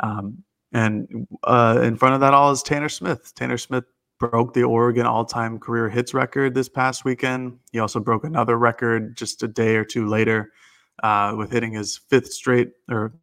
Um, 0.00 0.42
and 0.76 1.26
uh, 1.44 1.80
in 1.82 1.96
front 1.96 2.14
of 2.14 2.20
that 2.20 2.34
all 2.34 2.50
is 2.50 2.62
Tanner 2.62 2.90
Smith. 2.90 3.34
Tanner 3.34 3.56
Smith 3.56 3.84
broke 4.18 4.52
the 4.52 4.62
Oregon 4.62 5.06
all-time 5.06 5.58
career 5.58 5.88
hits 5.88 6.12
record 6.12 6.54
this 6.54 6.68
past 6.68 7.04
weekend. 7.04 7.58
He 7.72 7.78
also 7.78 7.98
broke 7.98 8.24
another 8.24 8.58
record 8.58 9.16
just 9.16 9.42
a 9.42 9.48
day 9.48 9.76
or 9.76 9.84
two 9.84 10.06
later 10.06 10.52
uh, 11.02 11.34
with 11.36 11.50
hitting 11.50 11.72
his 11.72 11.96
fifth 11.96 12.32
straight 12.32 12.72
or 12.90 13.14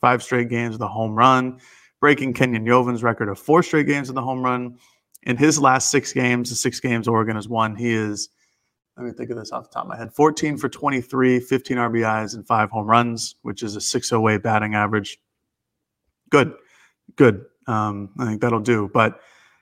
five 0.00 0.22
straight 0.22 0.48
games 0.48 0.72
with 0.72 0.80
a 0.80 0.88
home 0.88 1.14
run, 1.14 1.60
breaking 2.00 2.32
Kenyon 2.32 2.64
Yovan's 2.64 3.02
record 3.02 3.28
of 3.28 3.38
four 3.38 3.62
straight 3.62 3.86
games 3.86 4.08
with 4.08 4.16
a 4.16 4.22
home 4.22 4.42
run. 4.42 4.78
In 5.24 5.36
his 5.36 5.58
last 5.60 5.90
six 5.90 6.12
games, 6.12 6.48
the 6.48 6.56
six 6.56 6.80
games 6.80 7.06
Oregon 7.06 7.36
has 7.36 7.46
won, 7.46 7.76
he 7.76 7.92
is– 7.92 8.30
let 8.96 9.06
me 9.06 9.12
think 9.12 9.30
of 9.30 9.36
this 9.36 9.52
off 9.52 9.64
the 9.64 9.74
top 9.74 9.84
of 9.84 9.88
my 9.88 9.96
head 9.96 10.12
14 10.12 10.56
for 10.56 10.68
23, 10.68 11.40
15 11.40 11.76
RBIs, 11.76 12.34
and 12.34 12.46
five 12.46 12.70
home 12.70 12.86
runs, 12.86 13.36
which 13.42 13.62
is 13.62 13.76
a 13.76 13.80
608 13.80 14.42
batting 14.42 14.74
average. 14.74 15.18
Good, 16.30 16.54
good. 17.16 17.44
Um, 17.66 18.10
I 18.18 18.26
think 18.26 18.40
that'll 18.40 18.60
do. 18.60 18.90
But 18.92 19.20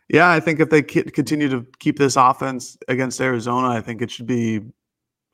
yeah, 0.09 0.30
I 0.30 0.41
think 0.41 0.61
if 0.61 0.70
they 0.70 0.82
continue 0.82 1.49
to 1.49 1.66
keep 1.78 1.99
this 1.99 2.16
offense 2.16 2.76
against 2.88 3.20
Arizona, 3.20 3.68
I 3.68 3.80
think 3.80 4.03
it 4.03 4.11
should 4.11 4.26
be, 4.26 4.61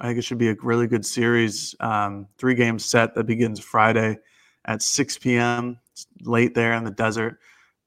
I 0.00 0.06
think 0.06 0.18
it 0.18 0.22
should 0.22 0.38
be 0.38 0.50
a 0.50 0.56
really 0.62 0.86
good 0.86 1.06
series. 1.06 1.74
Um, 1.80 2.28
three 2.38 2.54
game 2.54 2.78
set 2.78 3.14
that 3.14 3.24
begins 3.24 3.58
Friday 3.58 4.18
at 4.66 4.82
6 4.82 5.18
p.m. 5.18 5.78
It's 5.92 6.06
late 6.22 6.54
there 6.54 6.74
in 6.74 6.84
the 6.84 6.90
desert. 6.90 7.38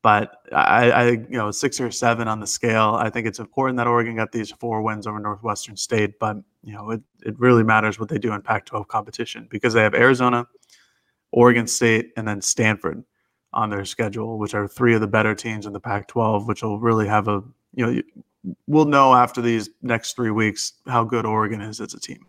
But 0.01 0.37
I, 0.53 0.91
I, 0.91 1.09
you 1.09 1.27
know, 1.31 1.51
six 1.51 1.79
or 1.81 1.91
seven 1.91 2.27
on 2.29 2.39
the 2.39 2.47
scale. 2.47 2.95
I 2.97 3.09
think 3.09 3.27
it's 3.27 3.39
important 3.39 3.77
that 3.77 3.87
Oregon 3.87 4.15
got 4.15 4.31
these 4.31 4.49
four 4.49 4.81
wins 4.81 5.05
over 5.05 5.19
Northwestern 5.19 5.75
State. 5.75 6.17
But 6.19 6.37
you 6.63 6.73
know, 6.73 6.91
it, 6.91 7.01
it 7.23 7.37
really 7.37 7.63
matters 7.63 7.99
what 7.99 8.07
they 8.07 8.17
do 8.17 8.31
in 8.33 8.41
Pac-12 8.41 8.87
competition 8.87 9.47
because 9.51 9.73
they 9.73 9.83
have 9.83 9.93
Arizona, 9.93 10.47
Oregon 11.31 11.67
State, 11.67 12.13
and 12.15 12.25
then 12.25 12.41
Stanford 12.41 13.03
on 13.53 13.69
their 13.69 13.85
schedule, 13.85 14.37
which 14.37 14.53
are 14.53 14.67
three 14.67 14.93
of 14.93 15.01
the 15.01 15.07
better 15.07 15.33
teams 15.33 15.65
in 15.65 15.73
the 15.73 15.79
Pac-12, 15.79 16.47
which 16.47 16.61
will 16.61 16.79
really 16.79 17.07
have 17.07 17.27
a 17.27 17.43
you 17.73 17.85
know 17.85 18.01
we'll 18.67 18.85
know 18.85 19.13
after 19.13 19.41
these 19.41 19.69
next 19.81 20.15
three 20.15 20.31
weeks 20.31 20.73
how 20.87 21.03
good 21.03 21.25
Oregon 21.25 21.61
is 21.61 21.79
as 21.81 21.93
a 21.93 21.99
team. 21.99 22.25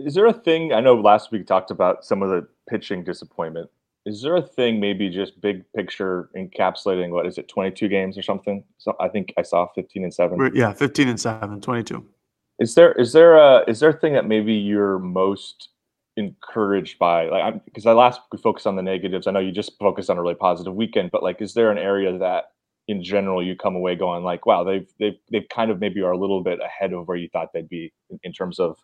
Is 0.00 0.14
there 0.14 0.26
a 0.26 0.32
thing 0.32 0.72
I 0.72 0.80
know 0.80 0.94
last 0.94 1.32
week 1.32 1.46
talked 1.46 1.70
about 1.70 2.04
some 2.04 2.22
of 2.22 2.30
the 2.30 2.46
pitching 2.68 3.02
disappointment? 3.02 3.68
is 4.08 4.22
there 4.22 4.36
a 4.36 4.42
thing 4.42 4.80
maybe 4.80 5.10
just 5.10 5.40
big 5.40 5.64
picture 5.74 6.30
encapsulating 6.36 7.10
what 7.10 7.26
is 7.26 7.36
it 7.36 7.46
22 7.48 7.88
games 7.88 8.16
or 8.16 8.22
something 8.22 8.64
so 8.78 8.96
i 9.00 9.08
think 9.08 9.32
i 9.36 9.42
saw 9.42 9.66
15 9.74 10.04
and 10.04 10.14
7 10.14 10.52
yeah 10.54 10.72
15 10.72 11.08
and 11.08 11.20
7 11.20 11.60
22 11.60 12.04
is 12.58 12.74
there 12.74 12.92
is 12.92 13.12
there 13.12 13.36
a 13.36 13.64
is 13.68 13.80
there 13.80 13.90
a 13.90 13.98
thing 13.98 14.14
that 14.14 14.26
maybe 14.26 14.54
you're 14.54 14.98
most 14.98 15.68
encouraged 16.18 16.98
by 16.98 17.28
like 17.28 17.64
because 17.64 17.86
i 17.86 17.92
last 17.92 18.20
we 18.32 18.38
focused 18.38 18.66
on 18.66 18.74
the 18.74 18.82
negatives 18.82 19.26
i 19.26 19.30
know 19.30 19.38
you 19.38 19.52
just 19.52 19.78
focused 19.78 20.10
on 20.10 20.18
a 20.18 20.22
really 20.22 20.34
positive 20.34 20.74
weekend 20.74 21.10
but 21.12 21.22
like 21.22 21.40
is 21.40 21.54
there 21.54 21.70
an 21.70 21.78
area 21.78 22.18
that 22.18 22.46
in 22.88 23.02
general 23.02 23.40
you 23.40 23.54
come 23.54 23.76
away 23.76 23.94
going 23.94 24.24
like 24.24 24.44
wow 24.44 24.64
they've 24.64 24.88
they've 24.98 25.18
they've 25.30 25.48
kind 25.48 25.70
of 25.70 25.78
maybe 25.78 26.00
are 26.00 26.10
a 26.10 26.18
little 26.18 26.42
bit 26.42 26.58
ahead 26.60 26.92
of 26.92 27.06
where 27.06 27.16
you 27.16 27.28
thought 27.28 27.52
they'd 27.54 27.68
be 27.68 27.92
in, 28.10 28.18
in 28.24 28.32
terms 28.32 28.58
of 28.58 28.76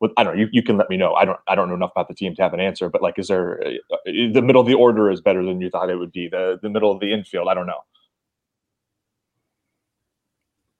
with 0.00 0.12
I 0.16 0.24
don't 0.24 0.34
know. 0.34 0.40
You, 0.40 0.48
you 0.52 0.62
can 0.62 0.76
let 0.76 0.90
me 0.90 0.96
know. 0.96 1.14
I 1.14 1.24
don't 1.24 1.38
I 1.48 1.54
don't 1.54 1.68
know 1.68 1.74
enough 1.74 1.92
about 1.92 2.08
the 2.08 2.14
team 2.14 2.34
to 2.34 2.42
have 2.42 2.52
an 2.52 2.60
answer. 2.60 2.88
But 2.88 3.02
like, 3.02 3.18
is 3.18 3.28
there 3.28 3.62
uh, 3.64 3.96
the 4.04 4.42
middle 4.42 4.60
of 4.60 4.66
the 4.66 4.74
order 4.74 5.10
is 5.10 5.20
better 5.20 5.44
than 5.44 5.60
you 5.60 5.70
thought 5.70 5.90
it 5.90 5.96
would 5.96 6.12
be? 6.12 6.28
The 6.28 6.58
the 6.62 6.68
middle 6.68 6.92
of 6.92 7.00
the 7.00 7.12
infield. 7.12 7.48
I 7.48 7.54
don't 7.54 7.66
know. 7.66 7.80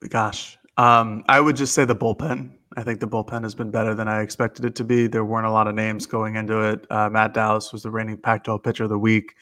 Gosh, 0.09 0.59
um, 0.77 1.25
I 1.29 1.41
would 1.41 1.57
just 1.57 1.75
say 1.75 1.85
the 1.85 1.97
bullpen. 1.97 2.51
I 2.77 2.83
think 2.83 3.01
the 3.01 3.09
bullpen 3.09 3.43
has 3.43 3.55
been 3.55 3.71
better 3.71 3.95
than 3.95 4.09
I 4.09 4.21
expected 4.23 4.65
it 4.65 4.75
to 4.77 4.85
be. 4.85 5.07
There 5.07 5.25
weren't 5.25 5.47
a 5.47 5.51
lot 5.51 5.69
of 5.69 5.75
names 5.75 6.07
going 6.07 6.37
into 6.37 6.61
it. 6.61 6.87
Uh, 6.91 7.09
Matt 7.09 7.35
Dallas 7.35 7.73
was 7.73 7.83
the 7.83 7.91
reigning 7.91 8.17
Pac-12 8.17 8.63
pitcher 8.63 8.85
of 8.85 8.91
the 8.91 8.99
week. 8.99 9.35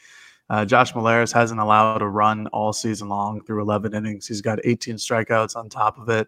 Uh, 0.49 0.65
Josh 0.65 0.93
Mollerus 0.93 1.33
hasn't 1.33 1.59
allowed 1.59 2.01
a 2.01 2.07
run 2.07 2.47
all 2.47 2.73
season 2.73 3.09
long 3.09 3.41
through 3.41 3.61
11 3.61 3.93
innings. 3.95 4.27
He's 4.27 4.41
got 4.41 4.59
18 4.63 4.95
strikeouts 4.95 5.55
on 5.55 5.69
top 5.69 5.97
of 5.97 6.09
it. 6.09 6.27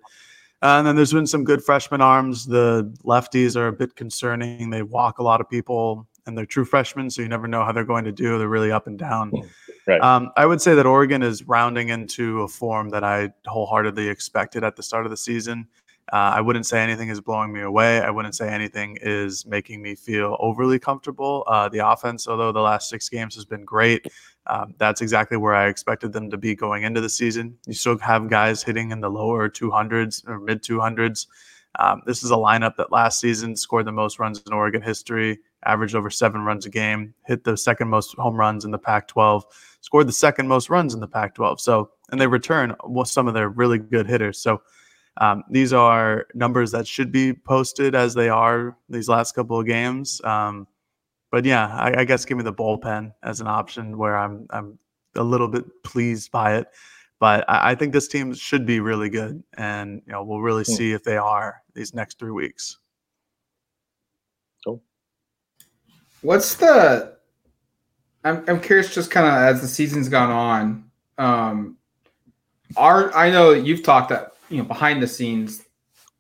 Uh, 0.62 0.80
and 0.80 0.88
then 0.88 0.96
there's 0.96 1.14
been 1.14 1.28
some 1.28 1.44
good 1.44 1.64
freshman 1.64 2.02
arms. 2.02 2.46
The 2.46 2.92
lefties 3.04 3.56
are 3.56 3.68
a 3.68 3.74
bit 3.74 3.96
concerning. 3.96 4.70
They 4.70 4.82
walk 4.82 5.20
a 5.20 5.24
lot 5.24 5.42
of 5.42 5.50
people, 5.50 6.08
and 6.26 6.36
they're 6.36 6.46
true 6.46 6.66
freshmen, 6.66 7.10
so 7.10 7.22
you 7.22 7.28
never 7.28 7.48
know 7.48 7.64
how 7.64 7.72
they're 7.72 7.84
going 7.84 8.06
to 8.06 8.12
do. 8.12 8.40
They're 8.40 8.48
really 8.48 8.72
up 8.72 8.88
and 8.88 8.98
down. 8.98 9.32
Right. 9.86 10.02
Um, 10.02 10.32
I 10.36 10.48
would 10.48 10.62
say 10.62 10.74
that 10.74 10.88
Oregon 10.88 11.22
is 11.22 11.44
rounding 11.44 11.90
into 11.90 12.42
a 12.42 12.48
form 12.48 12.90
that 12.90 13.04
I 13.04 13.32
wholeheartedly 13.46 14.08
expected 14.08 14.64
at 14.64 14.76
the 14.76 14.82
start 14.82 15.06
of 15.06 15.12
the 15.12 15.18
season. 15.18 15.68
Uh, 16.14 16.34
I 16.36 16.42
wouldn't 16.42 16.68
say 16.68 16.82
anything 16.82 17.10
is 17.10 17.20
blowing 17.20 17.52
me 17.52 17.62
away. 17.62 18.00
I 18.00 18.12
wouldn't 18.12 18.36
say 18.36 18.48
anything 18.50 18.98
is 19.02 19.46
making 19.46 19.82
me 19.82 19.96
feel 19.96 20.38
overly 20.40 20.78
comfortable. 20.78 21.44
Uh, 21.48 21.68
the 21.68 21.88
offense, 21.88 22.28
although 22.28 22.52
the 22.52 22.62
last 22.62 22.90
six 22.90 23.10
games 23.10 23.34
has 23.36 23.46
been 23.46 23.66
great, 23.66 24.06
um, 24.48 24.76
that's 24.78 25.02
exactly 25.02 25.38
where 25.38 25.56
I 25.56 25.68
expected 25.68 26.14
them 26.14 26.30
to 26.30 26.38
be 26.38 26.56
going 26.56 26.84
into 26.84 27.02
the 27.02 27.10
season. 27.10 27.58
You 27.66 27.74
still 27.74 27.98
have 27.98 28.30
guys 28.30 28.62
hitting 28.62 28.92
in 28.92 29.02
the 29.02 29.10
lower 29.10 29.50
200s 29.50 30.28
or 30.28 30.40
mid 30.40 30.62
200s. 30.62 31.26
Um, 31.80 32.02
this 32.06 32.24
is 32.24 32.32
a 32.32 32.36
lineup 32.36 32.76
that 32.78 32.92
last 32.92 33.20
season 33.20 33.56
scored 33.56 33.86
the 33.86 33.92
most 33.92 34.20
runs 34.20 34.42
in 34.46 34.54
Oregon 34.54 34.82
history, 34.82 35.40
averaged 35.66 35.96
over 35.96 36.10
seven 36.10 36.42
runs 36.42 36.66
a 36.66 36.70
game, 36.70 37.14
hit 37.26 37.44
the 37.44 37.58
second 37.58 37.90
most 37.90 38.16
home 38.16 38.36
runs 38.36 38.64
in 38.64 38.72
the 38.72 38.78
Pac 38.78 39.08
12, 39.08 39.46
scored 39.82 40.08
the 40.08 40.14
second 40.14 40.48
most 40.48 40.70
runs 40.70 40.94
in 40.94 41.00
the 41.00 41.08
Pac 41.08 41.36
12. 41.36 41.60
So, 41.60 41.90
and 42.12 42.22
they 42.22 42.28
return 42.28 42.76
some 43.06 43.28
of 43.28 43.34
their 43.34 43.50
really 43.50 43.80
good 43.80 44.08
hitters. 44.08 44.40
So, 44.40 44.62
um, 45.18 45.44
these 45.50 45.72
are 45.72 46.28
numbers 46.34 46.72
that 46.72 46.88
should 46.88 47.12
be 47.12 47.34
posted 47.34 47.96
as 47.96 48.14
they 48.14 48.30
are 48.30 48.78
these 48.90 49.08
last 49.08 49.34
couple 49.34 49.60
of 49.60 49.66
games. 49.66 50.22
Um, 50.24 50.68
but 51.32 51.46
yeah, 51.46 51.68
I, 51.68 52.02
I, 52.02 52.06
guess 52.06 52.26
give 52.26 52.38
me 52.38 52.44
the 52.44 52.54
bullpen 52.54 53.14
as 53.24 53.42
an 53.42 53.48
option 53.48 53.98
where 53.98 54.18
I'm 54.18 54.46
I'm 54.50 54.78
a 55.16 55.24
little 55.24 55.48
bit 55.48 55.66
pleased 55.84 56.32
by 56.32 56.58
it. 56.58 56.68
But 57.20 57.46
I, 57.50 57.72
I 57.72 57.76
think 57.76 57.94
this 57.94 58.08
team 58.08 58.34
should 58.34 58.66
be 58.66 58.80
really 58.82 59.10
good, 59.10 59.42
and 59.58 60.02
you 60.06 60.12
know 60.12 60.24
we'll 60.24 60.42
really 60.42 60.64
hmm. 60.64 60.74
see 60.74 60.92
if 60.92 61.04
they 61.04 61.18
are 61.18 61.62
these 61.74 61.94
next 61.94 62.20
three 62.20 62.32
weeks. 62.32 62.78
Cool. 64.66 64.84
What's 66.22 66.56
the? 66.56 67.16
I'm 68.26 68.44
I'm 68.48 68.60
curious, 68.60 68.94
just 68.94 69.12
kind 69.12 69.28
of 69.28 69.34
as 69.34 69.62
the 69.62 69.68
season's 69.68 70.10
gone 70.10 70.32
on. 70.32 70.92
Um, 71.18 71.78
our 72.76 73.16
I 73.16 73.30
know 73.30 73.52
you've 73.52 73.84
talked 73.84 74.10
that 74.10 74.35
you 74.50 74.58
know 74.58 74.64
behind 74.64 75.02
the 75.02 75.08
scenes 75.08 75.64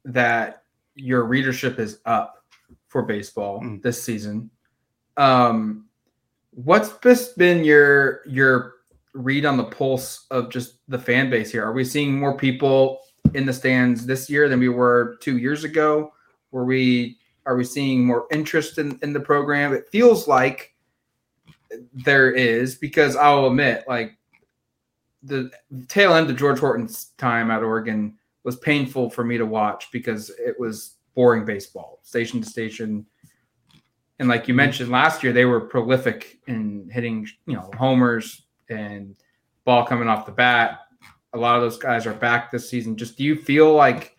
that 0.06 0.64
your 0.96 1.26
readership 1.26 1.80
is 1.80 2.00
up 2.06 2.44
for 2.88 3.04
baseball 3.04 3.62
mm. 3.62 3.82
this 3.82 4.02
season. 4.02 4.50
Um, 5.18 5.86
what's 6.52 6.98
just 7.00 7.38
been 7.38 7.64
your 7.64 8.22
your 8.28 8.74
read 9.14 9.46
on 9.46 9.58
the 9.58 9.64
pulse 9.64 10.26
of 10.32 10.50
just 10.50 10.78
the 10.88 11.00
fan 11.00 11.30
base 11.30 11.52
here? 11.52 11.64
Are 11.64 11.74
we 11.74 11.84
seeing 11.84 12.18
more 12.18 12.38
people 12.38 13.00
in 13.34 13.46
the 13.46 13.54
stands 13.54 14.06
this 14.06 14.30
year 14.30 14.48
than 14.50 14.60
we 14.60 14.70
were 14.70 15.18
two 15.22 15.38
years 15.38 15.64
ago? 15.64 16.14
Were 16.52 16.66
we 16.66 17.18
are 17.46 17.56
we 17.56 17.64
seeing 17.64 18.06
more 18.06 18.28
interest 18.32 18.78
in, 18.78 18.98
in 19.02 19.14
the 19.14 19.20
program? 19.20 19.74
It 19.74 19.90
feels 19.90 20.28
like 20.28 20.74
there 21.94 22.32
is 22.32 22.76
because 22.76 23.16
I'll 23.16 23.48
admit, 23.48 23.84
like 23.88 24.18
the 25.26 25.52
tail 25.88 26.14
end 26.14 26.30
of 26.30 26.38
George 26.38 26.60
Horton's 26.60 27.12
time 27.18 27.52
at 27.52 27.64
Oregon 27.64 28.18
was 28.44 28.56
painful 28.58 29.10
for 29.10 29.24
me 29.24 29.38
to 29.38 29.46
watch 29.46 29.88
because 29.92 30.30
it 30.30 30.60
was 30.60 30.96
boring 31.16 31.46
baseball, 31.46 32.00
station 32.04 32.42
to 32.42 32.48
station, 32.48 33.06
and 34.20 34.30
like 34.30 34.48
you 34.48 34.54
mm-hmm. 34.54 34.58
mentioned 34.58 34.92
last 34.92 35.24
year, 35.24 35.34
they 35.34 35.46
were 35.46 35.62
prolific 35.62 36.40
in 36.48 36.90
hitting, 36.92 37.28
you 37.48 37.56
know, 37.56 37.70
homers 37.78 38.44
and 38.70 39.16
ball 39.66 39.86
coming 39.86 40.08
off 40.08 40.26
the 40.26 40.32
bat. 40.32 40.80
A 41.34 41.38
lot 41.38 41.58
of 41.58 41.62
those 41.62 41.78
guys 41.78 42.06
are 42.06 42.14
back 42.14 42.52
this 42.52 42.70
season. 42.70 42.96
Just 42.96 43.18
do 43.18 43.24
you 43.24 43.36
feel 43.36 43.74
like 43.74 44.16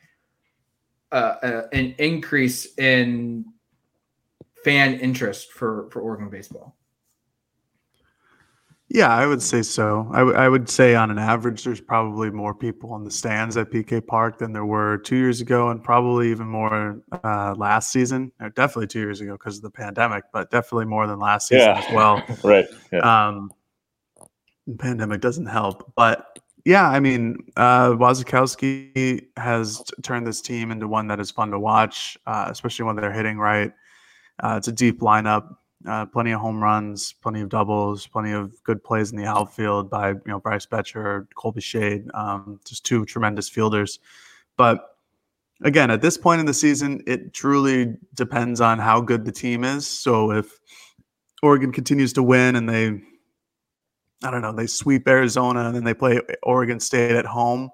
uh, 1.12 1.36
uh, 1.42 1.62
an 1.72 1.94
increase 1.98 2.76
in 2.78 3.46
fan 4.64 5.00
interest 5.00 5.52
for 5.52 5.88
for 5.90 6.02
Oregon 6.02 6.28
baseball? 6.28 6.76
Yeah, 8.89 9.12
I 9.12 9.26
would 9.26 9.43
say 9.43 9.62
so. 9.62 10.09
I, 10.12 10.18
w- 10.18 10.37
I 10.37 10.49
would 10.49 10.70
say 10.70 10.95
on 10.95 11.11
an 11.11 11.18
average, 11.18 11.64
there's 11.64 11.80
probably 11.80 12.30
more 12.30 12.55
people 12.55 12.95
in 12.95 13.03
the 13.03 13.11
stands 13.11 13.57
at 13.57 13.70
PK 13.70 14.07
Park 14.07 14.39
than 14.39 14.53
there 14.53 14.64
were 14.64 14.99
two 14.99 15.16
years 15.16 15.41
ago, 15.41 15.70
and 15.70 15.82
probably 15.82 16.30
even 16.30 16.47
more 16.47 17.03
uh, 17.24 17.55
last 17.57 17.91
season. 17.91 18.30
Or 18.41 18.51
definitely 18.51 18.87
two 18.87 19.01
years 19.01 19.20
ago 19.20 19.32
because 19.32 19.57
of 19.57 19.62
the 19.62 19.70
pandemic, 19.70 20.24
but 20.32 20.51
definitely 20.53 20.84
more 20.84 21.09
than 21.09 21.18
last 21.18 21.49
season 21.49 21.66
yeah. 21.66 21.84
as 21.84 21.93
well. 21.93 22.22
right. 22.45 22.66
Yeah. 22.93 23.28
Um, 23.28 23.51
pandemic 24.78 25.20
doesn't 25.20 25.47
help, 25.47 25.93
but 25.97 26.39
yeah, 26.64 26.89
I 26.89 26.99
mean, 26.99 27.39
uh, 27.57 27.91
Wasikowski 27.91 29.26
has 29.37 29.82
t- 29.82 30.03
turned 30.03 30.26
this 30.26 30.41
team 30.41 30.72
into 30.72 30.89
one 30.89 31.07
that 31.07 31.20
is 31.20 31.30
fun 31.30 31.53
to 31.53 31.61
watch, 31.61 32.18
uh, 32.26 32.49
especially 32.51 32.87
when 32.87 32.97
they're 32.97 33.12
hitting 33.12 33.39
right. 33.39 33.72
Uh, 34.43 34.57
it's 34.59 34.66
a 34.66 34.72
deep 34.72 35.01
lineup. 35.01 35.57
Uh, 35.87 36.05
plenty 36.05 36.32
of 36.32 36.41
home 36.41 36.61
runs, 36.61 37.12
plenty 37.22 37.41
of 37.41 37.49
doubles, 37.49 38.07
plenty 38.09 38.32
of 38.32 38.61
good 38.64 38.82
plays 38.82 39.12
in 39.12 39.18
the 39.18 39.24
outfield 39.24 39.89
by 39.89 40.11
you 40.11 40.20
know 40.26 40.41
Bryce 40.41 40.66
Boettcher, 40.66 41.28
Colby 41.37 41.61
Shade, 41.61 42.09
um, 42.12 42.59
just 42.66 42.84
two 42.84 43.05
tremendous 43.05 43.49
fielders. 43.49 44.01
But 44.57 44.97
again, 45.62 45.91
at 45.91 46.03
this 46.03 46.18
point 46.18 46.41
in 46.41 46.47
the 46.47 46.55
season, 46.55 47.03
it 47.07 47.32
truly 47.32 47.95
depends 48.14 48.61
on 48.61 48.78
how 48.78 49.01
good 49.01 49.24
the 49.24 49.32
team 49.32 49.64
is. 49.64 49.87
So 49.87 50.32
if 50.32 50.59
Oregon 51.43 51.72
continues 51.72 52.12
to 52.14 52.22
win 52.22 52.57
and 52.57 52.68
they, 52.68 53.01
I 54.22 54.30
don't 54.30 54.43
know, 54.43 54.53
they 54.53 54.66
sweep 54.66 55.07
Arizona 55.09 55.66
and 55.66 55.74
then 55.74 55.84
they 55.84 55.95
play 55.95 56.20
Oregon 56.43 56.80
State 56.80 57.12
at 57.12 57.26
home. 57.26 57.70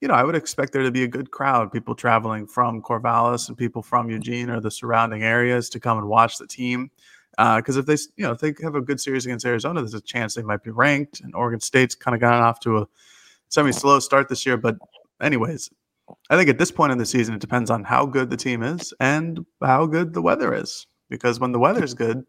You 0.00 0.08
know, 0.08 0.14
I 0.14 0.22
would 0.22 0.34
expect 0.34 0.72
there 0.72 0.82
to 0.82 0.90
be 0.90 1.04
a 1.04 1.08
good 1.08 1.30
crowd, 1.30 1.72
people 1.72 1.94
traveling 1.94 2.46
from 2.46 2.82
Corvallis 2.82 3.48
and 3.48 3.56
people 3.56 3.82
from 3.82 4.10
Eugene 4.10 4.50
or 4.50 4.60
the 4.60 4.70
surrounding 4.70 5.22
areas 5.22 5.70
to 5.70 5.80
come 5.80 5.96
and 5.96 6.08
watch 6.08 6.36
the 6.36 6.46
team. 6.46 6.90
Because 7.36 7.76
uh, 7.76 7.80
if 7.80 7.86
they, 7.86 7.96
you 8.16 8.24
know, 8.24 8.32
if 8.32 8.38
they 8.38 8.54
have 8.62 8.74
a 8.74 8.80
good 8.80 9.00
series 9.00 9.26
against 9.26 9.44
Arizona, 9.44 9.80
there's 9.80 9.94
a 9.94 10.00
chance 10.00 10.34
they 10.34 10.42
might 10.42 10.62
be 10.62 10.70
ranked. 10.70 11.20
And 11.20 11.34
Oregon 11.34 11.60
State's 11.60 11.94
kind 11.94 12.14
of 12.14 12.20
gotten 12.20 12.42
off 12.42 12.60
to 12.60 12.78
a 12.78 12.86
semi-slow 13.48 14.00
start 14.00 14.28
this 14.28 14.46
year. 14.46 14.56
But, 14.56 14.76
anyways, 15.20 15.70
I 16.30 16.36
think 16.36 16.48
at 16.48 16.58
this 16.58 16.70
point 16.70 16.92
in 16.92 16.98
the 16.98 17.06
season, 17.06 17.34
it 17.34 17.40
depends 17.40 17.70
on 17.70 17.84
how 17.84 18.06
good 18.06 18.30
the 18.30 18.36
team 18.36 18.62
is 18.62 18.92
and 19.00 19.44
how 19.62 19.86
good 19.86 20.14
the 20.14 20.22
weather 20.22 20.54
is. 20.54 20.86
Because 21.10 21.40
when 21.40 21.52
the 21.52 21.58
weather's 21.58 21.94
good, 21.94 22.24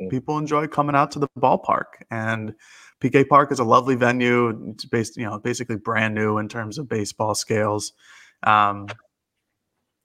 mm. 0.00 0.10
people 0.10 0.36
enjoy 0.38 0.66
coming 0.66 0.96
out 0.96 1.10
to 1.12 1.18
the 1.18 1.28
ballpark. 1.38 2.02
And 2.10 2.54
PK 3.00 3.28
Park 3.28 3.52
is 3.52 3.60
a 3.60 3.64
lovely 3.64 3.94
venue. 3.94 4.72
It's 4.72 4.84
based, 4.84 5.16
you 5.16 5.24
know, 5.24 5.38
basically 5.38 5.76
brand 5.76 6.14
new 6.14 6.38
in 6.38 6.48
terms 6.48 6.78
of 6.78 6.88
baseball 6.88 7.34
scales. 7.34 7.92
Um, 8.42 8.88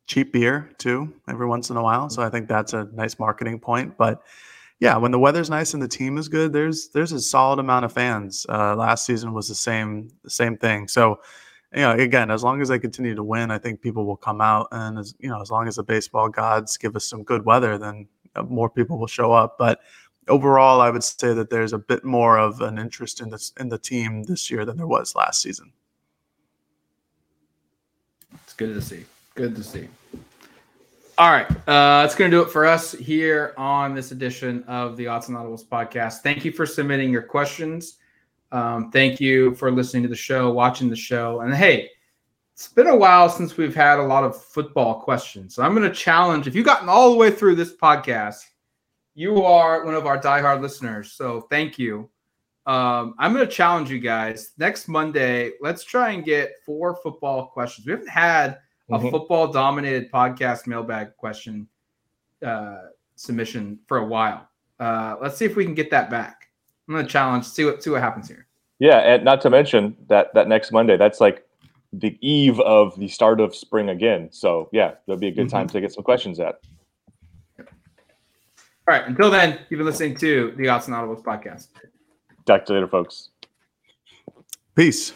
cheap 0.08 0.34
beer 0.34 0.72
too, 0.78 1.14
every 1.28 1.48
once 1.48 1.70
in 1.70 1.78
a 1.78 1.84
while. 1.84 2.10
So 2.10 2.22
I 2.22 2.30
think 2.30 2.48
that's 2.48 2.74
a 2.74 2.90
nice 2.94 3.18
marketing 3.20 3.60
point. 3.60 3.98
But 3.98 4.22
yeah, 4.80 4.98
when 4.98 5.12
the 5.12 5.20
weather's 5.20 5.50
nice 5.50 5.74
and 5.74 5.82
the 5.82 5.88
team 5.88 6.18
is 6.18 6.28
good, 6.28 6.54
there's 6.54 6.90
there's 6.90 7.12
a 7.12 7.20
solid 7.20 7.60
amount 7.60 7.86
of 7.86 7.94
fans. 7.94 8.46
Uh, 8.50 8.76
last 8.76 9.06
season 9.06 9.34
was 9.34 9.48
the 9.48 9.56
same 9.56 10.10
the 10.24 10.30
same 10.30 10.58
thing. 10.58 10.88
So 10.88 11.20
you 11.74 11.82
know, 11.82 11.92
again, 11.92 12.32
as 12.32 12.44
long 12.44 12.62
as 12.62 12.70
they 12.70 12.80
continue 12.80 13.16
to 13.16 13.24
win, 13.24 13.52
I 13.52 13.58
think 13.58 13.82
people 13.82 14.06
will 14.06 14.18
come 14.18 14.42
out, 14.42 14.68
and 14.72 14.98
as 15.00 15.16
you 15.20 15.30
know, 15.30 15.42
as 15.42 15.52
long 15.52 15.68
as 15.68 15.76
the 15.76 15.84
baseball 15.84 16.30
gods 16.30 16.78
give 16.78 16.96
us 16.96 17.06
some 17.06 17.24
good 17.24 17.46
weather, 17.46 17.78
then 17.78 18.08
uh, 18.36 18.44
more 18.44 18.70
people 18.70 18.98
will 18.98 19.08
show 19.08 19.32
up. 19.32 19.58
But 19.58 19.80
overall, 20.28 20.82
I 20.82 20.90
would 20.90 21.04
say 21.04 21.34
that 21.34 21.50
there's 21.50 21.74
a 21.74 21.78
bit 21.78 22.04
more 22.04 22.38
of 22.38 22.62
an 22.62 22.78
interest 22.78 23.22
in 23.22 23.30
this 23.30 23.54
in 23.60 23.70
the 23.70 23.78
team 23.78 24.24
this 24.24 24.52
year 24.52 24.66
than 24.66 24.78
there 24.78 24.88
was 24.88 25.16
last 25.16 25.42
season. 25.42 25.72
It's 28.44 28.54
good 28.54 28.74
to 28.74 28.82
see. 28.82 29.06
Good 29.36 29.56
to 29.56 29.64
see. 29.64 29.88
All 31.18 31.32
right, 31.32 31.50
uh, 31.50 32.02
that's 32.02 32.16
going 32.16 32.30
to 32.30 32.38
do 32.38 32.42
it 32.42 32.50
for 32.50 32.66
us 32.66 32.92
here 32.92 33.54
on 33.58 33.96
this 33.96 34.12
edition 34.12 34.64
of 34.64 34.98
the 34.98 35.06
Autzen 35.06 35.30
Audibles 35.30 35.66
podcast. 35.66 36.20
Thank 36.20 36.44
you 36.44 36.52
for 36.52 36.66
submitting 36.66 37.10
your 37.10 37.22
questions. 37.22 37.98
Um, 38.52 38.92
thank 38.92 39.22
you 39.22 39.56
for 39.56 39.72
listening 39.72 40.04
to 40.04 40.10
the 40.10 40.16
show, 40.16 40.52
watching 40.52 40.90
the 40.90 40.96
show, 40.96 41.42
and 41.42 41.54
hey, 41.54 41.90
it's 42.54 42.68
been 42.68 42.88
a 42.88 42.96
while 42.96 43.30
since 43.30 43.56
we've 43.56 43.76
had 43.76 44.00
a 44.00 44.04
lot 44.04 44.24
of 44.24 44.42
football 44.42 45.02
questions. 45.02 45.56
So 45.56 45.64
I'm 45.64 45.76
going 45.76 45.88
to 45.90 45.96
challenge 45.96 46.48
if 46.48 46.56
you've 46.56 46.66
gotten 46.66 46.90
all 46.90 47.12
the 47.12 47.18
way 47.18 47.30
through 47.30 47.56
this 47.56 47.76
podcast 47.76 48.44
you 49.18 49.44
are 49.44 49.86
one 49.86 49.96
of 49.96 50.06
our 50.06 50.20
diehard 50.20 50.62
listeners, 50.62 51.14
so 51.14 51.48
thank 51.50 51.80
you. 51.80 52.10
Um, 52.66 53.16
I'm 53.18 53.34
going 53.34 53.48
to 53.48 53.52
challenge 53.52 53.90
you 53.90 54.00
guys 54.00 54.52
next 54.58 54.90
Monday. 54.90 55.54
Let's 55.62 55.86
try 55.86 56.12
and 56.12 56.24
get 56.24 56.52
four 56.66 56.98
football 57.02 57.48
questions. 57.48 57.88
We 57.88 57.94
haven't 57.94 58.10
had 58.10 58.60
a 58.90 58.98
mm-hmm. 58.98 59.10
football 59.10 59.48
dominated 59.52 60.12
podcast 60.12 60.68
mailbag 60.68 61.16
question 61.18 61.68
uh, 62.46 62.84
submission 63.16 63.80
for 63.88 63.98
a 63.98 64.06
while. 64.06 64.48
Uh, 64.80 65.16
let's 65.22 65.38
see 65.38 65.46
if 65.46 65.56
we 65.56 65.66
can 65.66 65.74
get 65.74 65.90
that 65.92 66.10
back. 66.10 66.50
I'm 66.88 66.94
going 66.94 67.06
to 67.06 67.12
challenge. 67.12 67.46
See 67.46 67.66
what 67.66 67.82
see 67.84 67.90
what 67.90 68.02
happens 68.02 68.28
here. 68.28 68.48
Yeah, 68.80 68.98
and 69.00 69.24
not 69.24 69.42
to 69.42 69.50
mention 69.50 69.96
that 70.08 70.34
that 70.34 70.48
next 70.48 70.72
Monday, 70.72 70.98
that's 70.98 71.20
like 71.20 71.46
the 71.94 72.18
eve 72.22 72.60
of 72.60 72.98
the 73.00 73.08
start 73.08 73.40
of 73.40 73.56
spring 73.56 73.90
again. 73.90 74.30
So 74.32 74.70
yeah, 74.72 74.96
there'll 75.06 75.20
be 75.20 75.28
a 75.28 75.32
good 75.32 75.48
mm-hmm. 75.48 75.58
time 75.58 75.68
to 75.70 75.82
get 75.82 75.94
some 75.94 76.04
questions 76.04 76.40
at. 76.40 76.60
All 78.88 78.96
right. 78.96 79.08
Until 79.08 79.32
then, 79.32 79.60
you've 79.70 79.80
been 79.80 79.88
listening 79.88 80.16
to 80.18 80.54
the 80.58 80.66
Autzen 80.66 80.90
Audibles 80.90 81.24
podcast. 81.24 81.70
Talk 82.46 82.66
to 82.66 82.74
you 82.74 82.80
later, 82.80 82.88
folks. 82.88 83.30
Peace. 84.76 85.14